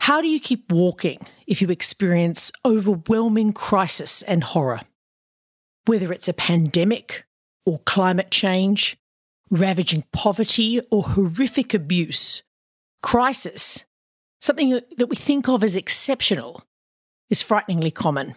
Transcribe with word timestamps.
How 0.00 0.22
do 0.22 0.28
you 0.28 0.40
keep 0.40 0.72
walking 0.72 1.18
if 1.46 1.60
you 1.60 1.68
experience 1.68 2.50
overwhelming 2.64 3.52
crisis 3.52 4.22
and 4.22 4.42
horror? 4.42 4.80
Whether 5.84 6.10
it's 6.10 6.26
a 6.26 6.32
pandemic 6.32 7.24
or 7.66 7.80
climate 7.80 8.30
change, 8.30 8.96
ravaging 9.50 10.04
poverty 10.10 10.80
or 10.90 11.02
horrific 11.02 11.74
abuse, 11.74 12.42
crisis, 13.02 13.84
something 14.40 14.80
that 14.96 15.08
we 15.08 15.16
think 15.16 15.48
of 15.48 15.62
as 15.62 15.76
exceptional, 15.76 16.64
is 17.28 17.42
frighteningly 17.42 17.90
common. 17.90 18.34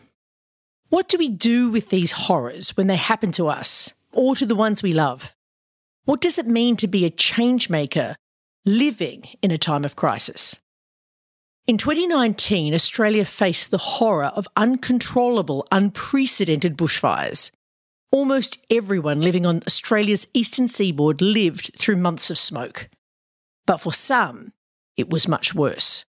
What 0.89 1.07
do 1.07 1.17
we 1.17 1.29
do 1.29 1.71
with 1.71 1.89
these 1.89 2.11
horrors 2.11 2.75
when 2.75 2.87
they 2.87 2.97
happen 2.97 3.31
to 3.33 3.47
us 3.47 3.93
or 4.11 4.35
to 4.35 4.45
the 4.45 4.55
ones 4.55 4.83
we 4.83 4.93
love? 4.93 5.33
What 6.03 6.19
does 6.19 6.37
it 6.37 6.45
mean 6.45 6.75
to 6.75 6.87
be 6.87 7.05
a 7.05 7.09
change 7.09 7.69
maker 7.69 8.17
living 8.65 9.23
in 9.41 9.49
a 9.49 9.57
time 9.57 9.85
of 9.85 9.95
crisis? 9.95 10.57
In 11.65 11.77
2019, 11.77 12.73
Australia 12.73 13.23
faced 13.23 13.71
the 13.71 13.77
horror 13.77 14.33
of 14.35 14.49
uncontrollable, 14.57 15.65
unprecedented 15.71 16.77
bushfires. 16.77 17.51
Almost 18.11 18.57
everyone 18.69 19.21
living 19.21 19.45
on 19.45 19.63
Australia's 19.65 20.27
eastern 20.33 20.67
seaboard 20.67 21.21
lived 21.21 21.71
through 21.77 21.95
months 21.95 22.29
of 22.29 22.37
smoke. 22.37 22.89
But 23.65 23.77
for 23.77 23.93
some, 23.93 24.51
it 24.97 25.09
was 25.09 25.25
much 25.25 25.55
worse. 25.55 26.03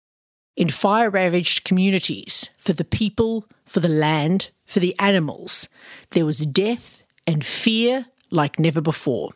In 0.56 0.68
fire 0.68 1.10
ravaged 1.10 1.64
communities, 1.64 2.48
for 2.56 2.72
the 2.72 2.84
people, 2.84 3.44
for 3.64 3.80
the 3.80 3.88
land, 3.88 4.50
for 4.66 4.78
the 4.78 4.96
animals, 5.00 5.68
there 6.10 6.26
was 6.26 6.46
death 6.46 7.02
and 7.26 7.44
fear 7.44 8.06
like 8.30 8.60
never 8.60 8.80
before. 8.80 9.30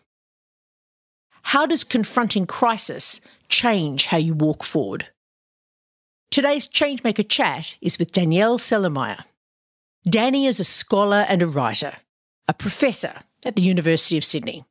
How 1.43 1.67
does 1.67 1.83
confronting 1.83 2.47
crisis 2.47 3.21
change 3.49 4.07
how 4.07 4.19
you 4.19 4.33
walk 4.33 4.63
forward? 4.63 5.09
Today's 6.35 6.67
Changemaker 6.67 7.29
chat 7.29 7.77
is 7.81 7.97
with 7.97 8.11
Danielle 8.11 8.59
Celermajer. 8.59 9.23
Dany 10.05 10.49
is 10.49 10.59
a 10.59 10.65
scholar 10.65 11.25
and 11.29 11.43
a 11.43 11.47
writer, 11.47 11.99
a 12.49 12.53
professor 12.53 13.21
at 13.45 13.55
the 13.55 13.63
University 13.63 14.17
of 14.17 14.25
Sydney. 14.25 14.65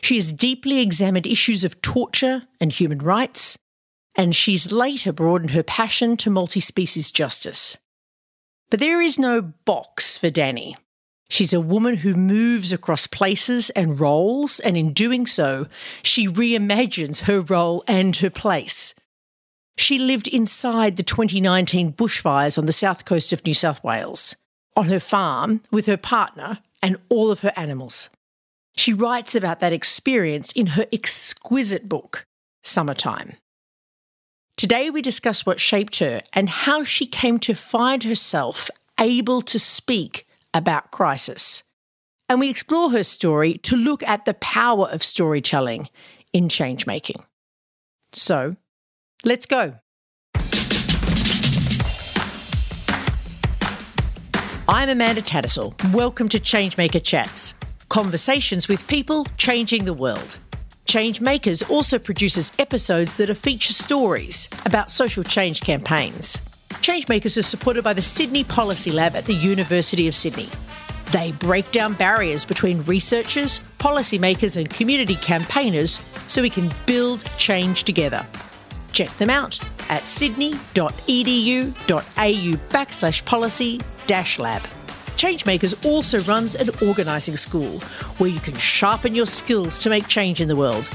She 0.00 0.14
has 0.14 0.30
deeply 0.30 0.78
examined 0.78 1.26
issues 1.26 1.64
of 1.64 1.82
torture 1.82 2.44
and 2.60 2.72
human 2.72 2.98
rights, 2.98 3.58
and 4.14 4.32
she's 4.32 4.70
later 4.70 5.12
broadened 5.12 5.50
her 5.50 5.64
passion 5.64 6.16
to 6.18 6.30
multi 6.30 6.60
species 6.60 7.10
justice. 7.10 7.78
But 8.70 8.78
there 8.78 9.02
is 9.02 9.18
no 9.18 9.42
box 9.42 10.16
for 10.16 10.30
Dany. 10.30 10.72
She's 11.28 11.52
a 11.52 11.60
woman 11.60 11.96
who 11.96 12.14
moves 12.14 12.72
across 12.72 13.08
places 13.08 13.70
and 13.70 13.98
roles, 13.98 14.60
and 14.60 14.76
in 14.76 14.92
doing 14.92 15.26
so, 15.26 15.66
she 16.04 16.28
reimagines 16.28 17.22
her 17.22 17.40
role 17.40 17.82
and 17.88 18.14
her 18.18 18.30
place. 18.30 18.94
She 19.76 19.98
lived 19.98 20.28
inside 20.28 20.96
the 20.96 21.02
2019 21.02 21.92
bushfires 21.94 22.58
on 22.58 22.66
the 22.66 22.72
south 22.72 23.04
coast 23.04 23.32
of 23.32 23.44
New 23.44 23.54
South 23.54 23.82
Wales, 23.82 24.36
on 24.76 24.86
her 24.86 25.00
farm 25.00 25.62
with 25.70 25.86
her 25.86 25.96
partner 25.96 26.58
and 26.82 26.96
all 27.08 27.30
of 27.30 27.40
her 27.40 27.52
animals. 27.56 28.10
She 28.74 28.92
writes 28.92 29.34
about 29.34 29.60
that 29.60 29.72
experience 29.72 30.52
in 30.52 30.68
her 30.68 30.86
exquisite 30.92 31.88
book, 31.88 32.26
Summertime. 32.62 33.34
Today, 34.56 34.90
we 34.90 35.02
discuss 35.02 35.44
what 35.44 35.60
shaped 35.60 35.98
her 35.98 36.22
and 36.32 36.48
how 36.48 36.84
she 36.84 37.06
came 37.06 37.38
to 37.40 37.54
find 37.54 38.04
herself 38.04 38.70
able 39.00 39.42
to 39.42 39.58
speak 39.58 40.26
about 40.54 40.90
crisis. 40.90 41.62
And 42.28 42.38
we 42.40 42.48
explore 42.48 42.90
her 42.90 43.02
story 43.02 43.58
to 43.58 43.76
look 43.76 44.02
at 44.04 44.24
the 44.24 44.34
power 44.34 44.88
of 44.88 45.02
storytelling 45.02 45.88
in 46.32 46.48
change 46.48 46.86
making. 46.86 47.22
So, 48.12 48.56
Let's 49.24 49.46
go. 49.46 49.74
I'm 54.68 54.88
Amanda 54.88 55.22
Tattersall. 55.22 55.74
Welcome 55.92 56.28
to 56.30 56.40
Changemaker 56.40 57.02
Chats 57.02 57.54
conversations 57.88 58.68
with 58.68 58.86
people 58.86 59.26
changing 59.36 59.84
the 59.84 59.92
world. 59.92 60.38
Changemakers 60.86 61.68
also 61.68 61.98
produces 61.98 62.50
episodes 62.58 63.18
that 63.18 63.28
are 63.28 63.34
feature 63.34 63.74
stories 63.74 64.48
about 64.64 64.90
social 64.90 65.22
change 65.22 65.60
campaigns. 65.60 66.38
Changemakers 66.80 67.36
is 67.36 67.46
supported 67.46 67.84
by 67.84 67.92
the 67.92 68.00
Sydney 68.00 68.44
Policy 68.44 68.90
Lab 68.90 69.14
at 69.14 69.26
the 69.26 69.34
University 69.34 70.08
of 70.08 70.14
Sydney. 70.14 70.48
They 71.12 71.32
break 71.32 71.70
down 71.70 71.92
barriers 71.92 72.46
between 72.46 72.82
researchers, 72.84 73.60
policymakers, 73.78 74.56
and 74.56 74.70
community 74.70 75.16
campaigners 75.16 76.00
so 76.26 76.40
we 76.40 76.48
can 76.48 76.72
build 76.86 77.22
change 77.36 77.84
together. 77.84 78.26
Check 78.92 79.10
them 79.18 79.30
out 79.30 79.58
at 79.88 80.06
sydney.edu.au 80.06 81.72
backslash 82.70 83.24
policy 83.24 83.80
dash 84.06 84.38
lab. 84.38 84.62
Changemakers 85.16 85.84
also 85.84 86.20
runs 86.22 86.54
an 86.54 86.70
organising 86.86 87.36
school 87.36 87.80
where 88.18 88.30
you 88.30 88.38
can 88.40 88.54
sharpen 88.56 89.14
your 89.14 89.26
skills 89.26 89.82
to 89.82 89.90
make 89.90 90.08
change 90.08 90.40
in 90.40 90.48
the 90.48 90.56
world. 90.56 90.88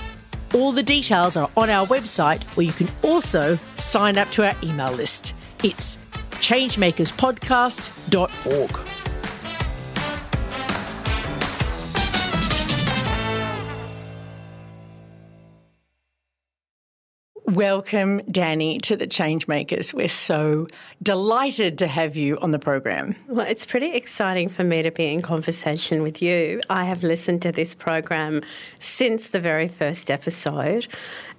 All 0.53 0.71
the 0.71 0.83
details 0.83 1.35
are 1.37 1.49
on 1.55 1.69
our 1.69 1.85
website 1.87 2.43
where 2.55 2.65
you 2.65 2.73
can 2.73 2.89
also 3.03 3.57
sign 3.77 4.17
up 4.17 4.29
to 4.31 4.43
our 4.45 4.55
email 4.63 4.91
list. 4.91 5.33
It's 5.63 5.97
changemakerspodcast.org. 6.31 8.96
Welcome, 17.57 18.19
Dany, 18.29 18.79
to 18.83 18.95
the 18.95 19.07
Changemakers. 19.07 19.91
We're 19.91 20.09
so 20.09 20.67
delighted 21.01 21.79
to 21.79 21.87
have 21.87 22.15
you 22.15 22.37
on 22.37 22.51
the 22.51 22.59
program. 22.59 23.15
Well, 23.27 23.47
it's 23.47 23.65
pretty 23.65 23.93
exciting 23.93 24.47
for 24.47 24.63
me 24.63 24.83
to 24.83 24.91
be 24.91 25.07
in 25.07 25.23
conversation 25.23 26.03
with 26.03 26.21
you. 26.21 26.61
I 26.69 26.83
have 26.83 27.01
listened 27.01 27.41
to 27.41 27.51
this 27.51 27.73
program 27.73 28.43
since 28.77 29.29
the 29.29 29.39
very 29.39 29.67
first 29.67 30.11
episode. 30.11 30.87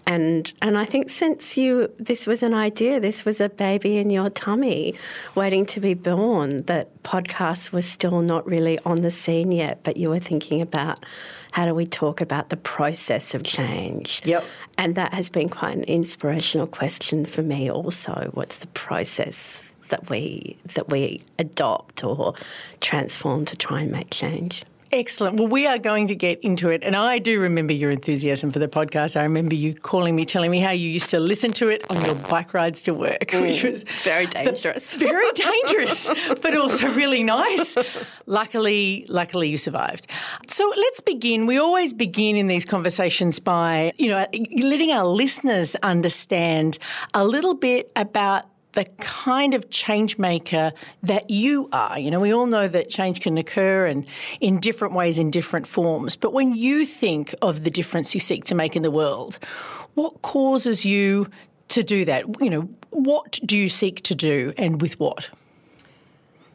And, 0.09 0.53
and 0.61 0.77
I 0.77 0.87
think 0.87 1.09
since 1.09 1.57
you, 1.57 1.89
this 2.01 2.27
was 2.27 2.43
an 2.43 2.53
idea, 2.53 2.99
this 2.99 3.25
was 3.25 3.41
a 3.41 3.49
baby 3.49 3.99
in 3.99 4.11
your 4.11 4.29
tummy 4.29 4.97
waiting 5.37 5.67
to 5.67 5.79
be 5.79 5.95
born, 5.95 6.63
that 6.63 7.01
podcasts 7.05 7.71
were 7.71 7.83
still 7.83 8.23
not 8.23 8.45
really 8.45 8.81
on 8.81 9.03
the 9.03 9.11
scene 9.11 9.53
yet, 9.53 9.85
but 9.85 9.97
you 9.97 10.09
were 10.09 10.19
thinking 10.19 10.63
about 10.63 11.07
how 11.53 11.67
do 11.67 11.75
we 11.75 11.87
talk 11.87 12.21
about 12.21 12.51
the 12.51 12.57
process 12.57 13.35
of 13.35 13.43
change? 13.43 14.23
Yep. 14.25 14.45
And 14.77 14.95
that 14.95 15.13
has 15.15 15.31
been 15.31 15.49
quite 15.49 15.77
an 15.77 15.85
inspirational 15.85 16.67
question 16.67 17.25
for 17.25 17.43
me 17.43 17.71
also. 17.71 18.31
What's 18.35 18.59
the 18.59 18.67
process 18.69 19.63
that 19.89 20.11
we 20.11 20.59
that 20.75 20.91
we 20.91 21.23
adopt 21.39 22.05
or 22.05 22.35
transform 22.81 23.45
to 23.47 23.57
try 23.57 23.81
and 23.81 23.91
make 23.91 24.11
change? 24.11 24.65
Excellent. 24.91 25.39
Well, 25.39 25.49
we 25.49 25.67
are 25.67 25.79
going 25.79 26.09
to 26.09 26.15
get 26.15 26.41
into 26.41 26.71
it. 26.71 26.83
And 26.83 26.97
I 26.97 27.19
do 27.19 27.41
remember 27.41 27.73
your 27.73 27.91
enthusiasm 27.91 28.51
for 28.51 28.59
the 28.59 28.69
podcast. 28.69 29.17
I 29.19 29.23
remember 29.23 29.55
you 29.55 29.75
calling 29.75 30.17
me, 30.17 30.25
telling 30.25 30.51
me 30.51 30.61
how 30.61 30.71
you 30.71 30.89
used 30.89 31.11
to 31.11 31.21
listen 31.21 31.53
to 31.55 31.69
it 31.69 31.85
on 31.91 32.03
your 32.05 32.15
bike 32.15 32.55
rides 32.55 32.83
to 32.85 32.95
work, 32.95 33.29
mm, 33.29 33.43
which 33.43 33.63
was 33.63 33.85
very 34.03 34.27
dangerous. 34.27 34.95
The, 34.95 34.99
very 35.07 35.31
dangerous, 35.33 36.09
but 36.41 36.57
also 36.57 36.91
really 36.95 37.23
nice. 37.23 37.77
Luckily, 38.27 39.05
luckily 39.09 39.51
you 39.51 39.59
survived. 39.59 40.07
So 40.49 40.73
let's 40.75 41.01
begin. 41.01 41.47
We 41.47 41.59
always 41.59 41.93
begin 41.93 42.37
in 42.37 42.47
these 42.47 42.65
conversations 42.65 43.41
by, 43.41 43.93
you 43.99 44.09
know, 44.09 44.27
letting 44.57 44.91
our 44.91 45.07
listeners 45.07 45.77
understand 45.83 46.79
a 47.13 47.25
little 47.25 47.55
bit 47.55 47.91
about 47.95 48.47
the 48.79 48.85
kind 49.01 49.55
of 49.55 49.71
change 49.71 50.19
maker 50.19 50.73
that 51.03 51.29
you 51.29 51.69
are. 51.73 51.99
You 51.99 52.13
know, 52.13 52.21
we 52.21 52.33
all 52.33 52.47
know 52.47 52.69
that 52.69 52.89
change 52.89 53.21
can 53.21 53.37
occur 53.37 53.87
and 53.87 54.07
in 54.41 54.61
different 54.61 54.95
ways, 54.95 55.19
in 55.19 55.33
different 55.33 55.67
forms. 55.67 56.15
But 56.15 56.33
when 56.33 56.55
you 56.55 56.87
think 56.87 57.35
of 57.43 57.65
the 57.65 57.73
difference 57.73 58.15
you 58.15 58.21
seek 58.21 58.45
to 58.45 58.55
make 58.55 58.77
in 58.77 58.83
the 58.83 58.93
world, 58.93 59.41
what 59.95 60.23
causes 60.23 60.85
you 60.85 61.27
to 61.71 61.83
do 61.83 62.05
that? 62.05 62.23
You 62.41 62.51
know, 62.51 62.69
what 62.91 63.41
do 63.45 63.59
you 63.59 63.69
seek 63.69 64.01
to 64.03 64.15
do 64.15 64.53
and 64.57 64.81
with 64.81 65.01
what? 65.01 65.29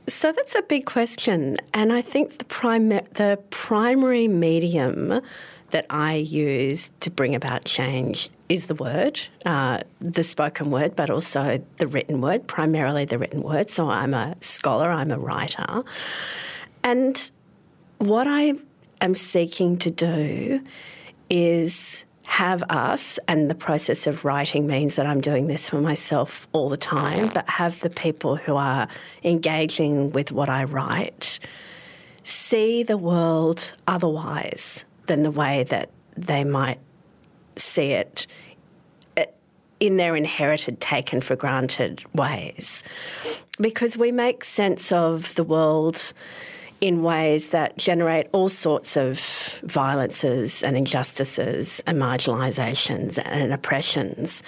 So 0.08 0.32
that's 0.32 0.56
a 0.56 0.62
big 0.62 0.86
question, 0.86 1.58
and 1.74 1.92
I 1.94 2.02
think 2.02 2.38
the 2.38 2.46
prime 2.46 2.90
the 2.90 3.40
primary 3.50 4.28
medium 4.28 5.22
that 5.74 5.88
I 5.90 6.14
use 6.14 6.92
to 7.02 7.10
bring 7.10 7.34
about 7.36 7.66
change 7.66 8.30
is 8.48 8.68
the 8.68 8.76
word, 8.76 9.20
uh, 9.46 9.80
the 10.00 10.24
spoken 10.24 10.70
word, 10.70 10.96
but 10.96 11.10
also 11.10 11.62
the 11.78 11.88
written 11.88 12.22
word, 12.22 12.48
primarily 12.48 13.06
the 13.06 13.18
written 13.18 13.42
word. 13.42 13.72
So 13.72 13.90
I'm 13.90 14.14
a 14.14 14.36
scholar, 14.40 14.92
I'm 14.92 15.12
a 15.12 15.18
writer. 15.18 15.84
And 16.84 17.32
what 17.98 18.28
I 18.28 18.54
am 19.02 19.16
seeking 19.16 19.78
to 19.80 19.90
do 19.90 20.62
is 21.32 22.06
have 22.26 22.64
us, 22.70 23.18
and 23.28 23.50
the 23.50 23.56
process 23.56 24.06
of 24.06 24.24
writing 24.24 24.68
means 24.68 24.96
that 24.96 25.08
I'm 25.08 25.22
doing 25.22 25.48
this 25.48 25.68
for 25.68 25.82
myself 25.82 26.48
all 26.54 26.70
the 26.70 26.78
time, 26.78 27.30
but 27.34 27.50
have 27.50 27.80
the 27.82 27.90
people 27.90 28.36
who 28.36 28.56
are 28.56 28.88
engaging 29.24 30.12
with 30.12 30.32
what 30.32 30.50
I 30.50 30.64
write 30.64 31.40
see 32.24 32.84
the 32.84 32.98
world 32.98 33.74
otherwise 33.86 34.86
than 35.08 35.24
the 35.24 35.32
way 35.32 35.64
that 35.66 35.90
they 36.16 36.44
might 36.44 36.80
see 37.56 37.92
it 37.92 38.28
uh, 39.18 39.24
in 39.80 39.98
their 39.98 40.16
inherited, 40.16 40.80
taken 40.80 41.22
for 41.22 41.36
granted 41.36 42.04
ways. 42.14 42.84
Because 43.60 43.98
we 43.98 44.12
make 44.12 44.44
sense 44.44 44.92
of 44.92 45.36
the 45.36 45.44
world 45.44 46.14
in 46.82 47.02
ways 47.02 47.50
that 47.50 47.78
generate 47.78 48.28
all 48.34 48.50
sorts 48.50 48.98
of 48.98 49.18
violences 49.64 50.64
and 50.64 50.76
injustices 50.76 51.82
and 51.88 51.98
marginalisations 51.98 53.18
and 53.24 53.54
oppressions. 53.54 54.44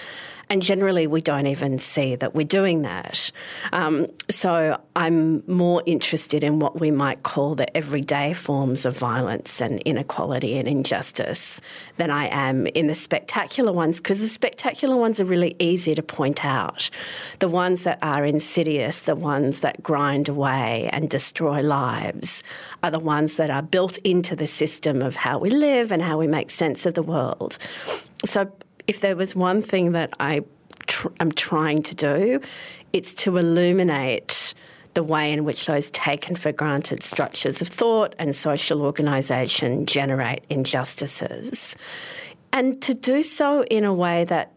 And 0.49 0.61
generally, 0.61 1.07
we 1.07 1.21
don't 1.21 1.47
even 1.47 1.79
see 1.79 2.15
that 2.15 2.35
we're 2.35 2.45
doing 2.45 2.83
that. 2.83 3.31
Um, 3.73 4.07
so 4.29 4.79
I'm 4.95 5.43
more 5.47 5.81
interested 5.85 6.43
in 6.43 6.59
what 6.59 6.79
we 6.79 6.91
might 6.91 7.23
call 7.23 7.55
the 7.55 7.75
everyday 7.75 8.33
forms 8.33 8.85
of 8.85 8.97
violence 8.97 9.59
and 9.59 9.81
inequality 9.81 10.57
and 10.57 10.67
injustice 10.67 11.61
than 11.97 12.11
I 12.11 12.27
am 12.27 12.67
in 12.67 12.87
the 12.87 12.95
spectacular 12.95 13.71
ones, 13.71 13.97
because 13.97 14.19
the 14.19 14.27
spectacular 14.27 14.95
ones 14.95 15.19
are 15.19 15.25
really 15.25 15.55
easy 15.59 15.95
to 15.95 16.03
point 16.03 16.45
out. 16.45 16.89
The 17.39 17.49
ones 17.49 17.83
that 17.83 17.99
are 18.01 18.25
insidious, 18.25 19.01
the 19.01 19.15
ones 19.15 19.61
that 19.61 19.81
grind 19.81 20.29
away 20.29 20.89
and 20.93 21.09
destroy 21.09 21.61
lives, 21.61 22.43
are 22.83 22.91
the 22.91 22.99
ones 22.99 23.35
that 23.35 23.49
are 23.49 23.63
built 23.63 23.97
into 23.99 24.35
the 24.35 24.47
system 24.47 25.01
of 25.01 25.15
how 25.15 25.39
we 25.39 25.49
live 25.49 25.91
and 25.91 26.01
how 26.01 26.17
we 26.17 26.27
make 26.27 26.49
sense 26.49 26.85
of 26.85 26.93
the 26.93 27.03
world. 27.03 27.57
So 28.23 28.51
if 28.87 28.99
there 28.99 29.15
was 29.15 29.35
one 29.35 29.61
thing 29.61 29.91
that 29.93 30.11
I 30.19 30.41
tr- 30.87 31.09
am 31.19 31.31
trying 31.31 31.83
to 31.83 31.95
do, 31.95 32.41
it's 32.93 33.13
to 33.15 33.37
illuminate 33.37 34.53
the 34.93 35.03
way 35.03 35.31
in 35.31 35.43
which 35.43 35.65
those 35.65 35.91
taken 35.91 36.35
for 36.35 36.51
granted 36.51 37.03
structures 37.03 37.61
of 37.61 37.67
thought 37.67 38.15
and 38.17 38.35
social 38.35 38.81
organisation 38.81 39.85
generate 39.85 40.43
injustices. 40.49 41.75
And 42.53 42.81
to 42.81 42.93
do 42.93 43.21
so 43.21 43.63
in 43.65 43.83
a 43.83 43.93
way 43.93 44.23
that 44.25 44.53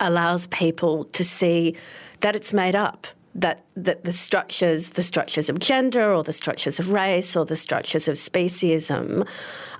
allows 0.00 0.46
people 0.48 1.04
to 1.06 1.24
see 1.24 1.76
that 2.20 2.36
it's 2.36 2.52
made 2.52 2.74
up. 2.74 3.06
That, 3.36 3.64
that 3.74 4.04
the 4.04 4.12
structures, 4.12 4.90
the 4.90 5.02
structures 5.02 5.50
of 5.50 5.58
gender 5.58 6.14
or 6.14 6.22
the 6.22 6.32
structures 6.32 6.78
of 6.78 6.92
race 6.92 7.34
or 7.34 7.44
the 7.44 7.56
structures 7.56 8.06
of 8.06 8.14
speciesism 8.14 9.26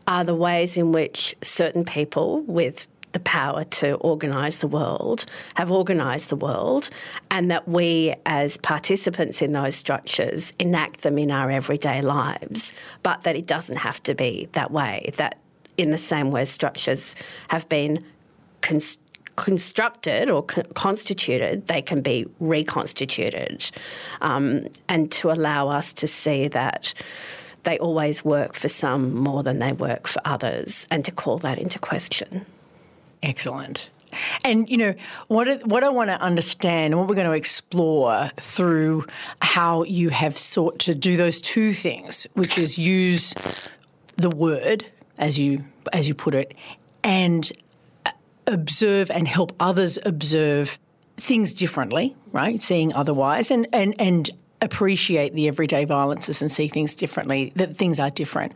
are 0.09 0.25
the 0.25 0.35
ways 0.35 0.77
in 0.77 0.91
which 0.91 1.37
certain 1.41 1.85
people 1.85 2.41
with 2.43 2.89
the 3.15 3.21
power 3.21 3.65
to 3.65 3.95
organise 3.95 4.59
the 4.59 4.67
world, 4.67 5.25
have 5.55 5.71
organised 5.71 6.29
the 6.29 6.37
world, 6.37 6.91
and 7.31 7.51
that 7.51 7.67
we, 7.67 8.15
as 8.27 8.59
participants 8.59 9.41
in 9.41 9.53
those 9.53 9.75
structures, 9.75 10.53
enact 10.59 11.01
them 11.03 11.17
in 11.17 11.31
our 11.31 11.51
everyday 11.51 12.03
lives, 12.03 12.75
but 13.03 13.23
that 13.23 13.37
it 13.37 13.47
doesn't 13.47 13.77
have 13.77 14.03
to 14.03 14.15
be 14.15 14.49
that 14.53 14.71
way. 14.71 15.13
That, 15.17 15.39
in 15.79 15.91
the 15.91 15.99
same 15.99 16.31
way, 16.31 16.45
structures 16.45 17.17
have 17.49 17.69
been 17.69 18.05
cons- 18.61 18.99
constructed 19.37 20.29
or 20.29 20.43
co- 20.43 20.63
constituted, 20.75 21.69
they 21.69 21.83
can 21.83 22.03
be 22.03 22.27
reconstituted, 22.41 23.71
um, 24.23 24.67
and 24.89 25.11
to 25.13 25.31
allow 25.31 25.69
us 25.69 25.93
to 25.95 26.07
see 26.09 26.49
that 26.49 26.93
they 27.63 27.79
always 27.79 28.25
work 28.25 28.55
for 28.55 28.69
some 28.69 29.15
more 29.15 29.43
than 29.43 29.61
they 29.61 29.73
work 29.73 30.09
for 30.09 30.21
others, 30.25 30.87
and 30.91 31.05
to 31.05 31.13
call 31.13 31.39
that 31.39 31.59
into 31.59 31.79
question. 31.79 32.45
Excellent. 33.25 33.89
And 34.45 34.69
you 34.69 34.77
know 34.77 34.95
what? 35.29 35.67
What 35.67 35.83
I 35.83 35.89
want 35.89 36.11
to 36.11 36.21
understand, 36.21 36.93
and 36.93 37.01
what 37.01 37.09
we're 37.09 37.17
going 37.17 37.27
to 37.27 37.33
explore 37.33 38.31
through 38.39 39.07
how 39.41 39.83
you 39.85 40.11
have 40.11 40.39
sought 40.39 40.79
to 40.81 40.95
do 40.95 41.17
those 41.17 41.41
two 41.41 41.73
things, 41.73 42.27
which 42.35 42.59
is 42.59 42.79
use 42.79 43.35
the 44.17 44.31
word 44.31 44.87
as 45.19 45.39
you 45.39 45.65
as 45.93 46.07
you 46.07 46.15
put 46.15 46.35
it, 46.35 46.55
and 47.03 47.51
uh, 48.07 48.11
observe 48.47 49.11
and 49.11 49.27
help 49.27 49.53
others 49.59 49.99
observe 50.05 50.79
things 51.17 51.55
differently, 51.55 52.15
right? 52.31 52.61
Seeing 52.61 52.93
otherwise, 52.93 53.51
and 53.51 53.67
and 53.73 53.95
and 53.99 54.31
appreciate 54.61 55.35
the 55.35 55.49
everyday 55.49 55.85
violences 55.85 56.41
and 56.41 56.53
see 56.53 56.69
things 56.69 56.95
differently. 56.95 57.53
That 57.57 57.77
things 57.77 57.99
are 57.99 58.11
different. 58.11 58.53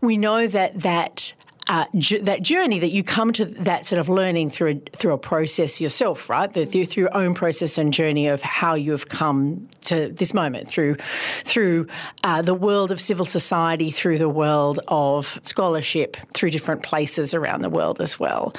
We 0.00 0.16
know 0.16 0.46
that 0.48 0.80
that 0.80 1.34
uh, 1.68 1.86
that 2.22 2.42
journey 2.42 2.78
that 2.78 2.92
you 2.92 3.02
come 3.02 3.32
to 3.32 3.44
that 3.44 3.84
sort 3.84 3.98
of 3.98 4.08
learning 4.08 4.50
through 4.50 4.68
a, 4.68 4.96
through 4.96 5.12
a 5.12 5.18
process 5.18 5.80
yourself, 5.80 6.30
right? 6.30 6.52
The, 6.52 6.64
through, 6.64 6.86
through 6.86 7.02
your 7.02 7.16
own 7.16 7.34
process 7.34 7.76
and 7.76 7.92
journey 7.92 8.28
of 8.28 8.40
how 8.42 8.74
you 8.74 8.92
have 8.92 9.08
come 9.08 9.68
to 9.82 10.08
this 10.10 10.32
moment 10.32 10.68
through 10.68 10.96
through 11.44 11.86
uh, 12.24 12.42
the 12.42 12.54
world 12.54 12.92
of 12.92 13.00
civil 13.00 13.24
society, 13.24 13.90
through 13.90 14.18
the 14.18 14.28
world 14.28 14.78
of 14.88 15.40
scholarship, 15.42 16.16
through 16.34 16.50
different 16.50 16.82
places 16.82 17.34
around 17.34 17.62
the 17.62 17.70
world 17.70 18.00
as 18.00 18.18
well. 18.18 18.54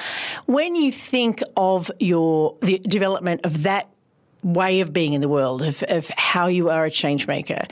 When 0.46 0.74
you 0.74 0.92
think 0.92 1.42
of 1.56 1.90
your 1.98 2.56
the 2.62 2.78
development 2.78 3.40
of 3.44 3.62
that 3.62 3.88
way 4.42 4.80
of 4.80 4.92
being 4.92 5.12
in 5.12 5.20
the 5.20 5.28
world, 5.28 5.62
of, 5.62 5.82
of 5.88 6.08
how 6.16 6.46
you 6.46 6.70
are 6.70 6.84
a 6.84 6.90
change 6.90 7.26
maker. 7.26 7.66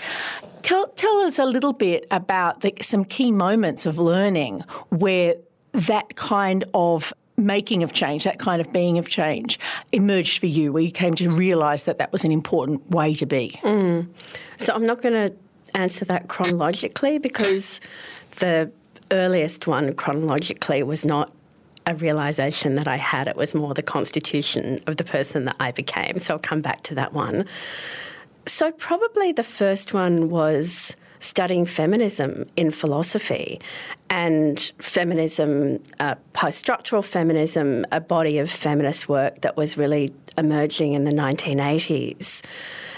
Tell, 0.62 0.88
tell 0.88 1.16
us 1.18 1.38
a 1.38 1.44
little 1.44 1.72
bit 1.72 2.06
about 2.10 2.62
the, 2.62 2.74
some 2.82 3.04
key 3.04 3.30
moments 3.30 3.86
of 3.86 3.98
learning 3.98 4.60
where 4.88 5.36
that 5.72 6.16
kind 6.16 6.64
of 6.74 7.12
making 7.36 7.82
of 7.82 7.92
change, 7.92 8.24
that 8.24 8.38
kind 8.38 8.60
of 8.60 8.72
being 8.72 8.98
of 8.98 9.08
change, 9.08 9.58
emerged 9.92 10.38
for 10.38 10.46
you, 10.46 10.72
where 10.72 10.82
you 10.82 10.90
came 10.90 11.14
to 11.14 11.30
realise 11.30 11.84
that 11.84 11.98
that 11.98 12.10
was 12.10 12.24
an 12.24 12.32
important 12.32 12.90
way 12.90 13.14
to 13.14 13.26
be? 13.26 13.60
Mm. 13.62 14.08
So 14.56 14.74
I'm 14.74 14.86
not 14.86 15.02
going 15.02 15.14
to 15.14 15.36
answer 15.74 16.04
that 16.06 16.28
chronologically 16.28 17.19
because 17.19 17.80
the 18.36 18.70
earliest 19.10 19.66
one 19.66 19.94
chronologically 19.94 20.82
was 20.82 21.04
not 21.04 21.30
a 21.86 21.94
realization 21.94 22.74
that 22.74 22.88
I 22.88 22.96
had. 22.96 23.28
It 23.28 23.36
was 23.36 23.54
more 23.54 23.74
the 23.74 23.82
constitution 23.82 24.80
of 24.86 24.96
the 24.96 25.04
person 25.04 25.44
that 25.44 25.56
I 25.60 25.70
became. 25.70 26.19
So 26.19 26.34
I'll 26.34 26.40
come 26.40 26.60
back 26.60 26.82
to 26.84 26.94
that 26.96 27.12
one. 27.12 27.46
So, 28.46 28.70
probably 28.70 29.32
the 29.32 29.43
first 29.43 29.93
one 29.93 30.31
was 30.31 30.96
studying 31.19 31.66
feminism 31.66 32.44
in 32.56 32.70
philosophy 32.70 33.60
and 34.10 34.70
feminism, 34.78 35.82
uh, 35.98 36.14
post 36.32 36.58
structural 36.58 37.02
feminism, 37.02 37.84
a 37.90 38.00
body 38.00 38.38
of 38.38 38.50
feminist 38.50 39.08
work 39.08 39.40
that 39.40 39.56
was 39.56 39.76
really 39.76 40.12
emerging 40.38 40.93
in 40.93 41.05
the 41.05 41.10
1980s 41.10 42.43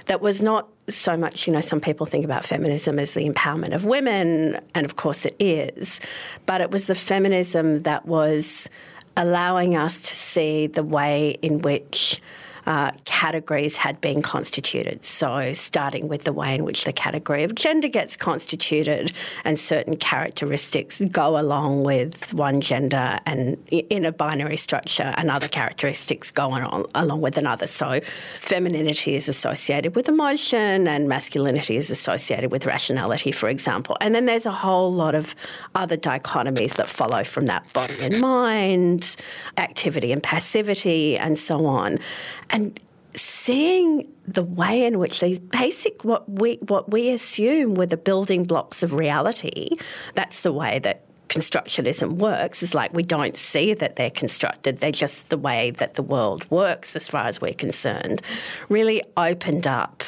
that 0.06 0.20
was 0.20 0.42
not 0.42 0.68
so 0.88 1.16
much, 1.16 1.46
you 1.46 1.52
know, 1.52 1.60
some 1.60 1.80
people 1.80 2.06
think 2.06 2.24
about 2.24 2.44
feminism 2.44 2.98
as 2.98 3.14
the 3.14 3.28
empowerment 3.28 3.74
of 3.74 3.84
women, 3.84 4.58
and 4.74 4.84
of 4.84 4.96
course 4.96 5.26
it 5.26 5.36
is, 5.38 6.00
but 6.46 6.60
it 6.60 6.70
was 6.70 6.86
the 6.86 6.94
feminism 6.94 7.82
that 7.82 8.06
was 8.06 8.68
allowing 9.16 9.76
us 9.76 10.00
to 10.02 10.14
see 10.14 10.66
the 10.68 10.82
way 10.82 11.36
in 11.42 11.60
which 11.60 12.20
uh, 12.68 12.90
categories 13.06 13.78
had 13.78 13.98
been 14.02 14.20
constituted. 14.20 15.02
So, 15.02 15.54
starting 15.54 16.06
with 16.06 16.24
the 16.24 16.34
way 16.34 16.54
in 16.54 16.64
which 16.64 16.84
the 16.84 16.92
category 16.92 17.42
of 17.42 17.54
gender 17.54 17.88
gets 17.88 18.14
constituted, 18.14 19.10
and 19.42 19.58
certain 19.58 19.96
characteristics 19.96 21.00
go 21.10 21.40
along 21.40 21.84
with 21.84 22.34
one 22.34 22.60
gender, 22.60 23.18
and 23.24 23.56
in 23.70 24.04
a 24.04 24.12
binary 24.12 24.58
structure, 24.58 25.14
and 25.16 25.30
other 25.30 25.48
characteristics 25.48 26.30
go 26.30 26.50
on 26.50 26.84
along 26.94 27.22
with 27.22 27.38
another. 27.38 27.66
So, 27.66 28.00
femininity 28.40 29.14
is 29.14 29.30
associated 29.30 29.96
with 29.96 30.06
emotion, 30.06 30.86
and 30.86 31.08
masculinity 31.08 31.76
is 31.76 31.90
associated 31.90 32.52
with 32.52 32.66
rationality, 32.66 33.32
for 33.32 33.48
example. 33.48 33.96
And 34.02 34.14
then 34.14 34.26
there's 34.26 34.44
a 34.44 34.52
whole 34.52 34.92
lot 34.92 35.14
of 35.14 35.34
other 35.74 35.96
dichotomies 35.96 36.74
that 36.74 36.86
follow 36.86 37.24
from 37.24 37.46
that 37.46 37.72
body 37.72 37.96
and 38.02 38.20
mind, 38.20 39.16
activity 39.56 40.12
and 40.12 40.22
passivity, 40.22 41.16
and 41.16 41.38
so 41.38 41.64
on. 41.64 41.98
And 42.50 42.57
seeing 43.14 44.06
the 44.26 44.42
way 44.42 44.84
in 44.84 44.98
which 44.98 45.20
these 45.20 45.38
basic 45.38 46.04
what 46.04 46.28
we 46.28 46.56
what 46.56 46.90
we 46.90 47.10
assume 47.10 47.74
were 47.74 47.86
the 47.86 47.96
building 47.96 48.44
blocks 48.44 48.82
of 48.82 48.92
reality, 48.92 49.70
that's 50.14 50.42
the 50.42 50.52
way 50.52 50.78
that 50.80 51.04
constructionism 51.28 52.16
works. 52.16 52.62
Is 52.62 52.74
like 52.74 52.92
we 52.92 53.02
don't 53.02 53.36
see 53.36 53.74
that 53.74 53.96
they're 53.96 54.10
constructed. 54.10 54.78
They're 54.78 54.92
just 54.92 55.28
the 55.28 55.38
way 55.38 55.70
that 55.72 55.94
the 55.94 56.02
world 56.02 56.50
works 56.50 56.96
as 56.96 57.08
far 57.08 57.26
as 57.26 57.40
we're 57.40 57.54
concerned 57.54 58.22
really 58.68 59.02
opened 59.16 59.66
up 59.66 60.02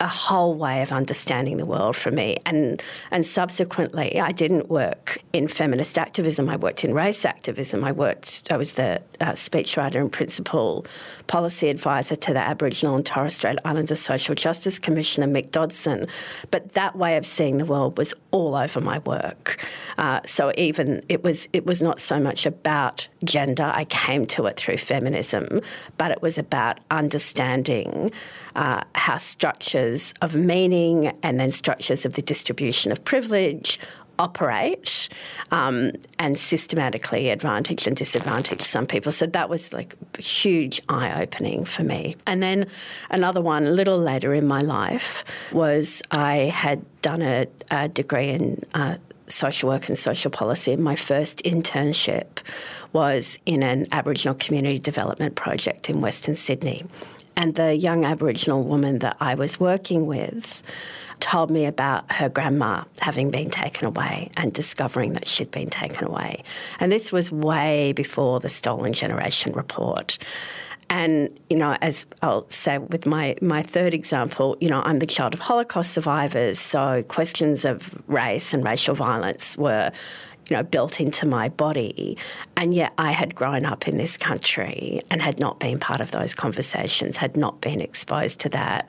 a 0.00 0.06
whole 0.06 0.54
way 0.54 0.82
of 0.82 0.92
understanding 0.92 1.56
the 1.56 1.66
world 1.66 1.96
for 1.96 2.10
me. 2.10 2.38
And 2.46 2.82
and 3.10 3.26
subsequently, 3.26 4.20
I 4.20 4.32
didn't 4.32 4.68
work 4.68 5.22
in 5.32 5.48
feminist 5.48 5.98
activism. 5.98 6.48
I 6.48 6.56
worked 6.56 6.84
in 6.84 6.94
race 6.94 7.24
activism. 7.24 7.84
I 7.84 7.92
worked. 7.92 8.44
I 8.50 8.56
was 8.56 8.72
the 8.72 9.02
uh, 9.20 9.32
speechwriter 9.32 9.96
and 9.96 10.10
principal 10.10 10.86
policy 11.26 11.68
advisor 11.68 12.16
to 12.16 12.32
the 12.32 12.38
Aboriginal 12.38 12.94
and 12.96 13.04
Torres 13.04 13.34
Strait 13.34 13.58
Islander 13.64 13.94
Social 13.94 14.34
Justice 14.34 14.78
Commissioner 14.78 15.26
Mick 15.26 15.50
Dodson. 15.50 16.06
But 16.50 16.74
that 16.74 16.96
way 16.96 17.16
of 17.16 17.26
seeing 17.26 17.58
the 17.58 17.64
world 17.64 17.98
was 17.98 18.14
all 18.30 18.54
over 18.54 18.80
my 18.80 18.98
work. 19.00 19.64
Uh, 19.96 20.20
so 20.24 20.52
even 20.56 21.02
it 21.08 21.24
was 21.24 21.48
it 21.52 21.66
was 21.66 21.82
not 21.82 21.98
so 21.98 22.20
much 22.20 22.46
about 22.46 23.08
gender. 23.24 23.72
I 23.74 23.84
came 23.84 24.26
to 24.26 24.46
it 24.46 24.56
through 24.56 24.78
feminism, 24.78 25.60
but 25.96 26.12
it 26.12 26.22
was 26.22 26.38
about 26.38 26.78
understanding 26.90 28.12
uh, 28.54 28.82
how 28.94 29.16
structures 29.16 29.87
of 30.22 30.36
meaning 30.36 31.12
and 31.22 31.38
then 31.38 31.50
structures 31.50 32.04
of 32.06 32.14
the 32.14 32.22
distribution 32.22 32.92
of 32.92 33.04
privilege 33.04 33.78
operate 34.18 35.08
um, 35.52 35.92
and 36.18 36.36
systematically 36.36 37.30
advantage 37.30 37.86
and 37.86 37.96
disadvantage 37.96 38.62
some 38.62 38.86
people. 38.86 39.12
So 39.12 39.26
that 39.26 39.48
was 39.48 39.72
like 39.72 39.94
huge 40.18 40.82
eye 40.88 41.22
opening 41.22 41.64
for 41.64 41.84
me. 41.84 42.16
And 42.26 42.42
then 42.42 42.66
another 43.10 43.40
one 43.40 43.66
a 43.66 43.70
little 43.70 43.98
later 43.98 44.34
in 44.34 44.46
my 44.46 44.60
life 44.60 45.24
was 45.52 46.02
I 46.10 46.52
had 46.64 46.84
done 47.00 47.22
a, 47.22 47.46
a 47.70 47.88
degree 47.88 48.30
in 48.30 48.60
uh, 48.74 48.96
social 49.28 49.68
work 49.68 49.88
and 49.88 49.96
social 49.96 50.30
policy. 50.30 50.74
My 50.76 50.96
first 50.96 51.42
internship 51.44 52.38
was 52.92 53.38
in 53.46 53.62
an 53.62 53.86
Aboriginal 53.92 54.34
community 54.34 54.78
development 54.78 55.36
project 55.36 55.88
in 55.90 56.00
Western 56.00 56.34
Sydney. 56.34 56.84
And 57.38 57.54
the 57.54 57.76
young 57.76 58.04
Aboriginal 58.04 58.64
woman 58.64 58.98
that 58.98 59.16
I 59.20 59.36
was 59.36 59.60
working 59.60 60.06
with 60.06 60.64
told 61.20 61.52
me 61.52 61.66
about 61.66 62.10
her 62.10 62.28
grandma 62.28 62.82
having 63.00 63.30
been 63.30 63.48
taken 63.48 63.86
away 63.86 64.30
and 64.36 64.52
discovering 64.52 65.12
that 65.12 65.28
she'd 65.28 65.52
been 65.52 65.70
taken 65.70 66.04
away. 66.04 66.42
And 66.80 66.90
this 66.90 67.12
was 67.12 67.30
way 67.30 67.92
before 67.92 68.40
the 68.40 68.48
Stolen 68.48 68.92
Generation 68.92 69.52
report. 69.52 70.18
And, 70.90 71.38
you 71.48 71.56
know, 71.56 71.76
as 71.80 72.06
I'll 72.22 72.48
say 72.50 72.78
with 72.78 73.06
my, 73.06 73.36
my 73.40 73.62
third 73.62 73.94
example, 73.94 74.56
you 74.60 74.68
know, 74.68 74.82
I'm 74.84 74.98
the 74.98 75.06
child 75.06 75.32
of 75.32 75.38
Holocaust 75.38 75.92
survivors, 75.92 76.58
so 76.58 77.04
questions 77.04 77.64
of 77.64 77.94
race 78.08 78.52
and 78.52 78.64
racial 78.64 78.96
violence 78.96 79.56
were 79.56 79.92
you 80.48 80.56
know, 80.56 80.62
built 80.62 81.00
into 81.00 81.26
my 81.26 81.48
body. 81.48 82.16
And 82.56 82.74
yet 82.74 82.92
I 82.98 83.12
had 83.12 83.34
grown 83.34 83.66
up 83.66 83.86
in 83.86 83.96
this 83.96 84.16
country 84.16 85.00
and 85.10 85.20
had 85.20 85.38
not 85.38 85.58
been 85.58 85.78
part 85.78 86.00
of 86.00 86.10
those 86.10 86.34
conversations, 86.34 87.16
had 87.16 87.36
not 87.36 87.60
been 87.60 87.80
exposed 87.80 88.40
to 88.40 88.48
that. 88.50 88.88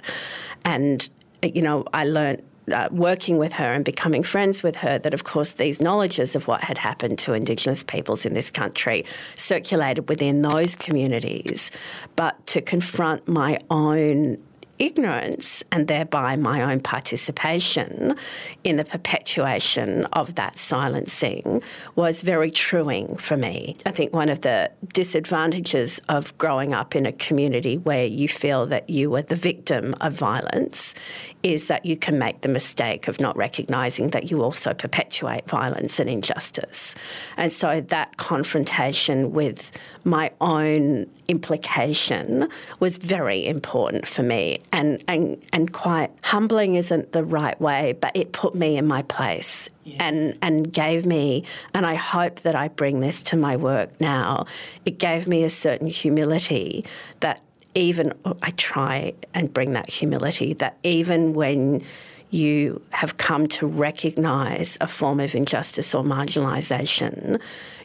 And, 0.63 1.09
you 1.43 1.61
know, 1.61 1.85
I 1.93 2.05
learnt 2.05 2.43
uh, 2.71 2.87
working 2.91 3.37
with 3.37 3.53
her 3.53 3.73
and 3.73 3.83
becoming 3.83 4.21
friends 4.23 4.61
with 4.61 4.75
her 4.77 4.99
that, 4.99 5.13
of 5.13 5.23
course, 5.23 5.53
these 5.53 5.81
knowledges 5.81 6.35
of 6.35 6.47
what 6.47 6.61
had 6.61 6.77
happened 6.77 7.17
to 7.19 7.33
Indigenous 7.33 7.83
peoples 7.83 8.25
in 8.25 8.33
this 8.33 8.51
country 8.51 9.05
circulated 9.35 10.07
within 10.07 10.41
those 10.43 10.75
communities. 10.75 11.71
But 12.15 12.45
to 12.47 12.61
confront 12.61 13.27
my 13.27 13.59
own 13.69 14.37
ignorance 14.79 15.63
and 15.71 15.87
thereby 15.87 16.35
my 16.35 16.61
own 16.61 16.79
participation 16.79 18.15
in 18.63 18.77
the 18.77 18.85
perpetuation 18.85 20.05
of 20.13 20.35
that 20.35 20.57
silencing 20.57 21.61
was 21.95 22.21
very 22.21 22.49
truing 22.49 23.15
for 23.17 23.37
me. 23.37 23.75
I 23.85 23.91
think 23.91 24.13
one 24.13 24.29
of 24.29 24.41
the 24.41 24.71
disadvantages 24.93 25.99
of 26.09 26.35
growing 26.37 26.73
up 26.73 26.95
in 26.95 27.05
a 27.05 27.11
community 27.11 27.77
where 27.77 28.05
you 28.05 28.27
feel 28.27 28.65
that 28.67 28.89
you 28.89 29.09
were 29.09 29.21
the 29.21 29.35
victim 29.35 29.95
of 30.01 30.13
violence 30.13 30.95
is 31.43 31.67
that 31.67 31.85
you 31.85 31.97
can 31.97 32.17
make 32.17 32.41
the 32.41 32.49
mistake 32.49 33.07
of 33.07 33.19
not 33.19 33.35
recognising 33.35 34.09
that 34.09 34.31
you 34.31 34.41
also 34.41 34.73
perpetuate 34.73 35.47
violence 35.47 35.99
and 35.99 36.09
injustice. 36.09 36.95
And 37.37 37.51
so 37.51 37.81
that 37.81 38.17
confrontation 38.17 39.33
with 39.33 39.71
my 40.03 40.31
own 40.41 41.09
implication 41.29 42.49
was 42.79 42.97
very 42.97 43.45
important 43.45 44.07
for 44.07 44.23
me 44.23 44.59
and, 44.73 45.01
and, 45.07 45.41
and 45.53 45.71
quite 45.71 46.11
humbling 46.23 46.75
isn't 46.75 47.11
the 47.11 47.23
right 47.23 47.59
way, 47.61 47.93
but 48.01 48.11
it 48.15 48.33
put 48.33 48.55
me 48.55 48.77
in 48.77 48.87
my 48.87 49.03
place 49.03 49.69
yeah. 49.83 49.97
and, 49.99 50.37
and 50.41 50.73
gave 50.73 51.05
me, 51.05 51.43
and 51.73 51.85
I 51.85 51.93
hope 51.93 52.41
that 52.41 52.55
I 52.55 52.67
bring 52.67 52.99
this 52.99 53.21
to 53.23 53.37
my 53.37 53.55
work 53.55 54.01
now, 54.01 54.47
it 54.85 54.97
gave 54.97 55.27
me 55.27 55.43
a 55.43 55.49
certain 55.49 55.87
humility 55.87 56.83
that 57.19 57.41
even, 57.75 58.11
oh, 58.25 58.35
I 58.41 58.49
try 58.51 59.13
and 59.35 59.53
bring 59.53 59.73
that 59.73 59.89
humility, 59.89 60.53
that 60.55 60.77
even 60.83 61.33
when 61.33 61.83
you 62.31 62.81
have 62.91 63.17
come 63.17 63.47
to 63.47 63.65
recognise 63.67 64.77
a 64.81 64.87
form 64.87 65.19
of 65.19 65.33
injustice 65.33 65.95
or 65.95 66.03
marginalisation, 66.03 67.39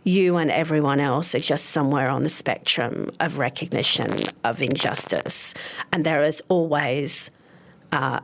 you 0.05 0.37
and 0.37 0.51
everyone 0.51 1.01
else 1.01 1.35
are 1.35 1.41
just 1.41 1.67
somewhere 1.67 2.09
on 2.09 2.23
the 2.23 2.29
spectrum 2.29 3.11
of 3.21 3.39
recognition 3.39 4.25
of 4.45 4.63
injustice. 4.63 5.55
And 5.93 6.05
there 6.05 6.23
is 6.23 6.43
always 6.49 7.31
uh, 7.93 8.21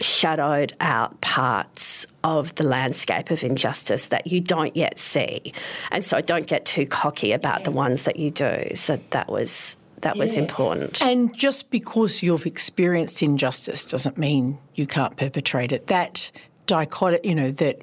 shadowed 0.00 0.74
out 0.80 1.20
parts 1.20 2.06
of 2.24 2.54
the 2.54 2.64
landscape 2.64 3.30
of 3.30 3.44
injustice 3.44 4.06
that 4.06 4.26
you 4.26 4.40
don't 4.40 4.74
yet 4.74 4.98
see. 4.98 5.52
And 5.90 6.02
so 6.02 6.20
don't 6.20 6.46
get 6.46 6.64
too 6.64 6.86
cocky 6.86 7.32
about 7.32 7.64
the 7.64 7.70
ones 7.70 8.04
that 8.04 8.16
you 8.16 8.30
do. 8.30 8.72
So 8.74 8.98
that 9.10 9.30
was 9.30 9.76
that 10.00 10.16
yeah. 10.16 10.20
was 10.20 10.38
important. 10.38 11.02
And 11.02 11.36
just 11.36 11.70
because 11.70 12.22
you've 12.22 12.46
experienced 12.46 13.22
injustice 13.22 13.84
doesn't 13.84 14.16
mean 14.16 14.58
you 14.74 14.86
can't 14.86 15.16
perpetrate 15.16 15.72
it. 15.72 15.88
That 15.88 16.30
dichotomy, 16.66 17.28
you 17.28 17.34
know, 17.34 17.50
that 17.52 17.82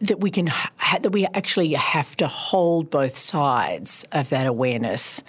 that 0.00 0.20
we 0.20 0.30
can 0.30 0.46
ha- 0.46 0.98
that 1.00 1.10
we 1.10 1.26
actually 1.26 1.72
have 1.74 2.16
to 2.16 2.28
hold 2.28 2.90
both 2.90 3.16
sides 3.16 4.04
of 4.12 4.28
that 4.30 4.46
awareness 4.46 5.22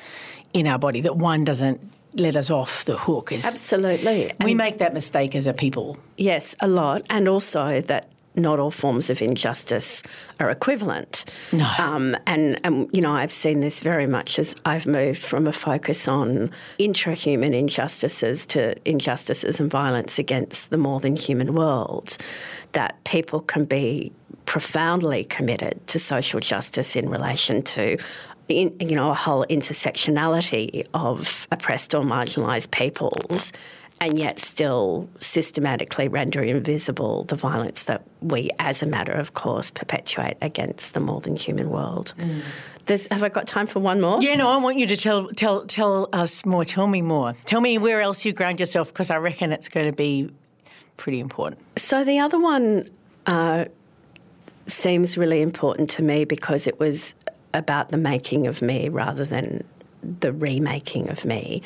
in 0.53 0.67
our 0.67 0.79
body. 0.79 1.01
That 1.01 1.17
one 1.17 1.43
doesn't 1.43 1.79
let 2.13 2.35
us 2.35 2.49
off 2.49 2.85
the 2.85 2.97
hook. 2.97 3.31
Is 3.31 3.45
Absolutely, 3.45 4.31
we 4.43 4.51
and 4.51 4.57
make 4.57 4.79
that 4.79 4.93
mistake 4.93 5.35
as 5.35 5.47
a 5.47 5.53
people. 5.53 5.97
Yes, 6.17 6.55
a 6.59 6.67
lot, 6.67 7.05
and 7.09 7.27
also 7.27 7.81
that 7.81 8.09
not 8.35 8.59
all 8.59 8.71
forms 8.71 9.09
of 9.09 9.21
injustice 9.21 10.01
are 10.39 10.49
equivalent. 10.49 11.25
No. 11.51 11.67
Um, 11.77 12.15
and, 12.25 12.59
and, 12.63 12.89
you 12.93 13.01
know, 13.01 13.11
I've 13.11 13.31
seen 13.31 13.59
this 13.59 13.81
very 13.81 14.07
much 14.07 14.39
as 14.39 14.55
I've 14.65 14.87
moved 14.87 15.23
from 15.23 15.47
a 15.47 15.51
focus 15.51 16.07
on 16.07 16.51
intra-human 16.77 17.53
injustices 17.53 18.45
to 18.47 18.75
injustices 18.87 19.59
and 19.59 19.69
violence 19.69 20.19
against 20.19 20.69
the 20.69 20.77
more 20.77 20.99
than 20.99 21.15
human 21.15 21.53
world, 21.53 22.17
that 22.73 23.03
people 23.03 23.41
can 23.41 23.65
be 23.65 24.13
profoundly 24.49 25.23
committed 25.25 25.79
to 25.85 25.99
social 25.99 26.39
justice 26.39 26.95
in 26.95 27.07
relation 27.07 27.61
to 27.61 27.95
in, 28.47 28.75
you 28.79 28.95
know, 28.95 29.11
a 29.11 29.13
whole 29.13 29.45
intersectionality 29.45 30.83
of 30.95 31.47
oppressed 31.51 31.93
or 31.93 32.01
marginalised 32.01 32.71
peoples 32.71 33.53
and 34.01 34.17
yet 34.17 34.39
still 34.39 35.07
systematically 35.19 36.07
render 36.07 36.41
invisible 36.41 37.25
the 37.25 37.35
violence 37.35 37.83
that 37.83 38.01
we, 38.21 38.49
as 38.57 38.81
a 38.81 38.87
matter 38.87 39.11
of 39.11 39.35
course, 39.35 39.69
perpetuate 39.69 40.35
against 40.41 40.95
the 40.95 40.99
more 40.99 41.21
than 41.21 41.35
human 41.35 41.69
world. 41.69 42.15
Mm. 42.17 42.41
have 43.11 43.21
I 43.21 43.29
got 43.29 43.45
time 43.45 43.67
for 43.67 43.79
one 43.79 44.01
more? 44.01 44.17
Yeah, 44.19 44.33
no, 44.33 44.49
I 44.49 44.57
want 44.57 44.79
you 44.79 44.87
to 44.87 44.97
tell 44.97 45.27
tell 45.27 45.63
tell 45.67 46.09
us 46.11 46.43
more. 46.43 46.65
Tell 46.65 46.87
me 46.87 47.03
more. 47.03 47.35
Tell 47.45 47.61
me 47.61 47.77
where 47.77 48.01
else 48.01 48.25
you 48.25 48.33
ground 48.33 48.59
yourself 48.59 48.87
because 48.87 49.11
I 49.11 49.17
reckon 49.17 49.51
it's 49.51 49.69
going 49.69 49.85
to 49.85 49.95
be 49.95 50.31
pretty 50.97 51.19
important. 51.19 51.61
So 51.77 52.03
the 52.03 52.17
other 52.17 52.39
one 52.39 52.89
uh, 53.27 53.65
seems 54.69 55.17
really 55.17 55.41
important 55.41 55.89
to 55.91 56.03
me 56.03 56.25
because 56.25 56.67
it 56.67 56.79
was 56.79 57.15
about 57.53 57.89
the 57.89 57.97
making 57.97 58.47
of 58.47 58.61
me 58.61 58.89
rather 58.89 59.25
than 59.25 59.63
the 60.01 60.31
remaking 60.31 61.09
of 61.09 61.25
me. 61.25 61.61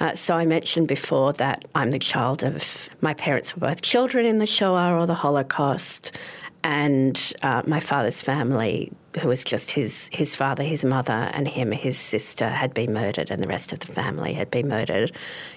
Uh, 0.00 0.14
so 0.14 0.34
I 0.34 0.44
mentioned 0.44 0.88
before 0.88 1.32
that 1.34 1.64
I'm 1.74 1.90
the 1.90 1.98
child 1.98 2.42
of 2.42 2.88
my 3.00 3.14
parents 3.14 3.54
were 3.54 3.66
both 3.66 3.82
children 3.82 4.26
in 4.26 4.38
the 4.38 4.46
Shoah 4.46 4.94
or 4.94 5.06
the 5.06 5.14
Holocaust, 5.14 6.18
and 6.62 7.32
uh, 7.42 7.62
my 7.66 7.80
father's 7.80 8.20
family, 8.20 8.92
who 9.20 9.28
was 9.28 9.42
just 9.42 9.70
his 9.70 10.08
his 10.12 10.36
father, 10.36 10.62
his 10.62 10.84
mother, 10.84 11.30
and 11.32 11.48
him, 11.48 11.72
his 11.72 11.98
sister, 11.98 12.48
had 12.48 12.74
been 12.74 12.92
murdered, 12.92 13.30
and 13.30 13.42
the 13.42 13.48
rest 13.48 13.72
of 13.72 13.80
the 13.80 13.86
family 13.86 14.34
had 14.34 14.50
been 14.50 14.68
murdered. 14.68 15.12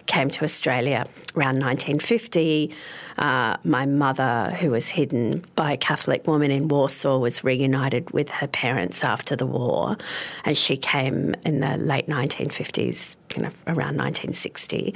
Came 0.06 0.30
to 0.30 0.44
Australia 0.44 1.06
around 1.36 1.60
1950. 1.60 2.74
Uh, 3.18 3.58
my 3.64 3.86
mother, 3.86 4.56
who 4.60 4.72
was 4.72 4.90
hidden 4.90 5.46
by 5.56 5.74
a 5.74 5.78
Catholic 5.78 6.26
woman 6.28 6.52
in 6.52 6.68
Warsaw, 6.68 7.18
was 7.18 7.44
reunited 7.44 8.10
with 8.12 8.30
her 8.30 8.48
parents 8.48 9.04
after 9.04 9.36
the 9.36 9.46
war, 9.46 9.98
and 10.46 10.58
she 10.58 10.78
came 10.78 11.36
in 11.46 11.60
the 11.60 11.78
late 11.78 12.08
1950s, 12.08 13.16
you 13.36 13.44
know, 13.44 13.50
around 13.68 13.98
1960. 13.98 14.96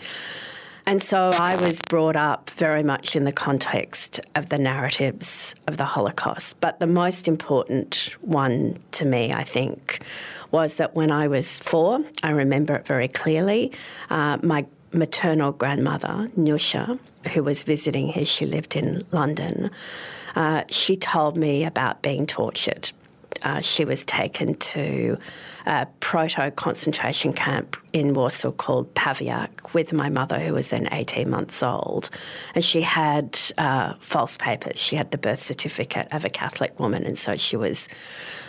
And 0.87 1.01
so 1.01 1.31
I 1.33 1.55
was 1.55 1.81
brought 1.81 2.15
up 2.15 2.51
very 2.51 2.83
much 2.83 3.15
in 3.15 3.23
the 3.23 3.31
context 3.31 4.19
of 4.35 4.49
the 4.49 4.59
narratives 4.59 5.55
of 5.65 5.77
the 5.77 5.85
Holocaust. 5.85 6.59
But 6.61 6.79
the 6.79 6.85
most 6.85 7.27
important 7.27 8.15
one 8.21 8.77
to 8.91 9.05
me, 9.05 9.33
I 9.33 9.43
think, 9.43 10.03
was 10.51 10.75
that 10.75 10.95
when 10.95 11.11
I 11.11 11.27
was 11.27 11.57
four, 11.57 12.01
I 12.21 12.29
remember 12.29 12.75
it 12.75 12.85
very 12.85 13.07
clearly. 13.07 13.71
Uh, 14.11 14.37
my 14.43 14.67
maternal 14.91 15.53
grandmother, 15.53 16.29
Nusha, 16.37 16.99
who 17.33 17.43
was 17.43 17.63
visiting 17.63 18.09
here, 18.09 18.25
she 18.25 18.45
lived 18.45 18.75
in 18.75 19.01
London, 19.11 19.71
uh, 20.35 20.63
she 20.69 20.95
told 20.95 21.35
me 21.35 21.63
about 21.65 22.03
being 22.03 22.27
tortured. 22.27 22.91
Uh, 23.43 23.59
she 23.59 23.85
was 23.85 24.03
taken 24.05 24.55
to 24.55 25.17
a 25.65 25.87
proto 25.99 26.51
concentration 26.51 27.33
camp 27.33 27.77
in 27.93 28.13
Warsaw 28.13 28.51
called 28.51 28.93
Pawiak 28.93 29.73
with 29.73 29.93
my 29.93 30.09
mother, 30.09 30.39
who 30.39 30.53
was 30.53 30.69
then 30.69 30.87
18 30.91 31.29
months 31.29 31.63
old. 31.63 32.09
And 32.53 32.63
she 32.63 32.81
had 32.81 33.39
uh, 33.57 33.93
false 33.99 34.37
papers. 34.37 34.79
She 34.79 34.95
had 34.95 35.11
the 35.11 35.17
birth 35.17 35.41
certificate 35.41 36.07
of 36.11 36.25
a 36.25 36.29
Catholic 36.29 36.79
woman, 36.79 37.03
and 37.03 37.17
so 37.17 37.35
she 37.35 37.57
was 37.57 37.89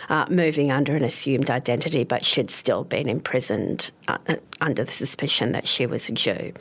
uh, 0.09 0.25
moving 0.29 0.71
under 0.71 0.95
an 0.95 1.03
assumed 1.03 1.49
identity, 1.49 2.03
but 2.03 2.23
she'd 2.23 2.49
still 2.49 2.83
been 2.83 3.09
imprisoned 3.09 3.91
uh, 4.07 4.17
under 4.61 4.83
the 4.83 4.91
suspicion 4.91 5.51
that 5.51 5.67
she 5.67 5.85
was 5.85 6.09
a 6.09 6.13
Jew. 6.13 6.53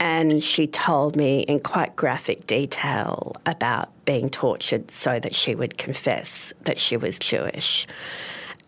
And 0.00 0.42
she 0.42 0.66
told 0.66 1.16
me 1.16 1.40
in 1.40 1.60
quite 1.60 1.96
graphic 1.96 2.46
detail 2.46 3.34
about 3.46 3.90
being 4.04 4.30
tortured 4.30 4.90
so 4.90 5.18
that 5.18 5.34
she 5.34 5.54
would 5.54 5.76
confess 5.76 6.52
that 6.62 6.78
she 6.78 6.96
was 6.96 7.18
Jewish. 7.18 7.86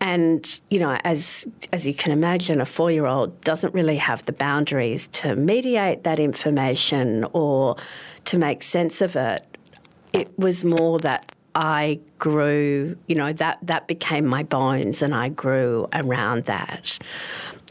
And 0.01 0.59
you 0.69 0.79
know, 0.79 0.97
as 1.03 1.47
as 1.71 1.85
you 1.85 1.93
can 1.93 2.11
imagine, 2.11 2.59
a 2.59 2.65
four 2.65 2.91
year 2.91 3.05
old 3.05 3.39
doesn't 3.41 3.73
really 3.73 3.97
have 3.97 4.25
the 4.25 4.33
boundaries 4.33 5.07
to 5.07 5.35
mediate 5.35 6.03
that 6.03 6.19
information 6.19 7.25
or 7.33 7.75
to 8.25 8.37
make 8.37 8.63
sense 8.63 9.01
of 9.01 9.15
it. 9.15 9.45
It 10.11 10.37
was 10.39 10.65
more 10.65 10.97
that 10.99 11.31
I 11.53 11.99
grew, 12.17 12.97
you 13.07 13.15
know, 13.15 13.31
that 13.33 13.59
that 13.61 13.87
became 13.87 14.25
my 14.25 14.41
bones, 14.41 15.03
and 15.03 15.13
I 15.13 15.29
grew 15.29 15.87
around 15.93 16.45
that. 16.45 16.97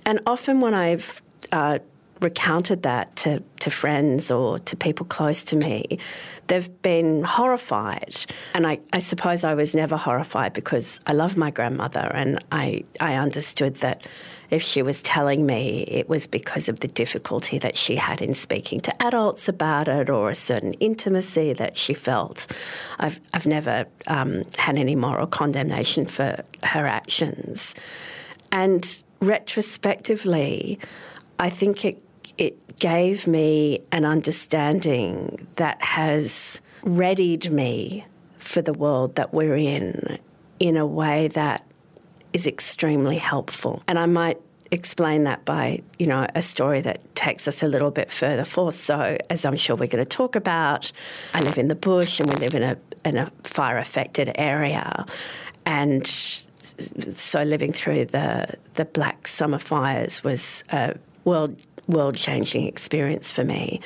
And 0.06 0.20
often 0.24 0.60
when 0.60 0.72
I've 0.72 1.20
uh, 1.50 1.80
recounted 2.20 2.82
that 2.82 3.14
to, 3.16 3.42
to 3.60 3.70
friends 3.70 4.30
or 4.30 4.58
to 4.60 4.76
people 4.76 5.06
close 5.06 5.44
to 5.44 5.56
me, 5.56 5.98
they've 6.46 6.82
been 6.82 7.24
horrified. 7.24 8.26
And 8.54 8.66
I, 8.66 8.80
I 8.92 8.98
suppose 8.98 9.44
I 9.44 9.54
was 9.54 9.74
never 9.74 9.96
horrified 9.96 10.52
because 10.52 11.00
I 11.06 11.12
love 11.12 11.36
my 11.36 11.50
grandmother 11.50 12.10
and 12.14 12.42
I, 12.52 12.84
I 13.00 13.14
understood 13.14 13.76
that 13.76 14.06
if 14.50 14.62
she 14.62 14.82
was 14.82 15.00
telling 15.02 15.46
me 15.46 15.84
it 15.88 16.08
was 16.08 16.26
because 16.26 16.68
of 16.68 16.80
the 16.80 16.88
difficulty 16.88 17.58
that 17.58 17.76
she 17.76 17.96
had 17.96 18.20
in 18.20 18.34
speaking 18.34 18.80
to 18.80 19.02
adults 19.02 19.48
about 19.48 19.88
it 19.88 20.10
or 20.10 20.30
a 20.30 20.34
certain 20.34 20.74
intimacy 20.74 21.52
that 21.52 21.78
she 21.78 21.94
felt. 21.94 22.52
I've, 22.98 23.20
I've 23.32 23.46
never 23.46 23.86
um, 24.08 24.44
had 24.58 24.76
any 24.76 24.96
moral 24.96 25.26
condemnation 25.26 26.06
for 26.06 26.42
her 26.64 26.86
actions. 26.86 27.74
And 28.50 29.02
retrospectively, 29.20 30.78
I 31.38 31.48
think 31.48 31.84
it 31.84 32.02
it 32.40 32.78
gave 32.78 33.26
me 33.26 33.82
an 33.92 34.06
understanding 34.06 35.46
that 35.56 35.80
has 35.82 36.62
readied 36.82 37.52
me 37.52 38.06
for 38.38 38.62
the 38.62 38.72
world 38.72 39.14
that 39.16 39.34
we're 39.34 39.56
in 39.56 40.18
in 40.58 40.76
a 40.78 40.86
way 40.86 41.28
that 41.28 41.64
is 42.32 42.46
extremely 42.46 43.18
helpful. 43.18 43.82
And 43.86 43.98
I 43.98 44.06
might 44.06 44.40
explain 44.70 45.24
that 45.24 45.44
by, 45.44 45.82
you 45.98 46.06
know, 46.06 46.26
a 46.34 46.40
story 46.40 46.80
that 46.80 47.14
takes 47.14 47.46
us 47.46 47.62
a 47.62 47.66
little 47.66 47.90
bit 47.90 48.10
further 48.10 48.44
forth. 48.44 48.80
So, 48.80 49.18
as 49.28 49.44
I'm 49.44 49.56
sure 49.56 49.76
we're 49.76 49.86
going 49.86 50.04
to 50.04 50.08
talk 50.08 50.34
about, 50.34 50.90
I 51.34 51.42
live 51.42 51.58
in 51.58 51.68
the 51.68 51.74
bush 51.74 52.20
and 52.20 52.30
we 52.30 52.36
live 52.36 52.54
in 52.54 52.62
a 52.62 52.76
in 53.04 53.18
a 53.18 53.30
fire 53.44 53.78
affected 53.78 54.32
area, 54.36 55.04
and 55.66 56.06
so 56.06 57.42
living 57.42 57.72
through 57.72 58.06
the 58.06 58.54
the 58.74 58.86
black 58.86 59.26
summer 59.26 59.58
fires 59.58 60.24
was 60.24 60.64
a 60.70 60.94
world 61.24 61.60
world 61.90 62.14
changing 62.14 62.66
experience 62.66 63.30
for 63.30 63.44
me. 63.44 63.80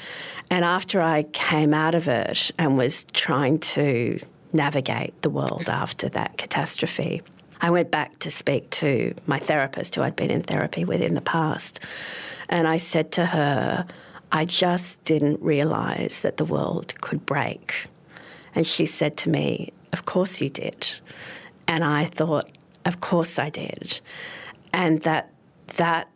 And 0.50 0.64
after 0.64 1.00
I 1.00 1.24
came 1.24 1.74
out 1.74 1.94
of 1.94 2.08
it 2.08 2.50
and 2.58 2.76
was 2.76 3.04
trying 3.12 3.58
to 3.60 4.18
navigate 4.52 5.20
the 5.22 5.30
world 5.30 5.68
after 5.68 6.08
that 6.10 6.36
catastrophe, 6.38 7.22
I 7.60 7.70
went 7.70 7.90
back 7.90 8.18
to 8.20 8.30
speak 8.30 8.70
to 8.70 9.14
my 9.26 9.38
therapist, 9.38 9.94
who 9.94 10.02
I'd 10.02 10.16
been 10.16 10.30
in 10.30 10.42
therapy 10.42 10.84
with 10.84 11.00
in 11.00 11.14
the 11.14 11.20
past. 11.20 11.80
And 12.48 12.68
I 12.68 12.76
said 12.76 13.10
to 13.12 13.26
her, 13.26 13.86
I 14.30 14.44
just 14.44 15.02
didn't 15.04 15.40
realise 15.40 16.20
that 16.20 16.36
the 16.36 16.44
world 16.44 16.94
could 17.00 17.24
break. 17.24 17.86
And 18.54 18.66
she 18.66 18.86
said 18.86 19.16
to 19.18 19.30
me, 19.30 19.72
Of 19.92 20.04
course 20.04 20.40
you 20.40 20.50
did. 20.50 20.94
And 21.66 21.84
I 21.84 22.04
thought, 22.04 22.50
Of 22.84 23.00
course 23.00 23.38
I 23.38 23.48
did. 23.48 24.00
And 24.72 25.02
that 25.02 25.30
that 25.76 26.08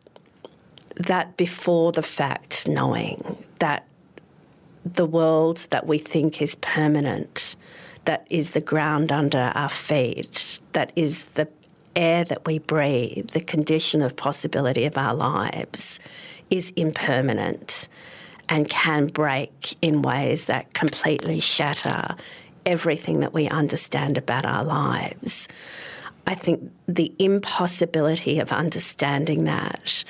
that 0.99 1.37
before 1.37 1.93
the 1.93 2.03
fact 2.03 2.69
knowing 2.69 3.45
that 3.59 3.87
the 4.85 5.07
world 5.07 5.67
that 5.71 5.87
we 5.87 5.99
think 5.99 6.43
is 6.43 6.55
permanent, 6.57 7.57
that 8.05 8.27
is 8.31 8.51
the 8.51 8.61
ground 8.61 9.13
under 9.13 9.53
our 9.55 9.69
feet, 9.69 10.59
that 10.73 10.93
is 10.97 11.25
the 11.25 11.49
air 11.95 12.25
that 12.25 12.47
we 12.47 12.59
breathe, 12.59 13.31
the 13.31 13.41
condition 13.41 14.03
of 14.03 14.17
possibility 14.17 14.85
of 14.85 14.97
our 14.97 15.15
lives, 15.15 16.01
is 16.51 16.73
impermanent 16.77 17.89
and 18.49 18.69
can 18.69 19.07
break 19.07 19.77
in 19.83 20.01
ways 20.01 20.47
that 20.47 20.73
completely 20.73 21.39
shatter 21.41 22.15
everything 22.65 23.21
that 23.21 23.33
we 23.33 23.49
understand 23.49 24.17
about 24.17 24.47
our 24.47 24.65
lives. 24.65 25.49
I 26.27 26.35
think 26.35 26.71
the 26.87 27.13
impossibility 27.19 28.39
of 28.39 28.53
understanding 28.53 29.45
that 29.45 30.05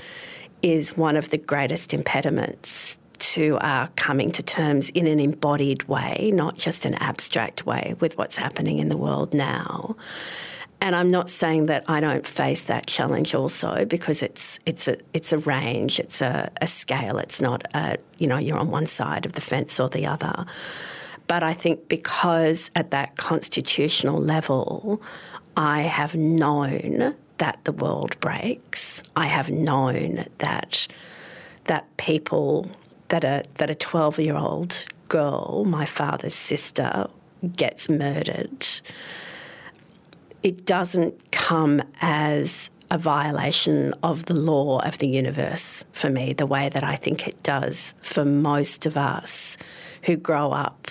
is 0.62 0.96
one 0.96 1.16
of 1.16 1.30
the 1.30 1.38
greatest 1.38 1.94
impediments 1.94 2.98
to 3.18 3.58
our 3.60 3.88
coming 3.96 4.30
to 4.32 4.42
terms 4.42 4.90
in 4.90 5.06
an 5.06 5.20
embodied 5.20 5.84
way, 5.84 6.30
not 6.34 6.56
just 6.56 6.84
an 6.84 6.94
abstract 6.94 7.66
way, 7.66 7.94
with 8.00 8.16
what's 8.16 8.36
happening 8.36 8.78
in 8.78 8.88
the 8.88 8.96
world 8.96 9.34
now. 9.34 9.96
And 10.80 10.94
I'm 10.94 11.10
not 11.10 11.28
saying 11.28 11.66
that 11.66 11.84
I 11.88 11.98
don't 11.98 12.24
face 12.24 12.64
that 12.64 12.86
challenge 12.86 13.34
also 13.34 13.84
because 13.84 14.22
it's 14.22 14.60
it's 14.64 14.86
a 14.86 14.96
it's 15.12 15.32
a 15.32 15.38
range, 15.38 15.98
it's 15.98 16.20
a, 16.20 16.50
a 16.62 16.68
scale. 16.68 17.18
It's 17.18 17.40
not 17.40 17.64
a 17.74 17.96
you 18.18 18.28
know 18.28 18.38
you're 18.38 18.58
on 18.58 18.70
one 18.70 18.86
side 18.86 19.26
of 19.26 19.32
the 19.32 19.40
fence 19.40 19.80
or 19.80 19.88
the 19.88 20.06
other. 20.06 20.46
But 21.26 21.42
I 21.42 21.52
think 21.52 21.88
because 21.88 22.70
at 22.76 22.90
that 22.92 23.16
constitutional 23.16 24.20
level, 24.20 25.02
I 25.56 25.82
have 25.82 26.14
known 26.14 27.16
that 27.38 27.58
the 27.64 27.72
world 27.72 28.18
breaks. 28.20 29.02
I 29.16 29.26
have 29.26 29.50
known 29.50 30.26
that 30.38 30.86
that 31.64 31.96
people 31.96 32.70
that 33.08 33.24
a 33.24 33.44
that 33.54 33.70
a 33.70 33.74
12 33.74 34.20
year 34.20 34.36
old 34.36 34.86
girl, 35.08 35.64
my 35.66 35.86
father's 35.86 36.34
sister, 36.34 37.08
gets 37.56 37.88
murdered. 37.88 38.66
It 40.42 40.64
doesn't 40.64 41.32
come 41.32 41.82
as 42.00 42.70
a 42.90 42.98
violation 42.98 43.92
of 44.02 44.26
the 44.26 44.38
law 44.40 44.80
of 44.80 44.98
the 44.98 45.08
universe 45.08 45.84
for 45.92 46.08
me, 46.08 46.32
the 46.32 46.46
way 46.46 46.68
that 46.68 46.84
I 46.84 46.96
think 46.96 47.26
it 47.26 47.42
does 47.42 47.94
for 48.02 48.24
most 48.24 48.86
of 48.86 48.96
us 48.96 49.58
who 50.04 50.16
grow 50.16 50.52
up 50.52 50.90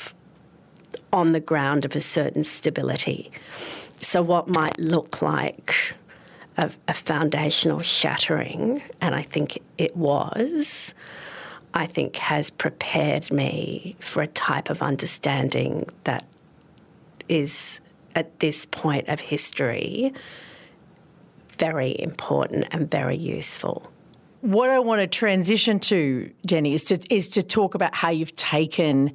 on 1.12 1.32
the 1.32 1.40
ground 1.40 1.86
of 1.86 1.96
a 1.96 2.02
certain 2.02 2.44
stability. 2.44 3.32
So, 4.00 4.22
what 4.22 4.48
might 4.48 4.78
look 4.80 5.22
like 5.22 5.96
a, 6.58 6.72
a 6.88 6.94
foundational 6.94 7.82
shattering, 7.82 8.82
and 9.00 9.16
I 9.16 9.22
think 9.22 9.60
it 9.78 9.96
was, 9.96 10.96
I 11.74 11.86
think 11.86 12.16
has 12.18 12.50
prepared 12.50 13.32
me 13.32 13.96
for 14.00 14.22
a 14.22 14.28
type 14.28 14.70
of 14.70 14.82
understanding 14.82 15.88
that 16.04 16.26
is 17.30 17.82
at 18.16 18.40
this 18.40 18.66
point 18.66 19.08
of 19.10 19.20
history 19.20 20.14
very 21.60 22.00
important 22.00 22.68
and 22.72 22.90
very 22.90 23.18
useful. 23.18 23.92
What 24.42 24.70
I 24.70 24.80
want 24.80 25.02
to 25.02 25.08
transition 25.08 25.80
to, 25.82 26.32
Jenny, 26.46 26.74
is 26.74 26.86
to 26.86 27.00
is 27.14 27.30
to 27.32 27.44
talk 27.44 27.76
about 27.76 27.96
how 27.96 28.10
you've 28.10 28.36
taken 28.36 29.12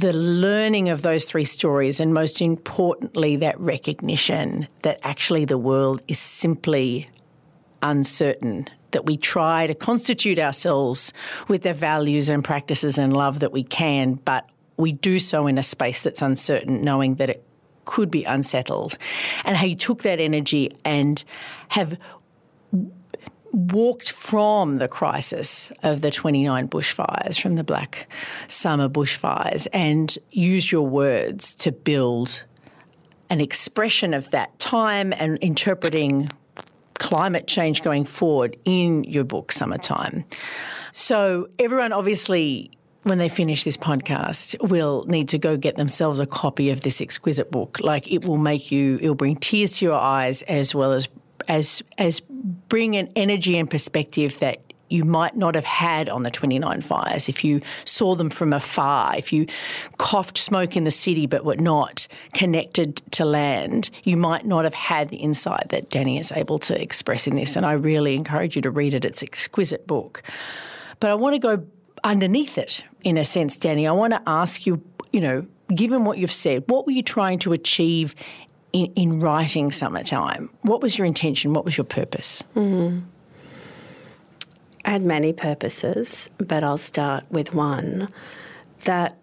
the 0.00 0.12
learning 0.12 0.88
of 0.88 1.02
those 1.02 1.24
three 1.24 1.44
stories, 1.44 2.00
and 2.00 2.14
most 2.14 2.40
importantly, 2.40 3.36
that 3.36 3.58
recognition 3.60 4.68
that 4.82 5.00
actually 5.02 5.44
the 5.44 5.58
world 5.58 6.02
is 6.08 6.18
simply 6.18 7.08
uncertain, 7.82 8.68
that 8.92 9.06
we 9.06 9.16
try 9.16 9.66
to 9.66 9.74
constitute 9.74 10.38
ourselves 10.38 11.12
with 11.48 11.62
the 11.62 11.74
values 11.74 12.28
and 12.28 12.42
practices 12.42 12.98
and 12.98 13.12
love 13.12 13.40
that 13.40 13.52
we 13.52 13.62
can, 13.62 14.14
but 14.14 14.48
we 14.76 14.92
do 14.92 15.18
so 15.18 15.46
in 15.46 15.58
a 15.58 15.62
space 15.62 16.02
that's 16.02 16.22
uncertain, 16.22 16.82
knowing 16.82 17.16
that 17.16 17.30
it 17.30 17.44
could 17.84 18.10
be 18.10 18.24
unsettled, 18.24 18.96
and 19.44 19.56
how 19.56 19.66
you 19.66 19.76
took 19.76 20.02
that 20.02 20.18
energy 20.18 20.70
and 20.84 21.22
have 21.68 21.98
walked 23.54 24.10
from 24.10 24.76
the 24.76 24.88
crisis 24.88 25.72
of 25.82 26.00
the 26.00 26.10
29 26.10 26.68
bushfires, 26.68 27.40
from 27.40 27.54
the 27.54 27.64
Black 27.64 28.08
Summer 28.48 28.88
bushfires, 28.88 29.66
and 29.72 30.18
used 30.30 30.72
your 30.72 30.86
words 30.86 31.54
to 31.56 31.72
build 31.72 32.44
an 33.30 33.40
expression 33.40 34.12
of 34.12 34.30
that 34.30 34.58
time 34.58 35.12
and 35.16 35.38
interpreting 35.38 36.28
climate 36.94 37.46
change 37.46 37.82
going 37.82 38.04
forward 38.04 38.56
in 38.64 39.04
your 39.04 39.24
book, 39.24 39.52
Summertime. 39.52 40.24
So, 40.92 41.48
everyone 41.58 41.92
obviously 41.92 42.70
when 43.04 43.18
they 43.18 43.28
finish 43.28 43.64
this 43.64 43.76
podcast, 43.76 44.56
will 44.66 45.04
need 45.06 45.28
to 45.28 45.38
go 45.38 45.56
get 45.58 45.76
themselves 45.76 46.20
a 46.20 46.26
copy 46.26 46.70
of 46.70 46.80
this 46.80 47.02
exquisite 47.02 47.50
book. 47.50 47.78
Like 47.80 48.10
it 48.10 48.24
will 48.24 48.38
make 48.38 48.72
you, 48.72 48.98
it 49.00 49.08
will 49.08 49.14
bring 49.14 49.36
tears 49.36 49.72
to 49.78 49.84
your 49.84 49.94
eyes 49.94 50.40
as 50.42 50.74
well 50.74 50.92
as 50.92 51.06
as 51.48 51.82
as 51.98 52.20
bring 52.20 52.96
an 52.96 53.08
energy 53.16 53.58
and 53.58 53.68
perspective 53.70 54.38
that 54.40 54.60
you 54.88 55.04
might 55.04 55.36
not 55.36 55.54
have 55.54 55.64
had 55.64 56.08
on 56.08 56.22
the 56.22 56.30
29 56.30 56.80
fires 56.82 57.28
if 57.28 57.42
you 57.42 57.60
saw 57.84 58.14
them 58.14 58.30
from 58.30 58.52
afar, 58.52 59.16
if 59.16 59.32
you 59.32 59.46
coughed 59.96 60.38
smoke 60.38 60.76
in 60.76 60.84
the 60.84 60.90
city 60.90 61.26
but 61.26 61.44
were 61.44 61.56
not 61.56 62.06
connected 62.32 62.96
to 63.10 63.24
land, 63.24 63.90
you 64.04 64.16
might 64.16 64.46
not 64.46 64.64
have 64.64 64.74
had 64.74 65.08
the 65.08 65.16
insight 65.16 65.68
that 65.70 65.90
Dany 65.90 66.20
is 66.20 66.30
able 66.32 66.58
to 66.60 66.80
express 66.80 67.26
in 67.26 67.34
this. 67.34 67.56
And 67.56 67.64
I 67.64 67.72
really 67.72 68.14
encourage 68.14 68.56
you 68.56 68.62
to 68.62 68.70
read 68.70 68.94
it. 68.94 69.04
It's 69.04 69.22
an 69.22 69.28
exquisite 69.28 69.86
book. 69.86 70.22
But 71.00 71.10
I 71.10 71.14
want 71.14 71.34
to 71.34 71.38
go 71.38 71.66
underneath 72.04 72.58
it, 72.58 72.84
in 73.02 73.16
a 73.16 73.24
sense, 73.24 73.58
Dany. 73.58 73.88
I 73.88 73.92
want 73.92 74.12
to 74.12 74.22
ask 74.26 74.66
you, 74.66 74.82
you 75.12 75.20
know, 75.20 75.46
given 75.74 76.04
what 76.04 76.18
you've 76.18 76.32
said, 76.32 76.64
what 76.66 76.86
were 76.86 76.92
you 76.92 77.02
trying 77.02 77.38
to 77.40 77.52
achieve 77.52 78.14
in, 78.74 78.92
in 78.96 79.20
writing 79.20 79.70
Summertime? 79.70 80.50
What 80.62 80.82
was 80.82 80.98
your 80.98 81.06
intention? 81.06 81.54
What 81.54 81.64
was 81.64 81.78
your 81.78 81.84
purpose? 81.84 82.42
Mm-hmm. 82.54 83.06
I 84.84 84.90
had 84.90 85.02
many 85.02 85.32
purposes, 85.32 86.28
but 86.36 86.62
I'll 86.62 86.76
start 86.76 87.24
with 87.30 87.54
one 87.54 88.08
that 88.80 89.16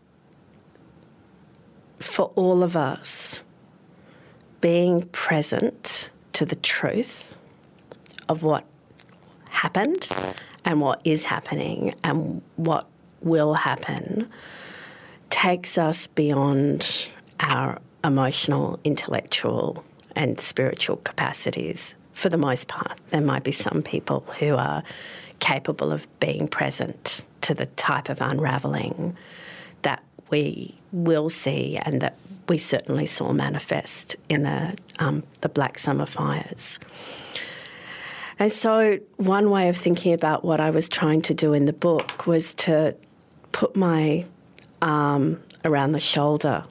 for 2.00 2.32
all 2.36 2.64
of 2.64 2.76
us, 2.76 3.44
being 4.60 5.04
present 5.10 6.10
to 6.34 6.46
the 6.46 6.56
truth 6.56 7.36
of 8.30 8.42
what 8.42 8.66
happened 9.50 10.10
and 10.66 10.82
what 10.82 11.02
is 11.04 11.26
happening 11.26 11.94
and 12.04 12.42
what 12.56 12.88
will 13.22 13.54
happen 13.54 14.30
takes 15.30 15.78
us 15.78 16.08
beyond 16.08 17.08
our 17.40 17.80
emotional, 18.04 18.80
intellectual, 18.84 19.84
and 20.16 20.40
spiritual 20.40 20.98
capacities 20.98 21.96
for 22.14 22.30
the 22.30 22.38
most 22.38 22.68
part. 22.68 23.00
There 23.12 23.22
might 23.22 23.44
be 23.44 23.52
some 23.52 23.82
people 23.82 24.22
who 24.40 24.56
are 24.56 24.84
capable 25.40 25.92
of 25.92 26.08
being 26.20 26.48
present 26.48 27.24
to 27.42 27.54
the 27.54 27.66
type 27.66 28.10
of 28.10 28.22
unravelling 28.22 29.18
that 29.82 30.04
we 30.30 30.76
will 30.92 31.30
see 31.30 31.78
and 31.78 32.02
that 32.02 32.16
we 32.48 32.58
certainly 32.58 33.06
saw 33.06 33.32
manifest 33.32 34.16
in 34.30 34.44
the, 34.44 34.78
um, 35.00 35.24
the 35.42 35.50
Black 35.50 35.80
Summer 35.80 36.06
fires. 36.06 36.80
And 38.40 38.52
so, 38.52 39.00
one 39.18 39.52
way 39.52 39.70
of 39.70 39.78
thinking 39.78 40.14
about 40.14 40.44
what 40.44 40.60
I 40.60 40.72
was 40.72 40.90
trying 40.90 41.22
to 41.24 41.34
do 41.34 41.54
in 41.54 41.66
the 41.66 41.74
book 41.74 42.26
was 42.26 42.54
to 42.56 42.96
put 43.52 43.76
my 43.76 44.26
arm 44.82 45.42
around 45.64 45.92
the 45.92 46.00
shoulder 46.00 46.64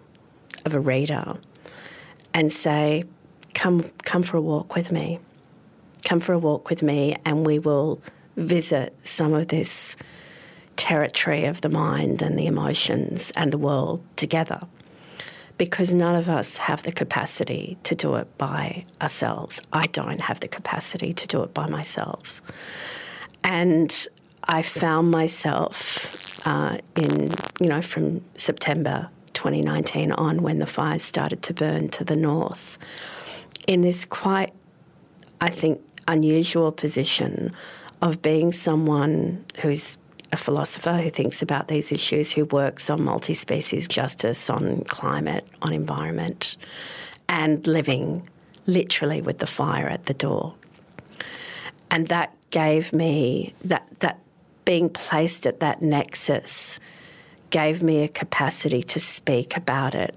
of 0.64 0.74
a 0.74 0.80
reader 0.80 1.36
and 2.34 2.50
say, 2.50 3.04
"Come, 3.54 3.90
come 4.04 4.22
for 4.22 4.36
a 4.36 4.40
walk 4.40 4.74
with 4.74 4.92
me. 4.92 5.18
Come 6.04 6.20
for 6.20 6.32
a 6.32 6.38
walk 6.38 6.70
with 6.70 6.82
me, 6.82 7.16
and 7.24 7.46
we 7.46 7.58
will 7.58 8.00
visit 8.36 8.96
some 9.04 9.34
of 9.34 9.48
this 9.48 9.96
territory 10.76 11.44
of 11.44 11.60
the 11.60 11.68
mind 11.68 12.22
and 12.22 12.38
the 12.38 12.46
emotions 12.46 13.32
and 13.36 13.52
the 13.52 13.58
world 13.58 14.02
together." 14.16 14.60
because 15.60 15.92
none 15.92 16.14
of 16.14 16.26
us 16.26 16.56
have 16.56 16.84
the 16.84 16.90
capacity 16.90 17.76
to 17.82 17.94
do 17.94 18.14
it 18.14 18.38
by 18.38 18.82
ourselves. 19.02 19.60
I 19.74 19.88
don't 19.88 20.22
have 20.22 20.40
the 20.40 20.48
capacity 20.48 21.12
to 21.12 21.26
do 21.26 21.42
it 21.42 21.52
by 21.52 21.66
myself. 21.66 22.40
And 23.44 24.08
I 24.44 24.62
found 24.62 25.10
myself 25.10 26.40
uh, 26.46 26.78
in, 26.96 27.34
you 27.60 27.68
know, 27.68 27.82
from 27.82 28.22
September 28.36 29.10
2019 29.40 30.12
on 30.12 30.42
when 30.42 30.58
the 30.58 30.66
fires 30.66 31.02
started 31.02 31.42
to 31.42 31.54
burn 31.54 31.88
to 31.88 32.04
the 32.04 32.14
north, 32.14 32.76
in 33.66 33.80
this 33.80 34.04
quite, 34.04 34.52
I 35.40 35.48
think, 35.48 35.80
unusual 36.06 36.70
position 36.72 37.50
of 38.02 38.20
being 38.20 38.52
someone 38.52 39.42
who's 39.62 39.96
a 40.30 40.36
philosopher 40.36 40.98
who 40.98 41.08
thinks 41.08 41.40
about 41.40 41.68
these 41.68 41.90
issues, 41.90 42.32
who 42.32 42.44
works 42.44 42.90
on 42.90 43.02
multi 43.02 43.32
species 43.32 43.88
justice, 43.88 44.50
on 44.50 44.82
climate, 44.84 45.46
on 45.62 45.72
environment, 45.72 46.58
and 47.26 47.66
living 47.66 48.28
literally 48.66 49.22
with 49.22 49.38
the 49.38 49.46
fire 49.46 49.88
at 49.88 50.04
the 50.04 50.14
door. 50.14 50.54
And 51.90 52.08
that 52.08 52.36
gave 52.50 52.92
me 52.92 53.54
that, 53.64 53.86
that 54.00 54.18
being 54.66 54.90
placed 54.90 55.46
at 55.46 55.60
that 55.60 55.80
nexus 55.80 56.78
gave 57.50 57.82
me 57.82 58.02
a 58.02 58.08
capacity 58.08 58.82
to 58.82 59.00
speak 59.00 59.56
about 59.56 59.94
it, 59.94 60.14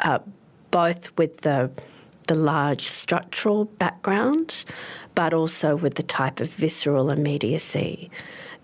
uh, 0.00 0.18
both 0.70 1.16
with 1.16 1.42
the 1.42 1.70
the 2.26 2.34
large 2.34 2.88
structural 2.88 3.66
background, 3.66 4.64
but 5.14 5.32
also 5.32 5.76
with 5.76 5.94
the 5.94 6.02
type 6.02 6.40
of 6.40 6.50
visceral 6.50 7.10
immediacy 7.10 8.10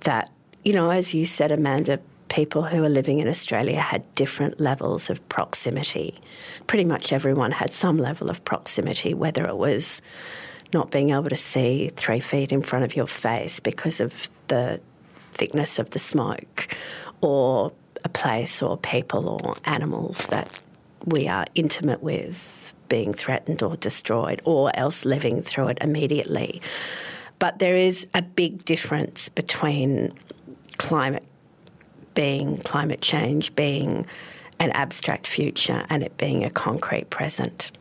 that 0.01 0.33
you 0.65 0.73
know, 0.73 0.91
as 0.91 1.13
you 1.13 1.27
said, 1.27 1.51
Amanda, 1.51 2.01
people 2.29 2.63
who 2.63 2.83
are 2.85 2.89
living 2.89 3.19
in 3.19 3.29
Australia 3.29 3.81
had 3.81 4.03
different 4.15 4.61
levels 4.61 5.11
of 5.11 5.27
proximity. 5.29 6.21
Pretty 6.67 6.85
much 6.85 7.13
everyone 7.13 7.51
had 7.51 7.73
some 7.73 7.99
level 7.99 8.31
of 8.31 8.45
proximity, 8.45 9.13
whether 9.13 9.45
it 9.47 9.57
was 9.57 10.01
not 10.73 10.91
being 10.91 11.11
able 11.11 11.29
to 11.29 11.37
see 11.37 11.91
three 11.97 12.21
feet 12.21 12.53
in 12.53 12.63
front 12.63 12.85
of 12.85 12.97
your 12.97 13.07
face 13.07 13.61
because 13.61 14.01
of 14.01 14.31
the 14.49 14.81
thickness 15.33 15.79
of 15.79 15.91
the 15.91 15.99
smoke, 15.99 16.75
or 17.21 17.73
a 18.05 18.09
place 18.09 18.63
or 18.63 18.77
people 18.77 19.41
or 19.45 19.55
animals 19.65 20.27
that 20.27 20.61
we 21.05 21.29
are 21.29 21.47
intimate 21.55 22.03
with 22.03 22.75
being 22.89 23.15
threatened 23.15 23.63
or 23.63 23.77
destroyed, 23.77 24.43
or 24.45 24.71
else 24.77 25.05
living 25.05 25.43
through 25.43 25.69
it 25.69 25.79
immediately. 25.81 26.61
But 27.39 27.59
there 27.59 27.77
is 27.77 28.07
a 28.15 28.23
big 28.23 28.65
difference 28.65 29.29
between 29.31 30.13
climate 30.79 31.25
being 32.15 32.59
climate 32.59 33.01
change 33.01 33.55
being 33.55 34.07
an 34.61 34.71
abstract 34.73 35.27
future 35.27 35.85
and 35.89 36.03
it 36.03 36.17
being 36.19 36.45
a 36.45 36.51
concrete 36.51 37.09
present. 37.11 37.73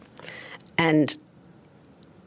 And 0.77 1.15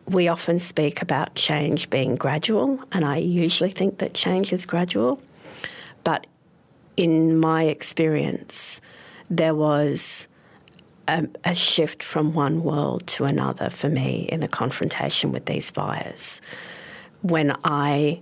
we 0.07 0.29
often 0.29 0.59
speak 0.59 1.01
about 1.01 1.35
change 1.35 1.89
being 1.91 2.15
gradual, 2.15 2.81
and 2.93 3.05
I 3.05 3.17
usually 3.17 3.71
think 3.71 3.99
that 3.99 4.15
change 4.15 4.53
is 4.53 4.67
gradual. 4.67 5.21
But 6.05 6.27
in 6.97 7.39
my 7.39 7.65
experience, 7.65 8.81
there 9.31 9.55
was 9.55 10.29
a, 11.09 11.27
a, 11.45 11.55
shift 11.55 12.03
from 12.03 12.33
one 12.33 12.63
world 12.63 13.07
to 13.07 13.25
another 13.25 13.69
for 13.71 13.89
me 13.89 14.29
in 14.31 14.41
the 14.41 14.49
confrontation 14.49 15.33
with 15.33 15.47
these 15.47 15.71
fires. 15.71 16.41
When 17.23 17.57
I 17.65 18.21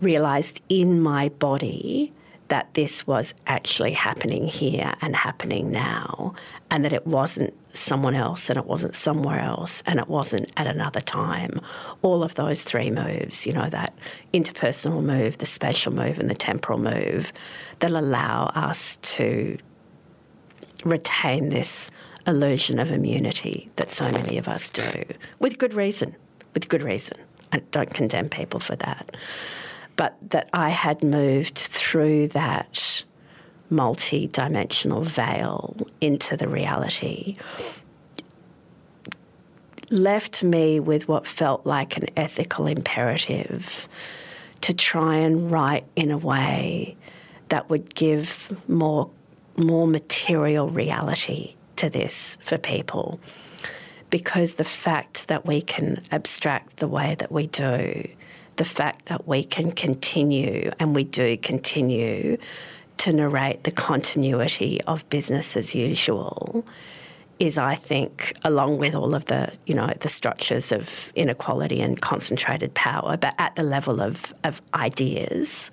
realized 0.00 0.60
in 0.68 1.00
my 1.00 1.28
body 1.28 2.12
that 2.48 2.72
this 2.74 3.06
was 3.06 3.34
actually 3.46 3.92
happening 3.92 4.46
here 4.46 4.94
and 5.00 5.14
happening 5.14 5.70
now, 5.70 6.34
and 6.70 6.84
that 6.84 6.92
it 6.92 7.06
wasn't 7.06 7.54
someone 7.74 8.14
else 8.14 8.50
and 8.50 8.58
it 8.58 8.64
wasn't 8.64 8.94
somewhere 8.94 9.38
else 9.38 9.82
and 9.86 10.00
it 10.00 10.08
wasn't 10.08 10.50
at 10.56 10.66
another 10.66 11.00
time. 11.00 11.60
All 12.02 12.22
of 12.22 12.34
those 12.34 12.62
three 12.62 12.90
moves, 12.90 13.46
you 13.46 13.52
know, 13.52 13.68
that 13.70 13.94
interpersonal 14.32 15.02
move, 15.02 15.38
the 15.38 15.46
spatial 15.46 15.92
move, 15.92 16.18
and 16.18 16.28
the 16.28 16.34
temporal 16.34 16.78
move, 16.78 17.32
that 17.78 17.90
allow 17.90 18.46
us 18.54 18.96
to 18.96 19.58
retain 20.84 21.50
this 21.50 21.90
illusion 22.26 22.78
of 22.78 22.90
immunity 22.90 23.70
that 23.76 23.90
so 23.90 24.10
many 24.10 24.38
of 24.38 24.48
us 24.48 24.70
do, 24.70 25.04
with 25.38 25.58
good 25.58 25.74
reason. 25.74 26.16
With 26.54 26.68
good 26.68 26.82
reason. 26.82 27.18
I 27.52 27.58
don't 27.70 27.92
condemn 27.92 28.28
people 28.28 28.60
for 28.60 28.76
that 28.76 29.16
but 29.98 30.16
that 30.30 30.48
I 30.52 30.68
had 30.70 31.02
moved 31.02 31.58
through 31.58 32.28
that 32.28 33.04
multi 33.68 34.28
dimensional 34.28 35.02
veil 35.02 35.76
into 36.00 36.36
the 36.38 36.48
reality 36.48 37.36
left 39.90 40.42
me 40.42 40.78
with 40.80 41.08
what 41.08 41.26
felt 41.26 41.66
like 41.66 41.96
an 41.96 42.06
ethical 42.16 42.66
imperative 42.66 43.88
to 44.60 44.72
try 44.72 45.16
and 45.16 45.50
write 45.50 45.84
in 45.96 46.10
a 46.10 46.18
way 46.18 46.96
that 47.48 47.68
would 47.68 47.94
give 47.94 48.52
more 48.68 49.10
more 49.56 49.88
material 49.88 50.68
reality 50.68 51.56
to 51.74 51.90
this 51.90 52.38
for 52.42 52.56
people. 52.56 53.18
Because 54.10 54.54
the 54.54 54.64
fact 54.64 55.26
that 55.26 55.44
we 55.44 55.60
can 55.60 56.02
abstract 56.12 56.76
the 56.76 56.86
way 56.86 57.16
that 57.18 57.32
we 57.32 57.48
do 57.48 58.08
the 58.58 58.64
fact 58.64 59.06
that 59.06 59.26
we 59.26 59.42
can 59.42 59.72
continue, 59.72 60.70
and 60.78 60.94
we 60.94 61.04
do 61.04 61.36
continue, 61.38 62.36
to 62.98 63.12
narrate 63.12 63.64
the 63.64 63.70
continuity 63.70 64.80
of 64.82 65.08
business 65.08 65.56
as 65.56 65.74
usual 65.74 66.64
is, 67.38 67.56
I 67.56 67.76
think, 67.76 68.36
along 68.42 68.78
with 68.78 68.96
all 68.96 69.14
of 69.14 69.26
the, 69.26 69.52
you 69.66 69.74
know, 69.74 69.88
the 70.00 70.08
structures 70.08 70.72
of 70.72 71.12
inequality 71.14 71.80
and 71.80 72.00
concentrated 72.00 72.74
power, 72.74 73.16
but 73.16 73.34
at 73.38 73.54
the 73.54 73.62
level 73.62 74.02
of, 74.02 74.34
of 74.42 74.60
ideas 74.74 75.70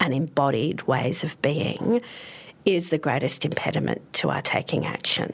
and 0.00 0.12
embodied 0.12 0.82
ways 0.88 1.22
of 1.22 1.40
being, 1.40 2.02
is 2.64 2.90
the 2.90 2.98
greatest 2.98 3.44
impediment 3.44 4.00
to 4.14 4.30
our 4.30 4.42
taking 4.42 4.84
action. 4.84 5.32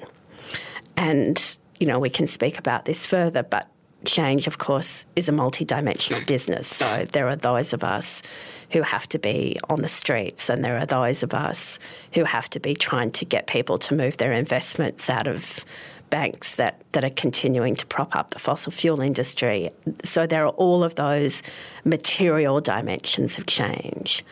And, 0.98 1.56
you 1.78 1.86
know, 1.86 1.98
we 1.98 2.10
can 2.10 2.26
speak 2.26 2.58
about 2.58 2.84
this 2.84 3.06
further, 3.06 3.42
but 3.42 3.66
change, 4.04 4.46
of 4.46 4.58
course, 4.58 5.06
is 5.16 5.28
a 5.28 5.32
multidimensional 5.32 6.26
business. 6.26 6.68
So 6.68 7.04
there 7.12 7.28
are 7.28 7.36
those 7.36 7.72
of 7.72 7.84
us 7.84 8.22
who 8.70 8.82
have 8.82 9.08
to 9.08 9.18
be 9.18 9.58
on 9.68 9.82
the 9.82 9.88
streets, 9.88 10.48
and 10.48 10.64
there 10.64 10.78
are 10.78 10.86
those 10.86 11.22
of 11.22 11.34
us 11.34 11.78
who 12.14 12.24
have 12.24 12.48
to 12.50 12.60
be 12.60 12.74
trying 12.74 13.10
to 13.12 13.24
get 13.24 13.46
people 13.46 13.78
to 13.78 13.94
move 13.94 14.16
their 14.16 14.32
investments 14.32 15.10
out 15.10 15.26
of 15.26 15.64
banks 16.10 16.56
that, 16.56 16.82
that 16.92 17.04
are 17.04 17.10
continuing 17.10 17.76
to 17.76 17.86
prop 17.86 18.14
up 18.14 18.30
the 18.30 18.38
fossil 18.38 18.72
fuel 18.72 19.00
industry. 19.00 19.70
So 20.04 20.26
there 20.26 20.44
are 20.44 20.50
all 20.50 20.82
of 20.82 20.96
those 20.96 21.42
material 21.84 22.60
dimensions 22.60 23.38
of 23.38 23.46
change. 23.46 24.24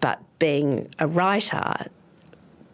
But 0.00 0.20
being 0.38 0.88
a 1.00 1.08
writer, 1.08 1.86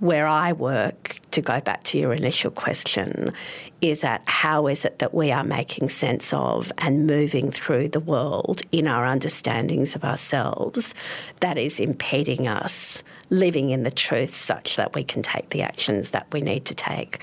where 0.00 0.26
I 0.26 0.52
work, 0.52 1.20
to 1.30 1.40
go 1.40 1.60
back 1.60 1.82
to 1.84 1.98
your 1.98 2.12
initial 2.12 2.50
question, 2.50 3.32
is 3.80 4.04
at 4.04 4.22
how 4.26 4.66
is 4.66 4.84
it 4.84 4.98
that 4.98 5.14
we 5.14 5.30
are 5.30 5.44
making 5.44 5.88
sense 5.88 6.32
of 6.32 6.72
and 6.78 7.06
moving 7.06 7.50
through 7.50 7.88
the 7.88 8.00
world 8.00 8.62
in 8.72 8.86
our 8.86 9.06
understandings 9.06 9.94
of 9.94 10.04
ourselves 10.04 10.94
that 11.40 11.58
is 11.58 11.80
impeding 11.80 12.48
us 12.48 13.02
living 13.30 13.70
in 13.70 13.82
the 13.82 13.90
truth 13.90 14.34
such 14.34 14.76
that 14.76 14.94
we 14.94 15.04
can 15.04 15.22
take 15.22 15.50
the 15.50 15.62
actions 15.62 16.10
that 16.10 16.26
we 16.32 16.40
need 16.40 16.64
to 16.66 16.74
take. 16.74 17.20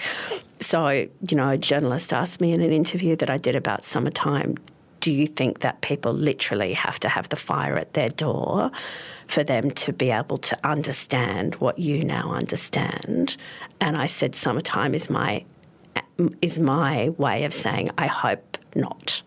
So, 0.60 0.88
you 0.90 1.38
know, 1.38 1.50
a 1.50 1.58
journalist 1.58 2.14
asked 2.14 2.40
me 2.40 2.54
in 2.54 2.62
an 2.62 2.72
interview 2.72 3.16
that 3.18 3.30
I 3.30 3.38
did 3.38 3.56
about 3.56 3.84
summertime 3.84 4.58
do 5.02 5.12
you 5.12 5.28
think 5.28 5.60
that 5.60 5.82
people 5.82 6.14
literally 6.14 6.74
have 6.74 7.00
to 7.00 7.10
have 7.10 7.28
the 7.30 7.36
fire 7.36 7.76
at 7.76 7.94
their 7.94 8.10
door 8.10 8.72
for 9.28 9.44
them 9.44 9.72
to 9.72 9.92
be 9.92 10.12
able 10.12 10.38
to 10.38 10.58
understand 10.64 11.56
what 11.56 11.78
you 11.80 12.04
now 12.06 12.32
understand? 12.32 13.36
And 13.82 13.98
I 13.98 14.06
said, 14.06 14.36
summertime 14.36 14.96
is 14.96 15.10
my 15.10 15.44
is 16.42 16.60
my 16.60 17.10
way 17.18 17.46
of 17.46 17.54
saying 17.54 17.90
I 17.98 18.06
hope 18.06 18.58
not. 18.76 19.24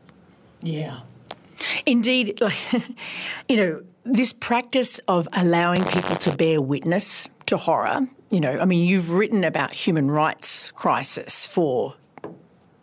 Yeah. 0.63 1.01
Indeed, 1.87 2.41
like 2.41 2.57
you 3.49 3.57
know, 3.57 3.83
this 4.05 4.33
practice 4.33 5.01
of 5.09 5.29
allowing 5.33 5.85
people 5.85 6.17
to 6.17 6.37
bear 6.37 6.61
witness 6.61 7.29
to 7.47 7.57
horror, 7.57 8.07
you 8.31 8.41
know, 8.41 8.59
I 8.59 8.65
mean, 8.65 8.87
you've 8.87 9.11
written 9.11 9.43
about 9.45 9.73
human 9.73 10.11
rights 10.11 10.71
crisis 10.73 11.47
for 11.47 11.95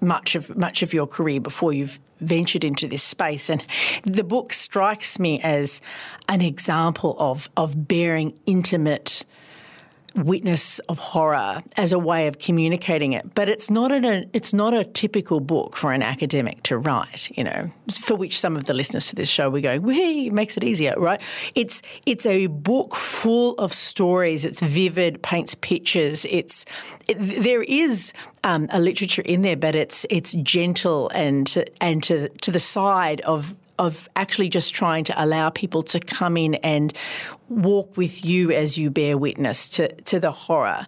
much 0.01 0.35
of 0.35 0.57
much 0.57 0.81
of 0.81 0.93
your 0.93 1.07
career 1.07 1.39
before 1.39 1.71
you've 1.71 1.99
ventured 2.21 2.63
into 2.63 2.87
this 2.87 3.03
space. 3.03 3.49
And 3.49 3.63
the 4.03 4.23
book 4.23 4.53
strikes 4.53 5.19
me 5.19 5.41
as 5.41 5.81
an 6.29 6.41
example 6.41 7.15
of 7.19 7.49
of 7.57 7.87
bearing 7.87 8.33
intimate 8.45 9.23
witness 10.15 10.79
of 10.89 10.99
horror 10.99 11.61
as 11.77 11.91
a 11.91 11.99
way 11.99 12.27
of 12.27 12.39
communicating 12.39 13.13
it. 13.13 13.33
But 13.33 13.49
it's 13.49 13.69
not 13.69 13.91
a 13.91 14.27
it's 14.33 14.53
not 14.53 14.73
a 14.73 14.83
typical 14.83 15.39
book 15.39 15.75
for 15.75 15.91
an 15.91 16.03
academic 16.03 16.63
to 16.63 16.77
write, 16.77 17.29
you 17.37 17.43
know, 17.43 17.71
for 17.91 18.15
which 18.15 18.39
some 18.39 18.55
of 18.55 18.65
the 18.65 18.73
listeners 18.73 19.07
to 19.07 19.15
this 19.15 19.29
show 19.29 19.49
we 19.49 19.61
go, 19.61 19.79
wee, 19.79 20.29
makes 20.29 20.57
it 20.57 20.63
easier, 20.63 20.93
right? 20.97 21.21
It's 21.55 21.81
it's 22.05 22.25
a 22.25 22.47
book 22.47 22.95
full 22.95 23.55
of 23.55 23.73
stories. 23.73 24.45
It's 24.45 24.61
vivid, 24.61 25.21
paints 25.21 25.55
pictures. 25.55 26.25
It's 26.29 26.65
it, 27.07 27.17
there 27.19 27.63
is 27.63 28.13
um, 28.43 28.67
a 28.71 28.79
literature 28.79 29.21
in 29.23 29.41
there, 29.41 29.57
but 29.57 29.75
it's 29.75 30.05
it's 30.09 30.33
gentle 30.33 31.09
and 31.13 31.65
and 31.79 32.03
to 32.03 32.29
to 32.29 32.51
the 32.51 32.59
side 32.59 33.21
of 33.21 33.55
of 33.81 34.07
actually 34.15 34.47
just 34.47 34.75
trying 34.75 35.03
to 35.03 35.23
allow 35.23 35.49
people 35.49 35.81
to 35.81 35.99
come 35.99 36.37
in 36.37 36.53
and 36.55 36.93
walk 37.49 37.97
with 37.97 38.23
you 38.23 38.51
as 38.51 38.77
you 38.77 38.91
bear 38.91 39.17
witness 39.17 39.67
to, 39.69 39.91
to 40.03 40.19
the 40.19 40.31
horror. 40.31 40.85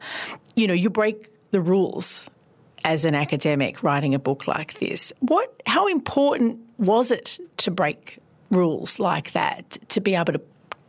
You 0.56 0.68
know, 0.68 0.76
you 0.76 0.92
break 0.92 1.32
the 1.50 1.60
rules 1.60 2.30
as 2.86 3.04
an 3.04 3.16
academic 3.16 3.82
writing 3.82 4.14
a 4.14 4.20
book 4.20 4.48
like 4.48 4.76
this. 4.76 5.12
What 5.20 5.62
how 5.66 5.88
important 5.88 6.60
was 6.78 7.10
it 7.10 7.40
to 7.58 7.72
break 7.72 8.20
rules 8.52 9.00
like 9.00 9.32
that 9.32 9.72
to 9.90 10.00
be 10.00 10.14
able 10.14 10.34
to 10.34 10.42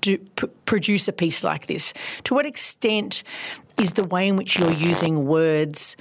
do, 0.03 0.19
p- 0.19 0.49
produce 0.67 1.09
a 1.09 1.13
piece 1.13 1.43
like 1.43 1.69
this? 1.69 1.95
To 2.25 2.35
what 2.35 2.45
extent 2.45 3.23
is 3.79 3.95
the 3.95 4.05
way 4.05 4.29
in 4.29 4.37
which 4.37 4.59
you're 4.59 4.73
using 4.73 5.27
words 5.27 5.97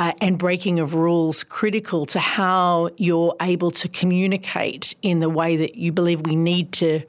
uh, 0.00 0.12
and 0.22 0.38
breaking 0.38 0.80
of 0.80 0.94
rules 0.94 1.44
critical 1.44 2.06
to 2.06 2.18
how 2.18 2.88
you're 2.96 3.36
able 3.42 3.70
to 3.70 3.86
communicate 3.86 4.94
in 5.02 5.20
the 5.20 5.28
way 5.28 5.58
that 5.58 5.74
you 5.74 5.92
believe 5.92 6.22
we 6.22 6.34
need 6.34 6.72
to 6.72 7.02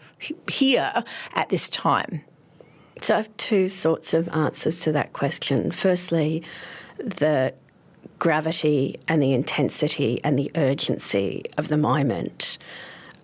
hear 0.50 0.92
at 1.34 1.48
this 1.48 1.70
time? 1.70 2.22
So 3.02 3.14
I 3.14 3.18
have 3.18 3.38
two 3.38 3.70
sorts 3.70 4.14
of 4.14 4.28
answers 4.30 4.82
to 4.82 4.92
that 4.92 5.14
question. 5.14 5.72
Firstly, 5.72 6.44
the 6.98 7.54
gravity 8.20 9.00
and 9.08 9.24
the 9.24 9.32
intensity 9.32 10.20
and 10.26 10.38
the 10.38 10.52
urgency 10.56 11.46
of 11.58 11.70
the 11.70 11.78
moment, 11.78 12.58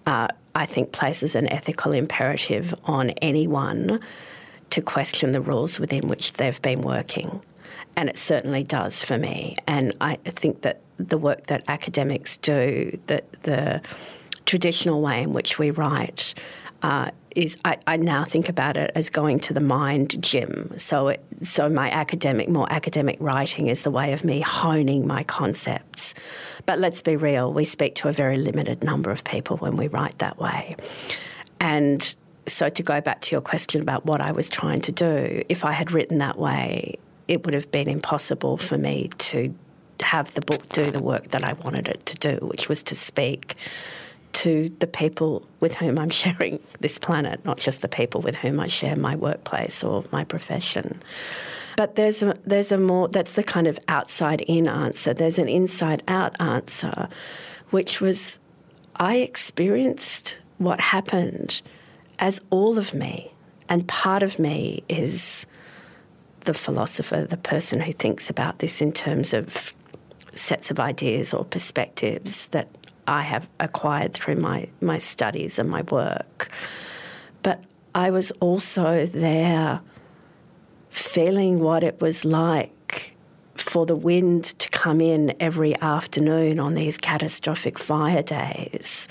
uh, 0.05 0.29
I 0.55 0.65
think, 0.65 0.93
places 0.93 1.35
an 1.35 1.51
ethical 1.51 1.91
imperative 1.91 2.73
on 2.85 3.09
anyone 3.21 3.99
to 4.69 4.81
question 4.81 5.33
the 5.33 5.41
rules 5.41 5.77
within 5.77 6.07
which 6.07 6.33
they've 6.33 6.61
been 6.61 6.81
working 6.81 7.41
and 7.97 8.09
it 8.09 8.17
certainly 8.17 8.63
does 8.63 9.01
for 9.01 9.17
me. 9.17 9.57
And 9.65 9.93
I 9.99 10.17
think 10.23 10.61
that 10.61 10.81
the 10.97 11.17
work 11.17 11.47
that 11.47 11.63
academics 11.67 12.37
do, 12.37 12.97
that 13.07 13.25
the 13.43 13.81
traditional 14.45 15.01
way 15.01 15.23
in 15.23 15.33
which 15.33 15.57
we 15.57 15.71
write, 15.71 16.35
uh, 16.83 17.09
is 17.35 17.57
I, 17.65 17.77
I, 17.87 17.97
now 17.97 18.23
think 18.23 18.49
about 18.49 18.77
it 18.77 18.91
as 18.93 19.09
going 19.09 19.39
to 19.41 19.53
the 19.53 19.59
mind 19.59 20.21
gym. 20.21 20.73
So, 20.77 21.09
it, 21.09 21.25
so 21.43 21.69
my 21.69 21.89
academic, 21.89 22.49
more 22.49 22.71
academic 22.71 23.17
writing 23.19 23.67
is 23.67 23.81
the 23.81 23.91
way 23.91 24.13
of 24.13 24.23
me 24.23 24.41
honing 24.41 25.07
my 25.07 25.23
concepts. 25.23 26.13
But 26.67 26.77
let's 26.77 27.01
be 27.01 27.15
real, 27.15 27.51
we 27.51 27.65
speak 27.65 27.95
to 27.95 28.09
a 28.09 28.13
very 28.13 28.37
limited 28.37 28.83
number 28.83 29.09
of 29.09 29.23
people 29.23 29.57
when 29.57 29.75
we 29.75 29.87
write 29.87 30.19
that 30.19 30.37
way. 30.39 30.75
And 31.59 32.13
so, 32.45 32.69
to 32.69 32.83
go 32.83 33.01
back 33.01 33.21
to 33.21 33.31
your 33.35 33.41
question 33.41 33.81
about 33.81 34.05
what 34.05 34.21
I 34.21 34.31
was 34.31 34.49
trying 34.49 34.81
to 34.81 34.91
do, 34.91 35.43
if 35.49 35.65
I 35.65 35.71
had 35.71 35.91
written 35.91 36.19
that 36.19 36.37
way, 36.37 36.97
it 37.27 37.45
would 37.45 37.53
have 37.53 37.71
been 37.71 37.89
impossible 37.89 38.57
for 38.57 38.77
me 38.77 39.09
to 39.17 39.53
have 40.01 40.33
the 40.33 40.41
book 40.41 40.67
do 40.69 40.91
the 40.91 41.01
work 41.01 41.29
that 41.29 41.43
I 41.43 41.53
wanted 41.53 41.87
it 41.87 42.05
to 42.05 42.15
do, 42.17 42.45
which 42.45 42.69
was 42.69 42.83
to 42.83 42.95
speak 42.95 43.55
to 44.33 44.69
the 44.79 44.87
people 44.87 45.47
with 45.59 45.75
whom 45.75 45.97
I'm 45.97 46.09
sharing 46.23 46.59
this 46.79 46.99
planet, 46.99 47.43
not 47.45 47.57
just 47.57 47.81
the 47.81 47.87
people 47.87 48.21
with 48.21 48.35
whom 48.35 48.59
I 48.59 48.67
share 48.67 48.95
my 48.95 49.15
workplace 49.15 49.83
or 49.83 50.03
my 50.11 50.23
profession. 50.23 51.01
But 51.75 51.95
there's 51.95 52.23
a, 52.23 52.37
there's 52.45 52.71
a 52.71 52.77
more, 52.77 53.07
that's 53.07 53.33
the 53.33 53.43
kind 53.43 53.67
of 53.67 53.77
outside 53.87 54.41
in 54.41 54.67
answer. 54.67 55.13
There's 55.13 55.37
an 55.37 55.47
inside 55.47 56.01
out 56.07 56.35
answer, 56.39 57.07
which 57.69 58.01
was 58.01 58.39
I 58.95 59.17
experienced 59.17 60.39
what 60.57 60.79
happened 60.79 61.61
as 62.19 62.41
all 62.49 62.77
of 62.79 62.93
me. 62.93 63.31
And 63.69 63.87
part 63.87 64.23
of 64.23 64.39
me 64.39 64.83
is 64.87 65.45
the 66.47 66.53
philosopher, 66.53 67.25
the 67.25 67.37
person 67.37 67.81
who 67.81 67.91
thinks 67.91 68.29
about 68.29 68.59
this 68.59 68.81
in 68.81 68.93
terms 68.93 69.33
of 69.33 69.73
sets 70.33 70.71
of 70.71 70.79
ideas 70.79 71.33
or 71.33 71.43
perspectives 71.43 72.47
that 72.47 72.69
I 73.05 73.21
have 73.21 73.49
acquired 73.59 74.13
through 74.13 74.37
my, 74.37 74.69
my 74.79 74.97
studies 74.97 75.59
and 75.59 75.69
my 75.69 75.81
work. 75.83 76.49
But 77.43 77.63
I 77.93 78.11
was 78.11 78.31
also 78.39 79.05
there 79.05 79.81
feeling 80.89 81.59
what 81.59 81.83
it 81.83 81.99
was 81.99 82.23
like 82.23 83.13
for 83.55 83.85
the 83.85 83.95
wind 83.95 84.45
to 84.59 84.69
come 84.69 85.01
in 85.01 85.35
every 85.41 85.79
afternoon 85.81 86.59
on 86.59 86.75
these 86.75 86.97
catastrophic 86.97 87.77
fire 87.77 88.23
days 88.23 89.09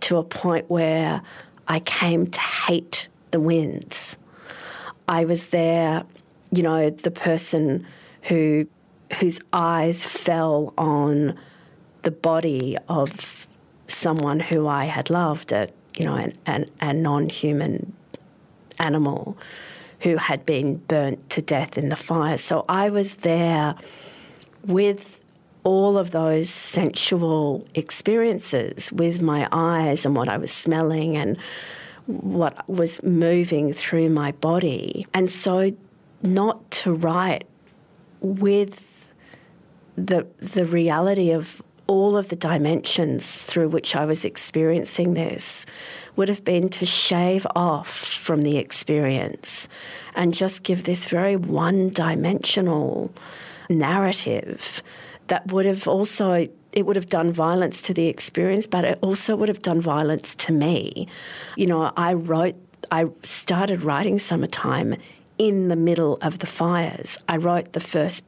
to 0.00 0.16
a 0.16 0.24
point 0.24 0.70
where 0.70 1.20
I 1.68 1.80
came 1.80 2.26
to 2.26 2.40
hate 2.40 3.08
the 3.32 3.40
winds. 3.40 4.16
I 5.08 5.24
was 5.24 5.46
there 5.46 6.04
you 6.52 6.62
know, 6.62 6.90
the 6.90 7.10
person 7.10 7.86
who 8.22 8.66
whose 9.18 9.40
eyes 9.52 10.04
fell 10.04 10.72
on 10.78 11.36
the 12.02 12.10
body 12.10 12.76
of 12.88 13.48
someone 13.88 14.38
who 14.38 14.68
I 14.68 14.84
had 14.84 15.10
loved, 15.10 15.52
a 15.52 15.68
you 15.96 16.04
know, 16.04 16.14
an, 16.14 16.32
an, 16.46 16.70
a 16.80 16.92
non-human 16.92 17.92
animal 18.78 19.36
who 20.00 20.16
had 20.16 20.46
been 20.46 20.76
burnt 20.76 21.28
to 21.30 21.42
death 21.42 21.76
in 21.76 21.88
the 21.88 21.96
fire. 21.96 22.36
So 22.38 22.64
I 22.68 22.88
was 22.88 23.16
there 23.16 23.74
with 24.64 25.20
all 25.62 25.98
of 25.98 26.10
those 26.10 26.48
sensual 26.48 27.66
experiences 27.74 28.90
with 28.92 29.20
my 29.20 29.46
eyes 29.52 30.06
and 30.06 30.16
what 30.16 30.28
I 30.28 30.38
was 30.38 30.50
smelling 30.50 31.16
and 31.16 31.36
what 32.06 32.66
was 32.68 33.02
moving 33.02 33.72
through 33.72 34.08
my 34.08 34.32
body. 34.32 35.06
And 35.12 35.30
so 35.30 35.72
not 36.22 36.70
to 36.70 36.92
write 36.92 37.46
with 38.20 39.06
the 39.96 40.26
the 40.38 40.64
reality 40.64 41.30
of 41.30 41.62
all 41.86 42.16
of 42.16 42.28
the 42.28 42.36
dimensions 42.36 43.26
through 43.28 43.68
which 43.68 43.96
I 43.96 44.04
was 44.04 44.24
experiencing 44.24 45.14
this 45.14 45.66
would 46.14 46.28
have 46.28 46.44
been 46.44 46.68
to 46.68 46.86
shave 46.86 47.44
off 47.56 47.88
from 47.88 48.42
the 48.42 48.58
experience 48.58 49.68
and 50.14 50.32
just 50.32 50.62
give 50.62 50.84
this 50.84 51.06
very 51.06 51.34
one 51.34 51.90
dimensional 51.90 53.12
narrative 53.68 54.84
that 55.26 55.50
would 55.50 55.66
have 55.66 55.88
also 55.88 56.46
it 56.72 56.86
would 56.86 56.94
have 56.94 57.08
done 57.08 57.32
violence 57.32 57.82
to 57.82 57.92
the 57.92 58.06
experience 58.06 58.68
but 58.68 58.84
it 58.84 58.98
also 59.02 59.34
would 59.34 59.48
have 59.48 59.62
done 59.62 59.80
violence 59.80 60.36
to 60.36 60.52
me. 60.52 61.08
You 61.56 61.66
know 61.66 61.92
i 61.96 62.12
wrote 62.12 62.54
i 62.92 63.06
started 63.24 63.82
writing 63.82 64.18
summertime 64.18 64.96
in 65.40 65.68
the 65.68 65.76
middle 65.88 66.18
of 66.20 66.40
the 66.40 66.46
fires 66.46 67.16
i 67.28 67.36
wrote 67.36 67.72
the 67.72 67.80
first 67.80 68.22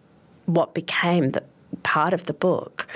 what 0.47 0.73
became 0.73 1.33
the 1.33 1.43
part 1.83 2.13
of 2.15 2.25
the 2.25 2.33
book 2.33 2.87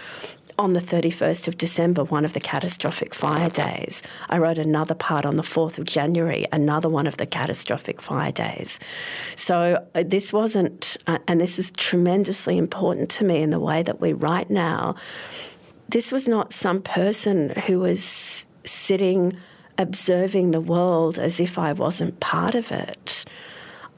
on 0.59 0.73
the 0.73 0.81
31st 0.81 1.49
of 1.49 1.59
December, 1.59 2.05
one 2.05 2.25
of 2.25 2.33
the 2.33 2.41
catastrophic 2.41 3.15
fire 3.15 3.51
days. 3.51 4.03
I 4.31 4.39
wrote 4.39 4.59
another 4.59 4.95
part 4.95 5.27
on 5.27 5.37
the 5.37 5.43
4th 5.43 5.79
of 5.79 5.85
January, 5.85 6.47
another 6.51 6.89
one 6.89 7.07
of 7.07 7.19
the 7.19 7.27
catastrophic 7.27 8.01
fire 8.01 8.33
days. 8.33 8.81
So 9.35 9.85
uh, 9.95 10.05
this 10.07 10.33
wasn't, 10.33 10.97
uh, 11.07 11.19
and 11.29 11.41
this 11.41 11.59
is 11.59 11.71
tremendously 11.73 12.57
important 12.57 13.11
to 13.11 13.25
me 13.25 13.43
in 13.43 13.51
the 13.51 13.61
way 13.61 13.83
that 13.83 14.01
we 14.01 14.15
write 14.15 14.49
now. 14.49 14.97
This 15.89 16.11
was 16.11 16.27
not 16.27 16.53
some 16.53 16.81
person 16.83 17.51
who 17.67 17.81
was 17.81 18.47
sitting 18.65 19.37
observing 19.79 20.53
the 20.53 20.61
world 20.61 21.19
as 21.19 21.39
if 21.39 21.59
I 21.59 21.75
wasn't 21.75 22.19
part 22.21 22.55
of 22.55 22.73
it. 22.73 23.27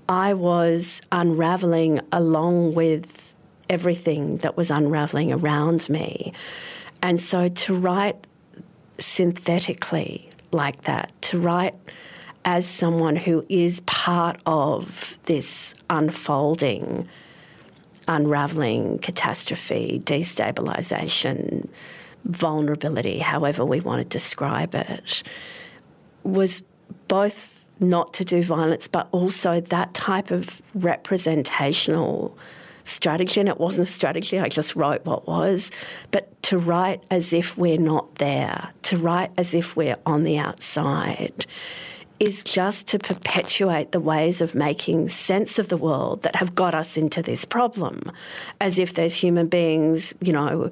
I 0.08 0.34
was 0.34 1.00
unraveling 1.12 2.00
along 2.12 2.74
with 2.74 3.34
everything 3.68 4.38
that 4.38 4.56
was 4.56 4.70
unraveling 4.70 5.32
around 5.32 5.88
me. 5.88 6.32
And 7.02 7.20
so 7.20 7.48
to 7.48 7.74
write 7.74 8.26
synthetically 8.98 10.30
like 10.50 10.84
that, 10.84 11.12
to 11.22 11.38
write 11.38 11.74
as 12.44 12.66
someone 12.66 13.16
who 13.16 13.44
is 13.48 13.80
part 13.80 14.40
of 14.46 15.18
this 15.24 15.74
unfolding, 15.90 17.06
unraveling 18.06 18.98
catastrophe, 19.00 20.00
destabilization, 20.04 21.68
vulnerability, 22.24 23.18
however 23.18 23.64
we 23.64 23.80
want 23.80 23.98
to 23.98 24.04
describe 24.04 24.74
it, 24.74 25.22
was 26.22 26.62
both 27.06 27.57
not 27.80 28.12
to 28.14 28.24
do 28.24 28.42
violence, 28.42 28.88
but 28.88 29.08
also 29.12 29.60
that 29.60 29.94
type 29.94 30.30
of 30.30 30.60
representational 30.74 32.36
strategy, 32.84 33.38
and 33.38 33.48
it 33.48 33.58
wasn't 33.58 33.88
a 33.88 33.92
strategy, 33.92 34.38
I 34.38 34.48
just 34.48 34.74
wrote 34.74 35.04
what 35.04 35.26
was. 35.26 35.70
But 36.10 36.42
to 36.44 36.58
write 36.58 37.02
as 37.10 37.32
if 37.32 37.56
we're 37.58 37.78
not 37.78 38.16
there, 38.16 38.70
to 38.82 38.96
write 38.96 39.30
as 39.36 39.54
if 39.54 39.76
we're 39.76 39.98
on 40.06 40.24
the 40.24 40.38
outside, 40.38 41.46
is 42.18 42.42
just 42.42 42.88
to 42.88 42.98
perpetuate 42.98 43.92
the 43.92 44.00
ways 44.00 44.40
of 44.40 44.54
making 44.54 45.08
sense 45.08 45.58
of 45.58 45.68
the 45.68 45.76
world 45.76 46.22
that 46.22 46.34
have 46.34 46.54
got 46.54 46.74
us 46.74 46.96
into 46.96 47.22
this 47.22 47.44
problem, 47.44 48.10
as 48.60 48.78
if 48.78 48.94
there's 48.94 49.14
human 49.14 49.46
beings, 49.46 50.12
you 50.20 50.32
know, 50.32 50.70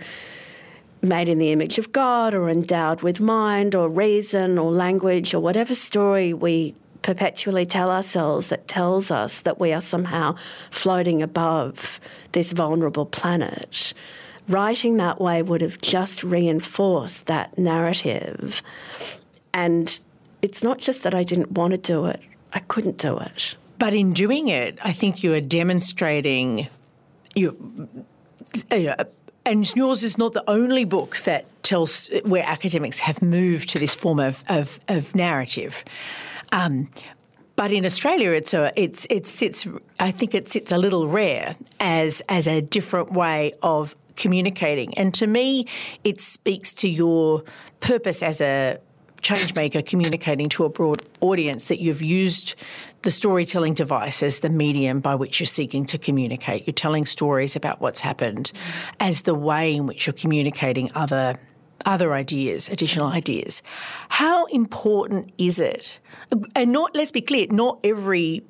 made 1.03 1.29
in 1.29 1.39
the 1.39 1.53
image 1.53 1.79
of 1.79 1.93
God 1.93 2.35
or 2.35 2.49
endowed 2.51 3.03
with 3.03 3.21
mind 3.21 3.75
or 3.75 3.89
reason 3.89 4.59
or 4.59 4.73
language 4.73 5.35
or 5.35 5.41
whatever 5.41 5.75
story 5.75 6.33
we 6.33 6.75
perpetually 7.07 7.65
tell 7.65 7.89
ourselves 7.89 8.49
that 8.49 8.67
tells 8.67 9.13
us 9.13 9.39
that 9.43 9.61
we 9.61 9.73
are 9.73 9.81
somehow 9.81 10.35
floating 10.73 11.23
above 11.23 12.01
this 12.33 12.51
vulnerable 12.51 13.07
planet. 13.07 13.95
Writing 14.49 14.97
that 14.97 15.21
way 15.21 15.41
would 15.41 15.61
have 15.61 15.81
just 15.81 16.25
reinforced 16.25 17.27
that 17.27 17.57
narrative. 17.57 18.61
And 19.55 20.01
it's 20.43 20.65
not 20.65 20.79
just 20.79 21.05
that 21.05 21.15
I 21.15 21.23
didn't 21.23 21.53
want 21.53 21.71
to 21.71 21.79
do 21.79 22.07
it, 22.07 22.21
I 22.53 22.59
couldn't 22.59 22.99
do 22.99 23.17
it. 23.19 23.55
But 23.79 23.95
in 23.95 24.13
doing 24.13 24.49
it, 24.49 24.77
I 24.83 24.93
think 24.93 25.23
you 25.23 25.33
are 25.35 25.41
demonstrating 25.41 26.67
you, 27.37 27.89
you 28.73 28.83
know, 28.83 28.97
and 29.45 29.73
yours 29.77 30.03
is 30.03 30.19
not 30.19 30.33
the 30.33 30.43
only 30.51 30.85
book 30.85 31.19
that 31.19 31.45
tells 31.63 32.09
where 32.25 32.43
academics 32.45 32.99
have 32.99 33.23
moved 33.23 33.69
to 33.69 33.79
this 33.79 33.95
form 33.95 34.19
of, 34.19 34.43
of, 34.49 34.81
of 34.89 35.15
narrative. 35.15 35.85
Um, 36.53 36.91
but 37.57 37.73
in 37.73 37.87
Australia, 37.87 38.31
it's 38.31 38.53
a 38.53 38.73
it's 38.77 39.07
it 39.09 39.27
sits. 39.27 39.67
I 39.99 40.11
think 40.11 40.35
it 40.35 40.49
sits 40.49 40.73
a 40.73 40.79
little 40.79 41.09
rare 41.09 41.57
as 41.81 42.23
as 42.29 42.47
a 42.47 42.61
different 42.61 43.13
way 43.13 43.55
of 43.63 43.97
communicating. 44.17 44.97
And 44.99 45.13
to 45.15 45.27
me, 45.27 45.67
it 46.05 46.21
speaks 46.21 46.75
to 46.75 46.89
your 46.89 47.45
purpose 47.81 48.23
as 48.23 48.41
a 48.41 48.79
changemaker 49.23 49.85
communicating 49.85 50.49
to 50.51 50.65
a 50.65 50.69
broad 50.69 51.03
audience 51.21 51.69
that 51.69 51.81
you've 51.81 52.03
used 52.03 52.55
the 53.03 53.11
storytelling 53.11 53.75
device 53.75 54.23
as 54.23 54.41
the 54.41 54.51
medium 54.51 55.01
by 55.01 55.15
which 55.15 55.41
you're 55.41 55.47
seeking 55.47 55.85
to 55.87 55.99
communicate. 55.99 56.67
You're 56.67 56.75
telling 56.75 57.07
stories 57.07 57.57
about 57.57 57.81
what's 57.81 58.01
happened 58.01 58.53
as 59.01 59.23
the 59.23 59.35
way 59.35 59.75
in 59.75 59.87
which 59.87 60.07
you're 60.07 60.15
communicating 60.15 60.91
other 60.95 61.39
other 61.85 62.15
ideas, 62.15 62.69
additional 62.69 63.09
ideas. 63.09 63.63
How 64.09 64.47
important 64.47 65.33
is 65.39 65.61
it? 65.61 65.99
And 66.55 66.73
not, 66.73 66.95
let's 66.95 67.11
be 67.11 67.21
clear, 67.21 67.47
not 67.51 67.81
every 67.85 68.43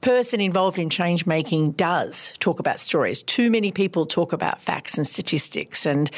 person 0.00 0.40
involved 0.40 0.78
in 0.78 0.88
change 0.88 1.26
making 1.26 1.72
does 1.72 2.32
talk 2.38 2.58
about 2.58 2.80
stories. 2.80 3.22
Too 3.22 3.50
many 3.50 3.70
people 3.70 4.06
talk 4.06 4.32
about 4.32 4.60
facts 4.60 4.96
and 4.96 5.06
statistics 5.06 5.86
and 5.86 6.10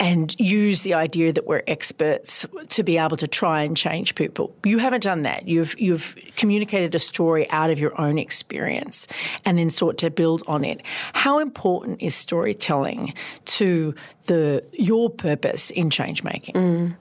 and 0.00 0.38
use 0.40 0.82
the 0.82 0.94
idea 0.94 1.32
that 1.32 1.46
we're 1.46 1.62
experts 1.66 2.46
to 2.68 2.82
be 2.82 2.98
able 2.98 3.16
to 3.16 3.28
try 3.28 3.62
and 3.62 3.76
change 3.76 4.14
people. 4.14 4.54
You 4.64 4.78
haven't 4.78 5.02
done 5.02 5.22
that. 5.22 5.46
You've 5.46 5.78
you've 5.78 6.16
communicated 6.36 6.94
a 6.94 6.98
story 6.98 7.48
out 7.50 7.70
of 7.70 7.78
your 7.78 7.98
own 8.00 8.18
experience 8.18 9.06
and 9.44 9.58
then 9.58 9.70
sought 9.70 9.98
to 9.98 10.10
build 10.10 10.42
on 10.46 10.64
it. 10.64 10.82
How 11.12 11.38
important 11.38 12.02
is 12.02 12.14
storytelling 12.14 13.14
to 13.46 13.94
the 14.26 14.64
your 14.72 15.10
purpose 15.10 15.70
in 15.70 15.90
change 15.90 16.24
making? 16.24 16.54
Mm. 16.54 16.96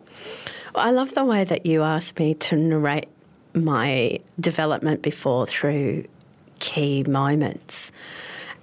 I 0.75 0.91
love 0.91 1.15
the 1.15 1.25
way 1.25 1.43
that 1.43 1.65
you 1.65 1.81
asked 1.81 2.19
me 2.19 2.35
to 2.35 2.55
narrate 2.55 3.07
my 3.55 4.19
development 4.39 5.01
before 5.01 5.47
through 5.47 6.03
key 6.59 7.03
moments. 7.03 7.91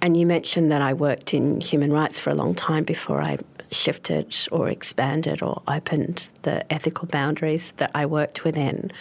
And 0.01 0.15
you 0.15 0.25
mentioned 0.25 0.71
that 0.71 0.81
I 0.81 0.93
worked 0.93 1.33
in 1.33 1.61
human 1.61 1.91
rights 1.91 2.19
for 2.19 2.29
a 2.29 2.35
long 2.35 2.53
time 2.53 2.83
before 2.83 3.21
I 3.21 3.37
shifted 3.71 4.35
or 4.51 4.69
expanded 4.69 5.41
or 5.41 5.61
opened 5.67 6.29
the 6.43 6.71
ethical 6.71 7.07
boundaries 7.07 7.73
that 7.77 7.91
I 7.95 8.05
worked 8.05 8.43
within. 8.43 8.91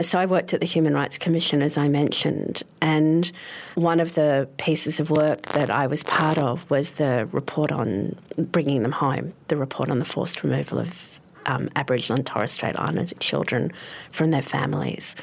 So 0.00 0.18
I 0.18 0.26
worked 0.26 0.54
at 0.54 0.60
the 0.60 0.66
Human 0.66 0.94
Rights 0.94 1.18
Commission, 1.18 1.62
as 1.62 1.76
I 1.76 1.88
mentioned, 1.88 2.62
and 2.80 3.30
one 3.74 4.00
of 4.00 4.14
the 4.14 4.48
pieces 4.56 5.00
of 5.00 5.10
work 5.10 5.42
that 5.52 5.70
I 5.70 5.86
was 5.86 6.02
part 6.04 6.38
of 6.38 6.68
was 6.70 6.92
the 6.92 7.28
report 7.32 7.72
on 7.72 8.16
bringing 8.38 8.82
them 8.82 8.92
home, 8.92 9.32
the 9.48 9.56
report 9.56 9.90
on 9.90 9.98
the 9.98 10.04
forced 10.04 10.42
removal 10.42 10.78
of 10.78 11.20
um, 11.46 11.68
Aboriginal 11.76 12.18
and 12.18 12.26
Torres 12.26 12.52
Strait 12.52 12.78
Islander 12.78 13.14
children 13.16 13.72
from 14.10 14.30
their 14.30 14.42
families. 14.42 15.16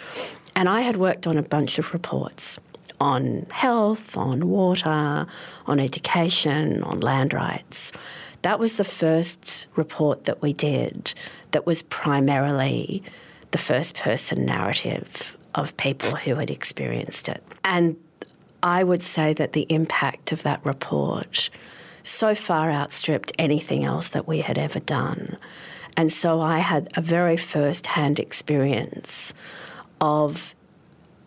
And 0.55 0.67
I 0.67 0.81
had 0.81 0.97
worked 0.97 1.27
on 1.27 1.37
a 1.37 1.43
bunch 1.43 1.77
of 1.77 1.93
reports 1.93 2.59
on 2.99 3.45
health, 3.51 4.17
on 4.17 4.47
water, 4.49 5.27
on 5.65 5.79
education, 5.79 6.83
on 6.83 6.99
land 6.99 7.33
rights. 7.33 7.91
That 8.41 8.59
was 8.59 8.77
the 8.77 8.83
first 8.83 9.67
report 9.75 10.25
that 10.25 10.41
we 10.41 10.53
did 10.53 11.13
that 11.51 11.65
was 11.65 11.81
primarily 11.83 13.03
the 13.51 13.57
first 13.57 13.95
person 13.95 14.45
narrative 14.45 15.37
of 15.55 15.75
people 15.77 16.15
who 16.15 16.35
had 16.35 16.49
experienced 16.49 17.29
it. 17.29 17.43
And 17.63 17.97
I 18.63 18.83
would 18.83 19.03
say 19.03 19.33
that 19.33 19.53
the 19.53 19.65
impact 19.69 20.31
of 20.31 20.43
that 20.43 20.65
report 20.65 21.49
so 22.03 22.35
far 22.35 22.71
outstripped 22.71 23.31
anything 23.37 23.83
else 23.83 24.09
that 24.09 24.27
we 24.27 24.39
had 24.39 24.57
ever 24.57 24.79
done. 24.79 25.37
And 25.95 26.11
so 26.11 26.41
I 26.41 26.59
had 26.59 26.89
a 26.95 27.01
very 27.01 27.37
first 27.37 27.87
hand 27.87 28.19
experience 28.19 29.33
of 29.99 30.55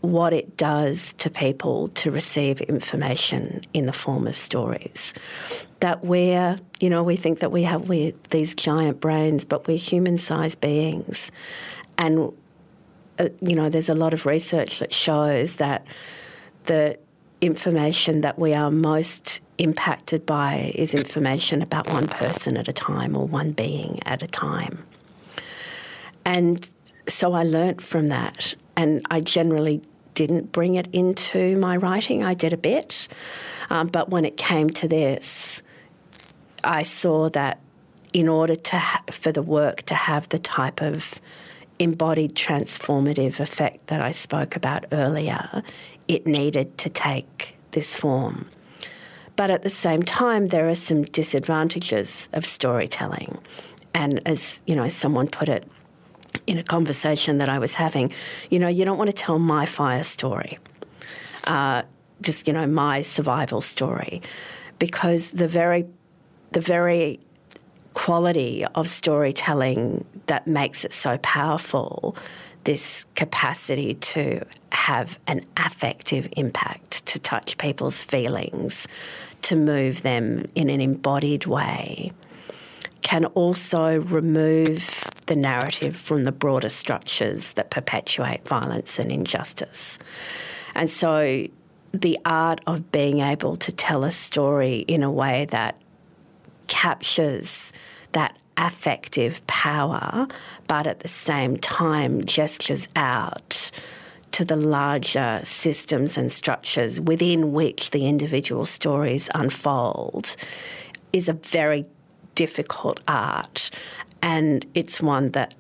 what 0.01 0.33
it 0.33 0.57
does 0.57 1.13
to 1.15 1.31
people 1.31 1.89
to 1.89 2.11
receive 2.11 2.61
information 2.63 3.63
in 3.75 3.87
the 3.87 3.93
form 3.93 4.27
of 4.27 4.37
stories. 4.37 5.13
That 5.81 6.05
we're, 6.05 6.57
you 6.81 6.91
know, 6.91 7.03
we 7.03 7.17
think 7.17 7.41
that 7.41 7.53
we 7.53 7.65
have 7.65 7.89
we, 7.89 8.15
these 8.31 8.55
giant 8.55 9.01
brains, 9.01 9.45
but 9.45 9.67
we're 9.67 9.77
human 9.77 10.19
sized 10.19 10.61
beings. 10.61 11.31
And, 11.99 12.33
uh, 13.19 13.29
you 13.41 13.55
know, 13.55 13.69
there's 13.69 13.89
a 13.89 13.95
lot 13.95 14.15
of 14.15 14.25
research 14.27 14.79
that 14.79 14.93
shows 14.95 15.57
that 15.57 15.87
the 16.65 16.99
information 17.41 18.21
that 18.23 18.39
we 18.39 18.55
are 18.55 18.71
most 18.71 19.41
impacted 19.59 20.25
by 20.27 20.73
is 20.75 20.95
information 20.95 21.63
about 21.63 21.89
one 21.91 22.07
person 22.07 22.57
at 22.57 22.69
a 22.69 22.73
time 22.73 23.17
or 23.17 23.27
one 23.27 23.53
being 23.53 23.99
at 24.07 24.23
a 24.23 24.27
time. 24.27 24.83
And 26.25 26.69
so 27.09 27.33
I 27.33 27.45
learnt 27.45 27.83
from 27.83 28.09
that. 28.09 28.55
And 28.77 29.05
I 29.11 29.21
generally 29.21 29.83
didn't 30.15 30.53
bring 30.53 30.75
it 30.75 30.89
into 30.93 31.57
my 31.57 31.77
writing. 31.77 32.25
I 32.25 32.35
did 32.35 32.53
a 32.53 32.57
bit. 32.57 33.09
Um, 33.71 33.89
but 33.89 34.09
when 34.09 34.25
it 34.25 34.37
came 34.37 34.71
to 34.71 34.89
this, 34.89 35.63
I 36.65 36.83
saw 36.83 37.31
that 37.31 37.61
in 38.13 38.29
order 38.29 38.57
to 38.57 38.79
ha- 38.79 39.05
for 39.11 39.33
the 39.33 39.43
work 39.43 39.83
to 39.83 39.95
have 39.95 40.29
the 40.31 40.39
type 40.39 40.83
of 40.83 41.21
embodied 41.79 42.35
transformative 42.35 43.41
effect 43.41 43.87
that 43.87 44.03
I 44.03 44.11
spoke 44.11 44.57
about 44.57 44.85
earlier, 44.93 45.63
it 46.09 46.27
needed 46.27 46.77
to 46.79 46.91
take 46.91 47.57
this 47.71 47.95
form. 47.95 48.49
But 49.37 49.51
at 49.51 49.63
the 49.63 49.71
same 49.71 50.03
time, 50.03 50.49
there 50.49 50.69
are 50.69 50.75
some 50.75 51.05
disadvantages 51.05 52.29
of 52.33 52.45
storytelling. 52.45 53.39
And 53.95 54.21
as 54.27 54.61
you 54.67 54.77
know, 54.77 54.89
someone 54.89 55.29
put 55.29 55.49
it 55.49 55.67
in 56.47 56.59
a 56.59 56.63
conversation 56.63 57.39
that 57.39 57.49
I 57.49 57.59
was 57.59 57.75
having, 57.75 58.13
you 58.51 58.59
know, 58.59 58.69
you 58.69 58.85
don't 58.85 58.99
want 58.99 59.11
to 59.11 59.17
tell 59.17 59.39
my 59.39 59.67
fire 59.67 60.03
story, 60.03 60.59
uh, 61.47 61.83
just 62.21 62.47
you 62.47 62.53
know, 62.53 62.67
my 62.67 63.03
survival 63.03 63.61
story, 63.61 64.23
because 64.79 65.31
the 65.31 65.49
very, 65.49 65.87
the 66.53 66.61
very 66.61 67.21
quality 67.95 68.65
of 68.75 68.89
storytelling 68.89 70.05
that 70.27 70.47
makes 70.47 70.85
it 70.85 70.93
so 70.93 71.19
powerful 71.19 72.17
this 72.65 73.07
capacity 73.15 73.95
to 73.95 74.45
have 74.73 75.19
an 75.27 75.45
affective 75.57 76.29
impact, 76.37 77.05
to 77.07 77.19
touch 77.19 77.57
people's 77.59 78.03
feelings, 78.05 78.87
to 79.43 79.57
move 79.57 80.03
them 80.03 80.47
in 80.55 80.69
an 80.69 80.81
embodied 80.81 81.47
way, 81.47 82.13
can 83.03 83.25
also 83.27 84.01
remove 84.01 85.00
the 85.31 85.37
narrative 85.37 85.95
from 85.95 86.25
the 86.25 86.33
broader 86.33 86.69
structures 86.69 87.53
that 87.53 87.71
perpetuate 87.71 88.45
violence 88.49 88.99
and 88.99 89.13
injustice. 89.13 89.97
And 90.75 90.91
so 90.91 91.47
the 91.93 92.19
art 92.25 92.61
of 92.67 92.91
being 92.91 93.21
able 93.21 93.55
to 93.55 93.71
tell 93.71 94.03
a 94.03 94.11
story 94.11 94.79
in 94.89 95.05
a 95.05 95.11
way 95.11 95.47
that 95.51 95.81
captures 96.67 97.73
that 98.11 98.37
affective 98.57 99.47
power, 99.47 100.27
but 100.67 100.89
at 100.89 100.99
the 100.99 101.09
same 101.09 101.57
time 101.59 102.25
gestures 102.25 102.89
out 102.97 103.71
to 104.33 104.45
the 104.45 104.57
larger 104.57 105.41
systems 105.45 106.19
and 106.19 106.33
structures 106.33 107.01
within 107.01 107.53
which 107.53 107.93
the 107.93 108.09
individual 108.09 108.67
stories 108.67 109.31
unfold 109.37 110.35
is 111.13 111.29
a 111.29 111.35
very 111.35 111.87
difficult 112.35 112.99
art. 113.07 113.71
And 114.23 114.67
it's 114.75 115.01
one 115.01 115.31
that 115.31 115.55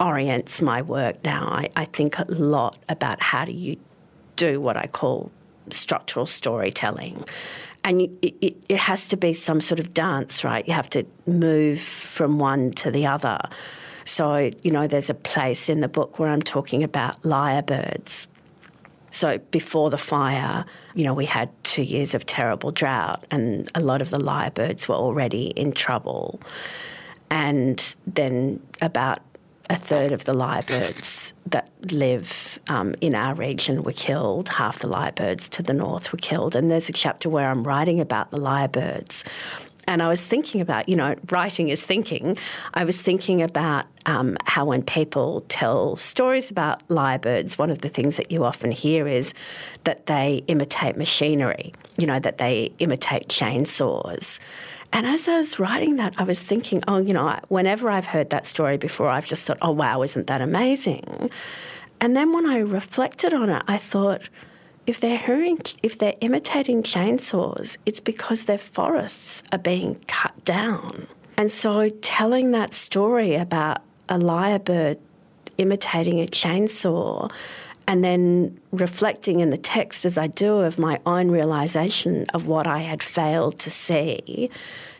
orients 0.00 0.60
my 0.60 0.82
work 0.82 1.22
now. 1.24 1.48
I, 1.48 1.68
I 1.76 1.84
think 1.84 2.18
a 2.18 2.24
lot 2.28 2.78
about 2.88 3.20
how 3.20 3.44
do 3.44 3.52
you 3.52 3.76
do 4.36 4.60
what 4.60 4.76
I 4.76 4.86
call 4.86 5.30
structural 5.70 6.26
storytelling 6.26 7.24
and 7.84 8.02
it, 8.22 8.56
it, 8.68 8.78
has 8.78 9.08
to 9.08 9.16
be 9.16 9.32
some 9.32 9.60
sort 9.60 9.80
of 9.80 9.92
dance, 9.92 10.44
right? 10.44 10.66
You 10.66 10.74
have 10.74 10.90
to 10.90 11.04
move 11.26 11.80
from 11.80 12.38
one 12.38 12.72
to 12.72 12.90
the 12.90 13.06
other. 13.06 13.38
So, 14.04 14.50
you 14.62 14.70
know, 14.70 14.86
there's 14.86 15.10
a 15.10 15.14
place 15.14 15.68
in 15.68 15.80
the 15.80 15.88
book 15.88 16.18
where 16.18 16.28
I'm 16.28 16.42
talking 16.42 16.84
about 16.84 17.20
lyrebirds. 17.22 18.26
So, 19.10 19.38
before 19.50 19.90
the 19.90 19.98
fire, 19.98 20.64
you 20.94 21.04
know, 21.04 21.12
we 21.12 21.26
had 21.26 21.50
two 21.64 21.82
years 21.82 22.14
of 22.14 22.24
terrible 22.24 22.70
drought, 22.70 23.26
and 23.30 23.70
a 23.74 23.80
lot 23.80 24.00
of 24.00 24.10
the 24.10 24.18
lyrebirds 24.18 24.88
were 24.88 24.94
already 24.94 25.46
in 25.48 25.72
trouble. 25.72 26.40
And 27.32 27.96
then, 28.06 28.60
about 28.82 29.20
a 29.70 29.76
third 29.76 30.12
of 30.12 30.26
the 30.26 30.34
lyrebirds 30.34 31.32
that 31.46 31.70
live 31.90 32.58
um, 32.68 32.94
in 33.00 33.14
our 33.14 33.34
region 33.34 33.82
were 33.84 33.92
killed. 33.92 34.50
Half 34.50 34.80
the 34.80 34.88
lyrebirds 34.88 35.48
to 35.50 35.62
the 35.62 35.72
north 35.72 36.12
were 36.12 36.18
killed. 36.18 36.54
And 36.54 36.70
there's 36.70 36.90
a 36.90 36.92
chapter 36.92 37.30
where 37.30 37.50
I'm 37.50 37.64
writing 37.64 38.00
about 38.00 38.30
the 38.32 38.36
lyrebirds. 38.36 39.24
And 39.88 40.02
I 40.02 40.08
was 40.08 40.22
thinking 40.22 40.60
about, 40.60 40.90
you 40.90 40.94
know, 40.94 41.16
writing 41.30 41.70
is 41.70 41.84
thinking. 41.84 42.36
I 42.74 42.84
was 42.84 43.00
thinking 43.00 43.42
about 43.42 43.86
um, 44.04 44.36
how 44.44 44.66
when 44.66 44.82
people 44.82 45.44
tell 45.48 45.96
stories 45.96 46.50
about 46.50 46.86
lyrebirds, 46.88 47.56
one 47.58 47.70
of 47.70 47.80
the 47.80 47.88
things 47.88 48.18
that 48.18 48.30
you 48.30 48.44
often 48.44 48.72
hear 48.72 49.08
is 49.08 49.32
that 49.84 50.06
they 50.06 50.44
imitate 50.48 50.98
machinery, 50.98 51.72
you 51.98 52.06
know, 52.06 52.20
that 52.20 52.36
they 52.36 52.72
imitate 52.78 53.28
chainsaws. 53.28 54.38
And 54.92 55.06
as 55.06 55.26
I 55.26 55.38
was 55.38 55.58
writing 55.58 55.96
that, 55.96 56.14
I 56.18 56.24
was 56.24 56.40
thinking, 56.40 56.82
oh, 56.86 56.98
you 56.98 57.14
know, 57.14 57.38
whenever 57.48 57.90
I've 57.90 58.06
heard 58.06 58.30
that 58.30 58.46
story 58.46 58.76
before, 58.76 59.08
I've 59.08 59.26
just 59.26 59.46
thought, 59.46 59.58
oh, 59.62 59.70
wow, 59.70 60.02
isn't 60.02 60.26
that 60.26 60.42
amazing? 60.42 61.30
And 62.00 62.14
then 62.16 62.32
when 62.32 62.46
I 62.46 62.58
reflected 62.58 63.32
on 63.32 63.48
it, 63.48 63.62
I 63.66 63.78
thought, 63.78 64.28
if 64.86 65.00
they're 65.00 65.18
hearing, 65.18 65.60
if 65.82 65.96
they're 65.96 66.16
imitating 66.20 66.82
chainsaws, 66.82 67.78
it's 67.86 68.00
because 68.00 68.44
their 68.44 68.58
forests 68.58 69.42
are 69.52 69.58
being 69.58 69.94
cut 70.08 70.44
down. 70.44 71.06
And 71.36 71.50
so 71.50 71.88
telling 71.88 72.50
that 72.50 72.74
story 72.74 73.34
about 73.34 73.82
a 74.08 74.18
lyrebird 74.18 74.98
imitating 75.58 76.20
a 76.20 76.26
chainsaw 76.26 77.30
and 77.92 78.02
then 78.02 78.58
reflecting 78.70 79.40
in 79.40 79.50
the 79.50 79.58
text 79.58 80.06
as 80.06 80.16
I 80.16 80.26
do 80.26 80.60
of 80.60 80.78
my 80.78 80.98
own 81.04 81.30
realization 81.30 82.24
of 82.32 82.46
what 82.46 82.66
I 82.66 82.78
had 82.78 83.02
failed 83.02 83.58
to 83.58 83.70
see, 83.70 84.48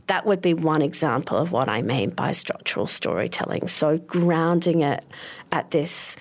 that 0.09 0.27
would 0.27 0.43
be 0.43 0.53
one 0.53 0.83
example 0.83 1.39
of 1.39 1.53
what 1.53 1.71
I 1.71 1.81
mean 1.81 2.11
by 2.11 2.33
structural 2.33 2.87
storytelling. 2.87 3.67
So 3.69 3.97
grounding 3.97 4.83
it 4.83 5.07
at 5.53 5.71
this 5.71 6.17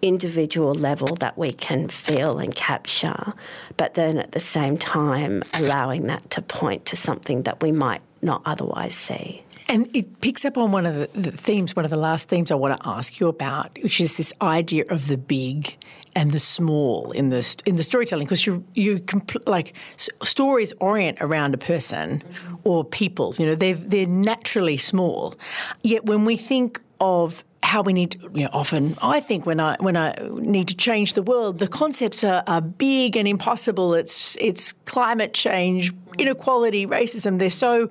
individual 0.00 0.72
level 0.72 1.14
that 1.16 1.36
we 1.36 1.52
can 1.52 1.88
feel 1.88 2.38
and 2.38 2.54
capture, 2.54 3.34
but 3.76 3.92
then 3.92 4.16
at 4.16 4.32
the 4.32 4.40
same 4.40 4.78
time 4.78 5.42
allowing 5.52 6.06
that 6.06 6.30
to 6.30 6.40
point 6.40 6.86
to 6.86 6.96
something 6.96 7.42
that 7.42 7.62
we 7.62 7.70
might 7.70 8.00
not 8.22 8.40
otherwise 8.46 8.94
see. 8.94 9.44
And 9.68 9.94
it 9.94 10.20
picks 10.22 10.46
up 10.46 10.56
on 10.56 10.72
one 10.72 10.86
of 10.86 10.94
the, 10.94 11.08
the, 11.12 11.32
themes, 11.32 11.76
one 11.76 11.84
of 11.84 11.90
the 11.90 11.98
last 11.98 12.28
themes 12.28 12.50
I 12.50 12.54
want 12.54 12.80
to 12.80 12.88
ask 12.88 13.20
you 13.20 13.28
about, 13.28 13.78
which 13.82 14.00
is 14.00 14.16
this 14.16 14.32
idea 14.40 14.84
of 14.88 15.08
the 15.08 15.16
big 15.16 15.76
and 16.14 16.30
the 16.30 16.38
small 16.38 17.10
in 17.12 17.28
the 17.30 17.62
in 17.66 17.76
the 17.76 17.82
storytelling, 17.82 18.26
because 18.26 18.46
you 18.46 18.64
you 18.74 18.98
compl- 19.00 19.46
like 19.46 19.74
stories 20.22 20.72
orient 20.80 21.18
around 21.20 21.54
a 21.54 21.58
person 21.58 22.22
or 22.64 22.84
people. 22.84 23.34
You 23.38 23.46
know, 23.46 23.54
they 23.54 23.72
they're 23.72 24.06
naturally 24.06 24.76
small, 24.76 25.34
yet 25.82 26.06
when 26.06 26.24
we 26.24 26.36
think 26.36 26.80
of 27.00 27.44
how 27.62 27.82
we 27.82 27.92
need 27.92 28.12
to, 28.12 28.18
you 28.34 28.44
know, 28.44 28.50
often 28.52 28.96
I 29.02 29.20
think 29.20 29.46
when 29.46 29.58
I 29.58 29.76
when 29.80 29.96
I 29.96 30.14
need 30.34 30.68
to 30.68 30.76
change 30.76 31.14
the 31.14 31.22
world, 31.22 31.58
the 31.58 31.66
concepts 31.66 32.22
are, 32.22 32.44
are 32.46 32.60
big 32.60 33.16
and 33.16 33.26
impossible. 33.26 33.94
It's 33.94 34.36
it's 34.40 34.72
climate 34.84 35.32
change, 35.32 35.92
inequality, 36.18 36.86
racism. 36.86 37.38
They're 37.38 37.50
so 37.50 37.90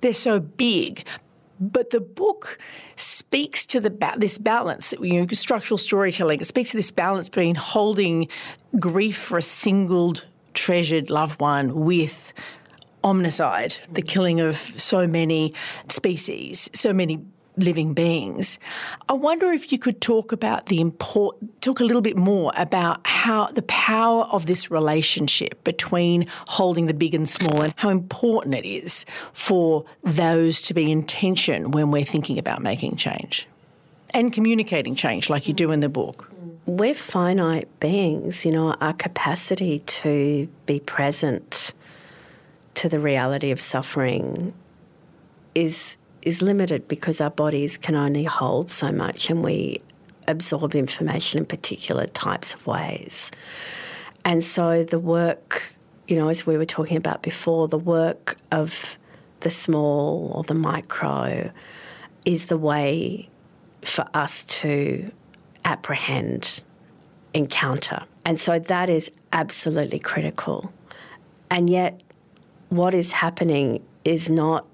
they're 0.00 0.12
so 0.12 0.40
big. 0.40 1.04
But 1.60 1.90
the 1.90 2.00
book 2.00 2.58
speaks 2.96 3.66
to 3.66 3.80
the 3.80 3.90
ba- 3.90 4.14
this 4.16 4.38
balance, 4.38 4.94
you 5.00 5.20
know, 5.20 5.26
structural 5.32 5.78
storytelling. 5.78 6.40
It 6.40 6.46
speaks 6.46 6.70
to 6.70 6.76
this 6.76 6.90
balance 6.90 7.28
between 7.28 7.54
holding 7.54 8.28
grief 8.78 9.18
for 9.18 9.38
a 9.38 9.42
singled, 9.42 10.24
treasured 10.54 11.10
loved 11.10 11.40
one 11.40 11.84
with 11.84 12.32
omnicide, 13.02 13.78
the 13.92 14.02
killing 14.02 14.40
of 14.40 14.56
so 14.76 15.06
many 15.06 15.52
species, 15.88 16.68
so 16.74 16.92
many 16.92 17.20
living 17.58 17.94
beings. 17.94 18.58
I 19.08 19.12
wonder 19.12 19.50
if 19.52 19.72
you 19.72 19.78
could 19.78 20.00
talk 20.00 20.32
about 20.32 20.66
the 20.66 20.80
import, 20.80 21.36
talk 21.60 21.80
a 21.80 21.84
little 21.84 22.02
bit 22.02 22.16
more 22.16 22.52
about 22.56 23.06
how 23.06 23.46
the 23.46 23.62
power 23.62 24.24
of 24.24 24.46
this 24.46 24.70
relationship 24.70 25.62
between 25.64 26.26
holding 26.48 26.86
the 26.86 26.94
big 26.94 27.14
and 27.14 27.28
small 27.28 27.62
and 27.62 27.72
how 27.76 27.88
important 27.88 28.54
it 28.54 28.66
is 28.66 29.04
for 29.32 29.84
those 30.02 30.62
to 30.62 30.74
be 30.74 30.90
in 30.90 31.04
tension 31.04 31.70
when 31.70 31.90
we're 31.90 32.04
thinking 32.04 32.38
about 32.38 32.62
making 32.62 32.96
change 32.96 33.46
and 34.10 34.32
communicating 34.32 34.94
change 34.94 35.28
like 35.28 35.48
you 35.48 35.54
do 35.54 35.70
in 35.70 35.80
the 35.80 35.88
book. 35.88 36.30
We're 36.66 36.94
finite 36.94 37.68
beings, 37.80 38.44
you 38.44 38.52
know, 38.52 38.74
our 38.80 38.92
capacity 38.92 39.78
to 39.78 40.48
be 40.66 40.80
present 40.80 41.72
to 42.74 42.88
the 42.88 43.00
reality 43.00 43.50
of 43.50 43.60
suffering 43.60 44.54
is 45.54 45.96
is 46.22 46.42
limited 46.42 46.88
because 46.88 47.20
our 47.20 47.30
bodies 47.30 47.76
can 47.76 47.94
only 47.94 48.24
hold 48.24 48.70
so 48.70 48.92
much 48.92 49.30
and 49.30 49.42
we 49.42 49.80
absorb 50.26 50.74
information 50.74 51.40
in 51.40 51.46
particular 51.46 52.06
types 52.06 52.54
of 52.54 52.66
ways. 52.66 53.30
And 54.24 54.44
so 54.44 54.84
the 54.84 54.98
work, 54.98 55.74
you 56.06 56.16
know, 56.16 56.28
as 56.28 56.46
we 56.46 56.56
were 56.56 56.66
talking 56.66 56.96
about 56.96 57.22
before, 57.22 57.68
the 57.68 57.78
work 57.78 58.36
of 58.52 58.98
the 59.40 59.50
small 59.50 60.32
or 60.34 60.42
the 60.42 60.54
micro 60.54 61.50
is 62.24 62.46
the 62.46 62.58
way 62.58 63.28
for 63.82 64.04
us 64.12 64.44
to 64.44 65.10
apprehend 65.64 66.62
encounter. 67.32 68.02
And 68.24 68.38
so 68.38 68.58
that 68.58 68.90
is 68.90 69.10
absolutely 69.32 69.98
critical. 69.98 70.72
And 71.50 71.70
yet, 71.70 72.02
what 72.68 72.92
is 72.92 73.12
happening 73.12 73.82
is 74.04 74.28
not 74.28 74.66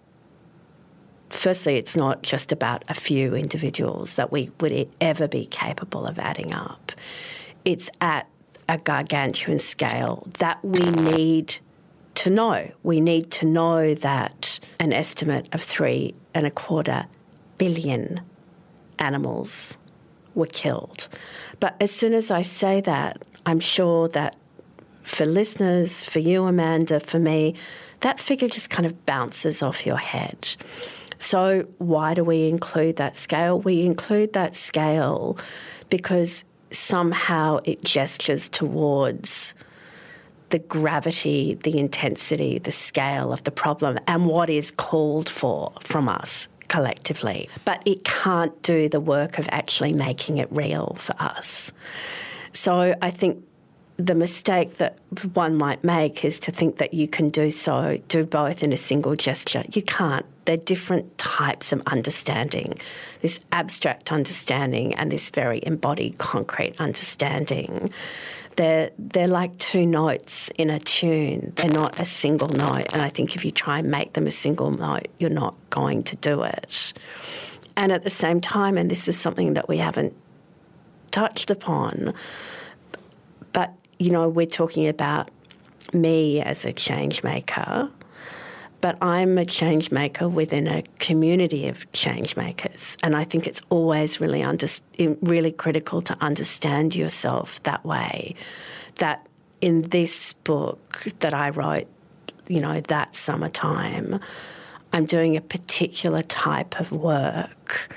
firstly, 1.34 1.76
it's 1.76 1.96
not 1.96 2.22
just 2.22 2.52
about 2.52 2.84
a 2.88 2.94
few 2.94 3.34
individuals 3.34 4.14
that 4.14 4.32
we 4.32 4.50
would 4.60 4.88
ever 5.00 5.28
be 5.28 5.46
capable 5.46 6.06
of 6.06 6.18
adding 6.18 6.54
up. 6.54 6.92
It's 7.64 7.90
at 8.00 8.28
a 8.68 8.78
gargantuan 8.78 9.58
scale 9.58 10.26
that 10.38 10.64
we 10.64 10.90
need 10.90 11.58
to 12.14 12.30
know. 12.30 12.70
We 12.82 13.00
need 13.00 13.30
to 13.32 13.46
know 13.46 13.94
that 13.94 14.58
an 14.78 14.92
estimate 14.92 15.48
of 15.52 15.62
three 15.62 16.14
and 16.34 16.46
a 16.46 16.50
quarter 16.50 17.06
billion 17.58 18.20
animals 18.98 19.76
were 20.34 20.46
killed. 20.46 21.08
But 21.60 21.76
as 21.80 21.90
soon 21.90 22.14
as 22.14 22.30
I 22.30 22.42
say 22.42 22.80
that, 22.82 23.22
I'm 23.46 23.60
sure 23.60 24.08
that 24.08 24.36
for 25.02 25.26
listeners, 25.26 26.04
for 26.04 26.18
you, 26.18 26.44
Amanda, 26.44 26.98
for 26.98 27.18
me, 27.18 27.54
that 28.00 28.18
figure 28.18 28.48
just 28.48 28.70
kind 28.70 28.86
of 28.86 29.04
bounces 29.06 29.62
off 29.62 29.86
your 29.86 29.98
head. 29.98 30.56
So, 31.24 31.66
why 31.78 32.12
do 32.12 32.22
we 32.22 32.48
include 32.48 32.96
that 32.96 33.16
scale? 33.16 33.58
We 33.58 33.86
include 33.86 34.34
that 34.34 34.54
scale 34.54 35.38
because 35.88 36.44
somehow 36.70 37.60
it 37.64 37.82
gestures 37.82 38.46
towards 38.46 39.54
the 40.50 40.58
gravity, 40.58 41.54
the 41.54 41.78
intensity, 41.78 42.58
the 42.58 42.70
scale 42.70 43.32
of 43.32 43.42
the 43.44 43.50
problem, 43.50 43.98
and 44.06 44.26
what 44.26 44.50
is 44.50 44.70
called 44.70 45.30
for 45.30 45.72
from 45.80 46.10
us 46.10 46.46
collectively. 46.68 47.48
But 47.64 47.80
it 47.86 48.04
can't 48.04 48.60
do 48.62 48.90
the 48.90 49.00
work 49.00 49.38
of 49.38 49.48
actually 49.50 49.94
making 49.94 50.36
it 50.36 50.48
real 50.52 50.94
for 51.00 51.14
us. 51.18 51.72
So 52.52 52.94
I 53.00 53.10
think 53.10 53.42
the 53.96 54.14
mistake 54.14 54.76
that 54.76 54.98
one 55.32 55.56
might 55.56 55.82
make 55.82 56.22
is 56.22 56.38
to 56.40 56.50
think 56.50 56.76
that 56.76 56.92
you 56.92 57.08
can 57.08 57.30
do 57.30 57.50
so, 57.50 57.98
do 58.08 58.26
both 58.26 58.62
in 58.62 58.74
a 58.74 58.76
single 58.76 59.16
gesture. 59.16 59.64
You 59.72 59.82
can't. 59.82 60.26
They're 60.44 60.56
different 60.56 61.16
types 61.18 61.72
of 61.72 61.82
understanding 61.86 62.78
this 63.24 63.40
abstract 63.52 64.12
understanding 64.12 64.92
and 64.94 65.10
this 65.10 65.30
very 65.30 65.60
embodied, 65.64 66.18
concrete 66.18 66.78
understanding. 66.78 67.90
They're, 68.56 68.90
they're 68.98 69.26
like 69.26 69.56
two 69.56 69.86
notes 69.86 70.50
in 70.58 70.68
a 70.68 70.78
tune. 70.78 71.54
They're 71.56 71.70
not 71.70 71.98
a 71.98 72.04
single 72.04 72.48
note. 72.48 72.92
And 72.92 73.00
I 73.00 73.08
think 73.08 73.34
if 73.34 73.42
you 73.42 73.50
try 73.50 73.78
and 73.78 73.90
make 73.90 74.12
them 74.12 74.26
a 74.26 74.30
single 74.30 74.70
note, 74.70 75.08
you're 75.18 75.30
not 75.30 75.54
going 75.70 76.02
to 76.02 76.16
do 76.16 76.42
it. 76.42 76.92
And 77.78 77.90
at 77.90 78.04
the 78.04 78.10
same 78.10 78.42
time, 78.42 78.76
and 78.76 78.90
this 78.90 79.08
is 79.08 79.18
something 79.18 79.54
that 79.54 79.68
we 79.68 79.78
haven't 79.78 80.14
touched 81.10 81.50
upon, 81.50 82.12
but 83.52 83.72
you 83.98 84.10
know, 84.10 84.28
we're 84.28 84.44
talking 84.44 84.86
about 84.86 85.30
me 85.94 86.42
as 86.42 86.66
a 86.66 86.72
change 86.72 87.22
maker, 87.22 87.88
but 88.84 89.02
I'm 89.02 89.38
a 89.38 89.46
change 89.46 89.90
maker 89.90 90.28
within 90.28 90.66
a 90.66 90.82
community 90.98 91.68
of 91.68 91.90
change 91.92 92.36
makers. 92.36 92.98
And 93.02 93.16
I 93.16 93.24
think 93.24 93.46
it's 93.46 93.62
always 93.70 94.20
really, 94.20 94.42
under, 94.42 94.66
really 95.22 95.52
critical 95.52 96.02
to 96.02 96.14
understand 96.20 96.94
yourself 96.94 97.62
that 97.62 97.82
way. 97.82 98.34
That 98.96 99.26
in 99.62 99.88
this 99.88 100.34
book 100.34 101.08
that 101.20 101.32
I 101.32 101.48
wrote, 101.48 101.86
you 102.46 102.60
know, 102.60 102.82
that 102.88 103.16
summertime, 103.16 104.20
I'm 104.92 105.06
doing 105.06 105.34
a 105.38 105.40
particular 105.40 106.20
type 106.22 106.78
of 106.78 106.92
work 106.92 107.88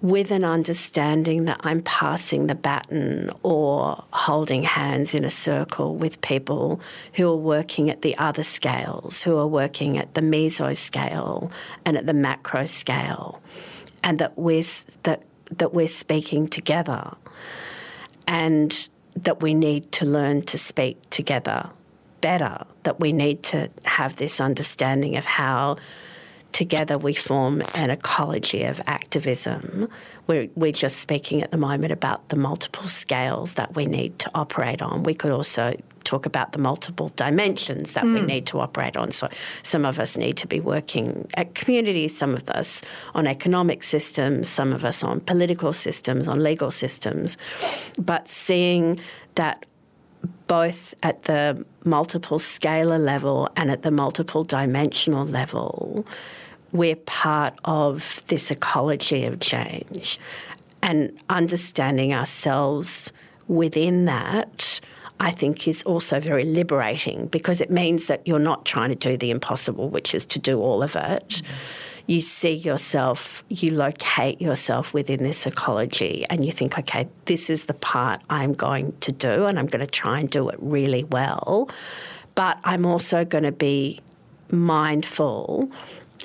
with 0.00 0.30
an 0.30 0.44
understanding 0.44 1.46
that 1.46 1.60
I'm 1.64 1.82
passing 1.82 2.46
the 2.46 2.54
baton 2.54 3.30
or 3.42 4.04
holding 4.12 4.62
hands 4.62 5.14
in 5.14 5.24
a 5.24 5.30
circle 5.30 5.96
with 5.96 6.20
people 6.20 6.80
who 7.14 7.28
are 7.28 7.36
working 7.36 7.90
at 7.90 8.02
the 8.02 8.16
other 8.16 8.44
scales, 8.44 9.22
who 9.22 9.36
are 9.36 9.46
working 9.46 9.98
at 9.98 10.14
the 10.14 10.20
meso 10.20 10.76
scale 10.76 11.50
and 11.84 11.96
at 11.96 12.06
the 12.06 12.12
macro 12.12 12.64
scale, 12.64 13.42
and 14.04 14.20
that 14.20 14.38
we're, 14.38 14.62
that, 15.02 15.22
that 15.56 15.74
we're 15.74 15.88
speaking 15.88 16.46
together 16.46 17.12
and 18.28 18.88
that 19.16 19.42
we 19.42 19.54
need 19.54 19.90
to 19.90 20.04
learn 20.04 20.42
to 20.42 20.56
speak 20.58 20.98
together 21.10 21.70
better, 22.20 22.64
that 22.82 23.00
we 23.00 23.12
need 23.12 23.42
to 23.44 23.70
have 23.84 24.16
this 24.16 24.40
understanding 24.40 25.16
of 25.16 25.24
how 25.24 25.76
together 26.52 26.98
we 26.98 27.14
form 27.14 27.62
an 27.74 27.90
ecology 27.90 28.64
of 28.64 28.80
activism. 28.86 29.88
We're, 30.26 30.48
we're 30.54 30.72
just 30.72 30.98
speaking 30.98 31.42
at 31.42 31.50
the 31.50 31.56
moment 31.56 31.92
about 31.92 32.28
the 32.28 32.36
multiple 32.36 32.88
scales 32.88 33.54
that 33.54 33.74
we 33.74 33.86
need 33.86 34.18
to 34.20 34.30
operate 34.34 34.82
on. 34.82 35.02
We 35.02 35.14
could 35.14 35.30
also 35.30 35.74
talk 36.04 36.26
about 36.26 36.52
the 36.52 36.58
multiple 36.58 37.10
dimensions 37.16 37.92
that 37.92 38.04
mm. 38.04 38.14
we 38.14 38.22
need 38.22 38.46
to 38.46 38.60
operate 38.60 38.96
on. 38.96 39.10
So 39.10 39.28
some 39.62 39.84
of 39.84 39.98
us 39.98 40.16
need 40.16 40.36
to 40.38 40.46
be 40.46 40.58
working 40.58 41.28
at 41.34 41.54
communities, 41.54 42.16
some 42.16 42.34
of 42.34 42.48
us 42.50 42.82
on 43.14 43.26
economic 43.26 43.82
systems, 43.82 44.48
some 44.48 44.72
of 44.72 44.84
us 44.84 45.04
on 45.04 45.20
political 45.20 45.72
systems, 45.72 46.26
on 46.26 46.42
legal 46.42 46.70
systems. 46.70 47.36
But 47.98 48.26
seeing 48.26 48.98
that 49.34 49.66
both 50.46 50.94
at 51.02 51.24
the 51.24 51.64
multiple 51.84 52.38
scalar 52.38 52.98
level 52.98 53.48
and 53.56 53.70
at 53.70 53.82
the 53.82 53.90
multiple 53.90 54.44
dimensional 54.44 55.24
level, 55.24 56.06
we're 56.72 56.96
part 56.96 57.54
of 57.64 58.24
this 58.28 58.50
ecology 58.50 59.24
of 59.24 59.40
change. 59.40 60.18
And 60.82 61.18
understanding 61.28 62.14
ourselves 62.14 63.12
within 63.48 64.04
that, 64.04 64.80
I 65.20 65.30
think, 65.30 65.66
is 65.66 65.82
also 65.82 66.20
very 66.20 66.44
liberating 66.44 67.26
because 67.26 67.60
it 67.60 67.70
means 67.70 68.06
that 68.06 68.26
you're 68.26 68.38
not 68.38 68.64
trying 68.64 68.90
to 68.90 68.94
do 68.94 69.16
the 69.16 69.30
impossible, 69.30 69.88
which 69.88 70.14
is 70.14 70.24
to 70.26 70.38
do 70.38 70.60
all 70.60 70.82
of 70.82 70.94
it. 70.94 71.28
Mm-hmm. 71.28 71.87
You 72.08 72.22
see 72.22 72.54
yourself, 72.54 73.44
you 73.50 73.70
locate 73.70 74.40
yourself 74.40 74.94
within 74.94 75.22
this 75.22 75.46
ecology, 75.46 76.24
and 76.30 76.42
you 76.42 76.50
think, 76.50 76.78
okay, 76.78 77.06
this 77.26 77.50
is 77.50 77.66
the 77.66 77.74
part 77.74 78.22
I'm 78.30 78.54
going 78.54 78.96
to 79.00 79.12
do, 79.12 79.44
and 79.44 79.58
I'm 79.58 79.66
going 79.66 79.84
to 79.84 79.86
try 79.86 80.18
and 80.18 80.28
do 80.30 80.48
it 80.48 80.56
really 80.58 81.04
well. 81.04 81.68
But 82.34 82.58
I'm 82.64 82.86
also 82.86 83.26
going 83.26 83.44
to 83.44 83.52
be 83.52 84.00
mindful 84.50 85.70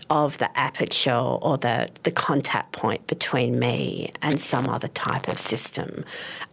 of 0.09 0.37
the 0.37 0.57
aperture 0.57 1.13
or 1.13 1.57
the, 1.57 1.87
the 2.03 2.11
contact 2.11 2.71
point 2.71 3.05
between 3.07 3.59
me 3.59 4.11
and 4.21 4.39
some 4.39 4.67
other 4.67 4.87
type 4.87 5.27
of 5.27 5.39
system. 5.39 6.03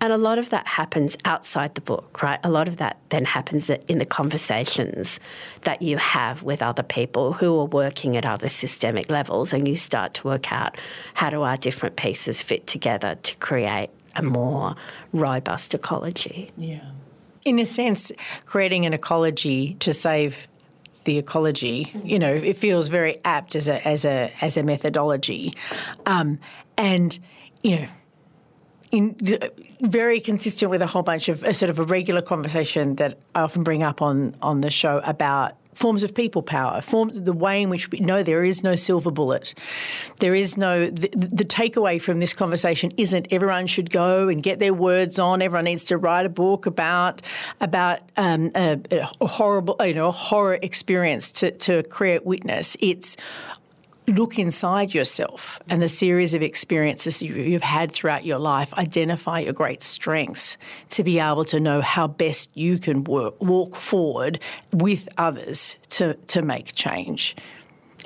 And 0.00 0.12
a 0.12 0.16
lot 0.16 0.38
of 0.38 0.50
that 0.50 0.66
happens 0.66 1.16
outside 1.24 1.74
the 1.74 1.80
book, 1.80 2.22
right? 2.22 2.38
A 2.44 2.50
lot 2.50 2.68
of 2.68 2.76
that 2.78 2.98
then 3.08 3.24
happens 3.24 3.68
in 3.70 3.98
the 3.98 4.04
conversations 4.04 5.20
that 5.62 5.82
you 5.82 5.96
have 5.98 6.42
with 6.42 6.62
other 6.62 6.82
people 6.82 7.32
who 7.34 7.58
are 7.58 7.66
working 7.66 8.16
at 8.16 8.24
other 8.24 8.48
systemic 8.48 9.10
levels, 9.10 9.52
and 9.52 9.66
you 9.66 9.76
start 9.76 10.14
to 10.14 10.26
work 10.26 10.52
out 10.52 10.78
how 11.14 11.30
do 11.30 11.42
our 11.42 11.56
different 11.56 11.96
pieces 11.96 12.40
fit 12.42 12.66
together 12.66 13.16
to 13.22 13.36
create 13.36 13.90
a 14.16 14.22
more 14.22 14.74
robust 15.12 15.74
ecology. 15.74 16.50
Yeah. 16.56 16.80
In 17.44 17.58
a 17.58 17.64
sense, 17.64 18.12
creating 18.44 18.84
an 18.84 18.92
ecology 18.92 19.74
to 19.80 19.94
save 19.94 20.46
the 21.10 21.18
ecology. 21.18 21.92
You 22.04 22.18
know, 22.18 22.32
it 22.32 22.56
feels 22.56 22.88
very 22.88 23.16
apt 23.24 23.56
as 23.56 23.68
a 23.68 23.86
as 23.86 24.04
a 24.04 24.32
as 24.40 24.56
a 24.56 24.62
methodology, 24.62 25.54
um, 26.06 26.38
and 26.76 27.18
you 27.62 27.80
know. 27.80 27.88
In, 28.92 29.16
very 29.82 30.20
consistent 30.20 30.68
with 30.68 30.82
a 30.82 30.86
whole 30.88 31.04
bunch 31.04 31.28
of 31.28 31.44
a 31.44 31.54
sort 31.54 31.70
of 31.70 31.78
a 31.78 31.84
regular 31.84 32.20
conversation 32.20 32.96
that 32.96 33.20
I 33.36 33.42
often 33.42 33.62
bring 33.62 33.84
up 33.84 34.02
on 34.02 34.34
on 34.42 34.62
the 34.62 34.70
show 34.70 35.00
about 35.04 35.54
forms 35.74 36.02
of 36.02 36.14
people 36.14 36.42
power, 36.42 36.80
forms 36.80 37.20
the 37.20 37.32
way 37.32 37.62
in 37.62 37.70
which 37.70 37.90
we 37.90 38.00
know 38.00 38.22
there 38.22 38.44
is 38.44 38.62
no 38.62 38.74
silver 38.74 39.10
bullet. 39.10 39.54
There 40.18 40.34
is 40.34 40.56
no 40.56 40.86
the, 40.90 41.08
the, 41.14 41.44
takeaway 41.44 42.00
from 42.00 42.20
this 42.20 42.34
conversation 42.34 42.92
isn't 42.96 43.28
everyone 43.30 43.66
should 43.66 43.90
go 43.90 44.28
and 44.28 44.42
get 44.42 44.58
their 44.58 44.74
words 44.74 45.18
on. 45.18 45.42
Everyone 45.42 45.64
needs 45.64 45.84
to 45.84 45.96
write 45.96 46.26
a 46.26 46.30
book 46.30 46.66
about 46.66 47.22
about 47.60 48.00
um, 48.16 48.50
a, 48.54 48.80
a, 48.90 49.26
horrible, 49.26 49.76
you 49.80 49.94
know, 49.94 50.10
horror 50.10 50.58
experience 50.62 51.32
to 51.32 51.50
to 51.52 51.82
create 51.84 52.26
witness. 52.26 52.76
It's 52.80 53.16
look 54.06 54.38
inside 54.38 54.94
yourself 54.94 55.60
and 55.68 55.80
the 55.80 55.88
series 55.88 56.34
of 56.34 56.42
experiences 56.42 57.22
you've 57.22 57.62
had 57.62 57.92
throughout 57.92 58.24
your 58.24 58.38
life, 58.38 58.72
identify 58.74 59.40
your 59.40 59.52
great 59.52 59.82
strengths 59.82 60.56
to 60.90 61.04
be 61.04 61.18
able 61.18 61.44
to 61.46 61.60
know 61.60 61.80
how 61.80 62.06
best 62.06 62.50
you 62.54 62.78
can 62.78 63.04
work, 63.04 63.40
walk 63.40 63.76
forward 63.76 64.40
with 64.72 65.08
others 65.18 65.76
to, 65.90 66.14
to 66.26 66.42
make 66.42 66.74
change. 66.74 67.36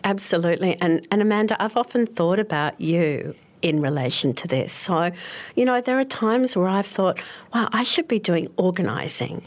Absolutely. 0.02 0.76
And, 0.80 1.06
and 1.10 1.22
Amanda, 1.22 1.62
I've 1.62 1.76
often 1.76 2.06
thought 2.06 2.38
about 2.38 2.80
you 2.80 3.34
in 3.62 3.80
relation 3.80 4.34
to 4.34 4.46
this. 4.46 4.72
So, 4.72 5.10
you 5.56 5.64
know, 5.64 5.80
there 5.80 5.98
are 5.98 6.04
times 6.04 6.54
where 6.54 6.68
I've 6.68 6.86
thought, 6.86 7.18
wow, 7.54 7.70
I 7.72 7.82
should 7.82 8.06
be 8.06 8.18
doing 8.18 8.48
organising. 8.58 9.42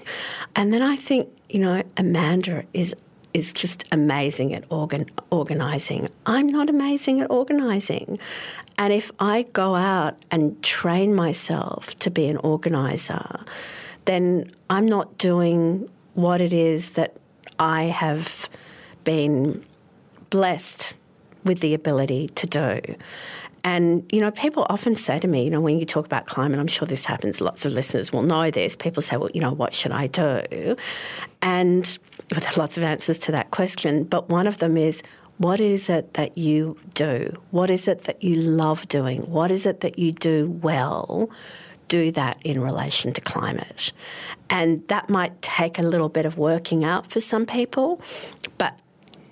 And 0.55 0.73
then 0.73 0.81
I 0.81 0.95
think, 0.95 1.29
you 1.49 1.59
know, 1.59 1.83
Amanda 1.97 2.63
is 2.73 2.95
is 3.37 3.53
just 3.53 3.85
amazing 3.91 4.53
at 4.55 4.63
organ, 4.69 5.05
organising. 5.29 6.09
I'm 6.25 6.47
not 6.47 6.69
amazing 6.69 7.21
at 7.21 7.29
organising. 7.29 8.17
And 8.79 8.91
if 8.91 9.11
I 9.19 9.43
go 9.53 9.75
out 9.75 10.17
and 10.31 10.61
train 10.63 11.13
myself 11.13 11.95
to 11.99 12.09
be 12.09 12.27
an 12.27 12.37
organiser, 12.37 13.39
then 14.05 14.49
I'm 14.71 14.87
not 14.87 15.17
doing 15.19 15.87
what 16.15 16.41
it 16.41 16.51
is 16.51 16.91
that 16.91 17.15
I 17.59 17.83
have 17.83 18.49
been 19.03 19.63
blessed 20.31 20.95
with 21.43 21.59
the 21.59 21.75
ability 21.75 22.29
to 22.29 22.47
do. 22.47 22.95
And, 23.63 24.07
you 24.11 24.21
know, 24.21 24.31
people 24.31 24.65
often 24.69 24.95
say 24.95 25.19
to 25.19 25.27
me, 25.27 25.43
you 25.43 25.49
know, 25.49 25.59
when 25.61 25.77
you 25.79 25.85
talk 25.85 26.05
about 26.05 26.25
climate, 26.25 26.59
I'm 26.59 26.67
sure 26.67 26.87
this 26.87 27.05
happens, 27.05 27.41
lots 27.41 27.65
of 27.65 27.73
listeners 27.73 28.13
will 28.13 28.21
know 28.21 28.49
this. 28.49 28.75
People 28.75 29.03
say, 29.03 29.17
well, 29.17 29.29
you 29.33 29.41
know, 29.41 29.51
what 29.51 29.75
should 29.75 29.91
I 29.91 30.07
do? 30.07 30.75
And 31.41 31.97
but 32.29 32.43
there 32.43 32.51
are 32.51 32.59
lots 32.59 32.77
of 32.77 32.83
answers 32.83 33.19
to 33.19 33.31
that 33.31 33.51
question. 33.51 34.03
But 34.03 34.29
one 34.29 34.47
of 34.47 34.57
them 34.57 34.77
is, 34.77 35.01
what 35.37 35.61
is 35.61 35.89
it 35.89 36.15
that 36.15 36.37
you 36.37 36.77
do? 36.93 37.31
What 37.51 37.69
is 37.69 37.87
it 37.87 38.03
that 38.03 38.23
you 38.23 38.35
love 38.35 38.87
doing? 38.87 39.21
What 39.29 39.51
is 39.51 39.65
it 39.65 39.81
that 39.81 39.99
you 39.99 40.11
do 40.11 40.49
well? 40.61 41.29
Do 41.87 42.11
that 42.11 42.37
in 42.43 42.59
relation 42.59 43.13
to 43.13 43.21
climate. 43.21 43.93
And 44.49 44.85
that 44.87 45.09
might 45.09 45.41
take 45.41 45.79
a 45.79 45.83
little 45.83 46.09
bit 46.09 46.25
of 46.25 46.37
working 46.37 46.83
out 46.83 47.11
for 47.11 47.19
some 47.19 47.45
people, 47.45 48.01
but 48.57 48.77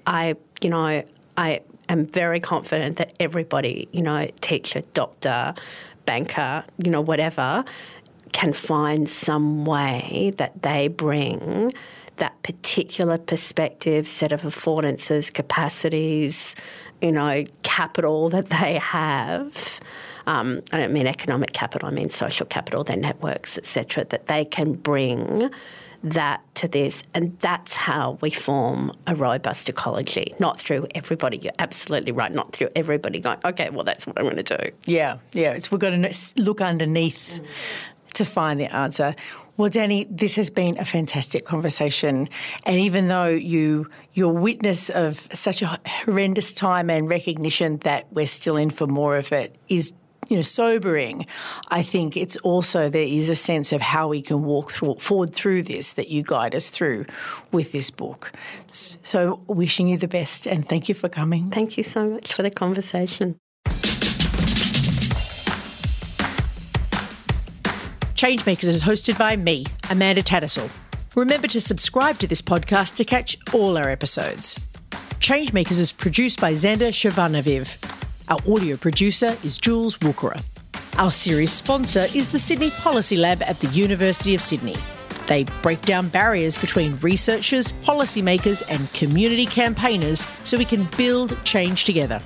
I, 0.08 0.36
you 0.62 0.70
know, 0.70 1.04
I 1.38 1.62
am 1.90 2.06
very 2.06 2.40
confident 2.40 2.98
that 2.98 3.14
everybody, 3.20 3.90
you 3.92 4.02
know, 4.02 4.30
teacher, 4.42 4.82
doctor, 4.94 5.54
banker, 6.06 6.64
you 6.78 6.92
know, 6.92 7.02
whatever, 7.02 7.66
can 8.32 8.54
find 8.54 9.10
some 9.10 9.66
way 9.66 10.34
that 10.38 10.62
they 10.62 10.88
bring 10.88 11.72
that 12.18 12.42
particular 12.44 13.18
perspective, 13.18 14.08
set 14.08 14.32
of 14.32 14.42
affordances, 14.42 15.34
capacities, 15.34 16.56
you 17.02 17.12
know, 17.12 17.46
capital 17.64 18.30
that 18.30 18.50
they 18.50 18.76
have. 18.76 19.80
Um, 20.28 20.62
I 20.72 20.80
don't 20.80 20.92
mean 20.92 21.08
economic 21.08 21.54
capital, 21.54 21.88
I 21.88 21.92
mean 21.92 22.10
social 22.10 22.46
capital, 22.46 22.84
their 22.84 22.98
networks, 22.98 23.58
etc., 23.58 24.06
that 24.06 24.26
they 24.28 24.46
can 24.46 24.74
bring 24.74 25.50
that 26.04 26.42
to 26.56 26.68
this. 26.68 27.04
And 27.14 27.38
that's 27.40 27.76
how 27.76 28.18
we 28.22 28.30
form 28.30 28.92
a 29.08 29.16
robust 29.16 29.70
ecology, 29.70 30.34
not 30.40 30.60
through 30.60 30.88
everybody. 30.96 31.38
You're 31.38 31.54
absolutely 31.60 32.12
right, 32.12 32.32
not 32.32 32.54
through 32.54 32.70
everybody 32.76 33.20
going, 33.20 33.40
okay, 33.44 33.70
well, 33.70 33.84
that's 33.84 34.08
what 34.08 34.18
I'm 34.18 34.26
going 34.26 34.38
to 34.38 34.58
do. 34.58 34.70
Yeah, 34.86 35.18
yeah. 35.34 35.52
It's, 35.52 35.72
we've 35.72 35.80
got 35.80 35.90
to 35.92 36.14
look 36.38 36.62
underneath 36.62 37.40
mm. 37.42 38.14
to 38.14 38.26
find 38.26 38.60
the 38.60 38.74
answer. 38.74 39.16
Well, 39.58 39.70
Dany, 39.70 40.06
this 40.10 40.36
has 40.36 40.50
been 40.50 40.78
a 40.78 40.86
fantastic 40.86 41.46
conversation, 41.46 42.28
and 42.66 42.76
even 42.76 43.08
though 43.08 43.28
you 43.28 43.90
you're 44.14 44.34
witness 44.34 44.90
of 44.90 45.28
such 45.32 45.62
a 45.62 45.80
horrendous 45.86 46.52
time 46.52 46.90
and 46.90 47.10
recognition 47.10 47.78
that 47.80 48.12
we're 48.12 48.26
still 48.26 48.58
in 48.58 48.70
for 48.70 48.86
more 48.86 49.16
of 49.16 49.32
it 49.32 49.58
is 49.70 49.94
you 50.28 50.36
know 50.36 50.42
sobering 50.42 51.28
i 51.70 51.84
think 51.84 52.18
it's 52.18 52.36
also 52.38 52.90
there 52.90 53.06
is 53.06 53.30
a 53.30 53.36
sense 53.36 53.72
of 53.72 53.80
how 53.80 54.08
we 54.08 54.22
can 54.22 54.44
walk 54.44 54.72
through, 54.72 54.96
forward 54.96 55.34
through 55.34 55.62
this 55.62 55.94
that 55.94 56.08
you 56.10 56.24
guide 56.24 56.56
us 56.56 56.70
through 56.70 57.06
with 57.52 57.72
this 57.72 57.92
book. 57.92 58.32
So 58.72 59.42
wishing 59.48 59.88
you 59.88 59.98
the 59.98 60.08
best 60.08 60.48
and 60.48 60.68
thank 60.68 60.90
you 60.90 60.96
for 60.96 61.10
coming. 61.10 61.52
Thank 61.52 61.78
you 61.78 61.84
so 61.84 62.10
much 62.10 62.34
for 62.34 62.44
the 62.44 62.50
conversation 62.50 63.40
Changemakers 68.16 68.64
is 68.64 68.82
hosted 68.82 69.20
by 69.20 69.36
me, 69.36 69.66
Amanda 69.90 70.24
Tattersall. 70.24 70.70
Remember 71.16 71.50
to 71.50 71.60
subscribe 71.60 72.18
to 72.20 72.28
this 72.28 72.42
podcast 72.42 72.96
to 72.96 73.04
catch 73.04 73.38
all 73.54 73.78
our 73.78 73.90
episodes. 73.90 74.58
Changemakers 75.20 75.78
is 75.80 75.92
produced 75.92 76.40
by 76.40 76.54
Xander 76.54 76.94
Shavanaviv. 76.94 77.68
Our 78.30 78.38
audio 78.54 78.78
producer 78.78 79.36
is 79.44 79.58
Jules 79.58 79.98
Wukera. 79.98 80.42
Our 80.98 81.12
series 81.12 81.52
sponsor 81.52 82.08
is 82.16 82.30
the 82.30 82.40
Sydney 82.40 82.70
Policy 82.72 83.18
Lab 83.18 83.42
at 83.42 83.60
the 83.60 83.68
University 83.68 84.34
of 84.34 84.42
Sydney. 84.42 84.78
They 85.28 85.44
break 85.62 85.82
down 85.82 86.08
barriers 86.08 86.58
between 86.58 86.96
researchers, 87.00 87.74
policymakers, 87.84 88.64
and 88.72 88.92
community 88.94 89.46
campaigners 89.46 90.26
so 90.46 90.58
we 90.58 90.64
can 90.64 90.88
build 90.96 91.38
change 91.44 91.84
together. 91.84 92.22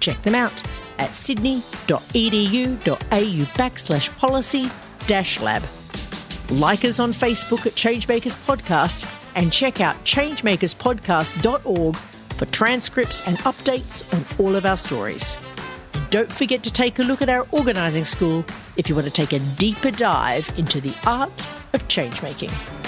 Check 0.00 0.20
them 0.24 0.34
out 0.34 0.52
at 0.98 1.14
sydney.edu.au 1.14 2.02
backslash 3.56 4.18
policy 4.18 4.66
Dash 5.06 5.40
Lab. 5.40 5.62
Like 6.50 6.84
us 6.84 7.00
on 7.00 7.12
Facebook 7.12 7.66
at 7.66 7.72
Changemakers 7.72 8.36
Podcast 8.46 9.06
and 9.34 9.52
check 9.52 9.80
out 9.80 9.96
changemakerspodcast.org 10.04 11.96
for 11.96 12.46
transcripts 12.46 13.26
and 13.26 13.38
updates 13.38 14.02
on 14.12 14.24
all 14.44 14.54
of 14.56 14.66
our 14.66 14.76
stories. 14.76 15.36
And 15.94 16.10
don't 16.10 16.32
forget 16.32 16.62
to 16.64 16.72
take 16.72 16.98
a 16.98 17.02
look 17.02 17.22
at 17.22 17.28
our 17.28 17.46
organising 17.52 18.04
school 18.04 18.44
if 18.76 18.88
you 18.88 18.94
want 18.94 19.06
to 19.06 19.12
take 19.12 19.32
a 19.32 19.38
deeper 19.56 19.90
dive 19.90 20.50
into 20.58 20.80
the 20.80 20.94
art 21.06 21.40
of 21.72 21.86
changemaking. 21.88 22.81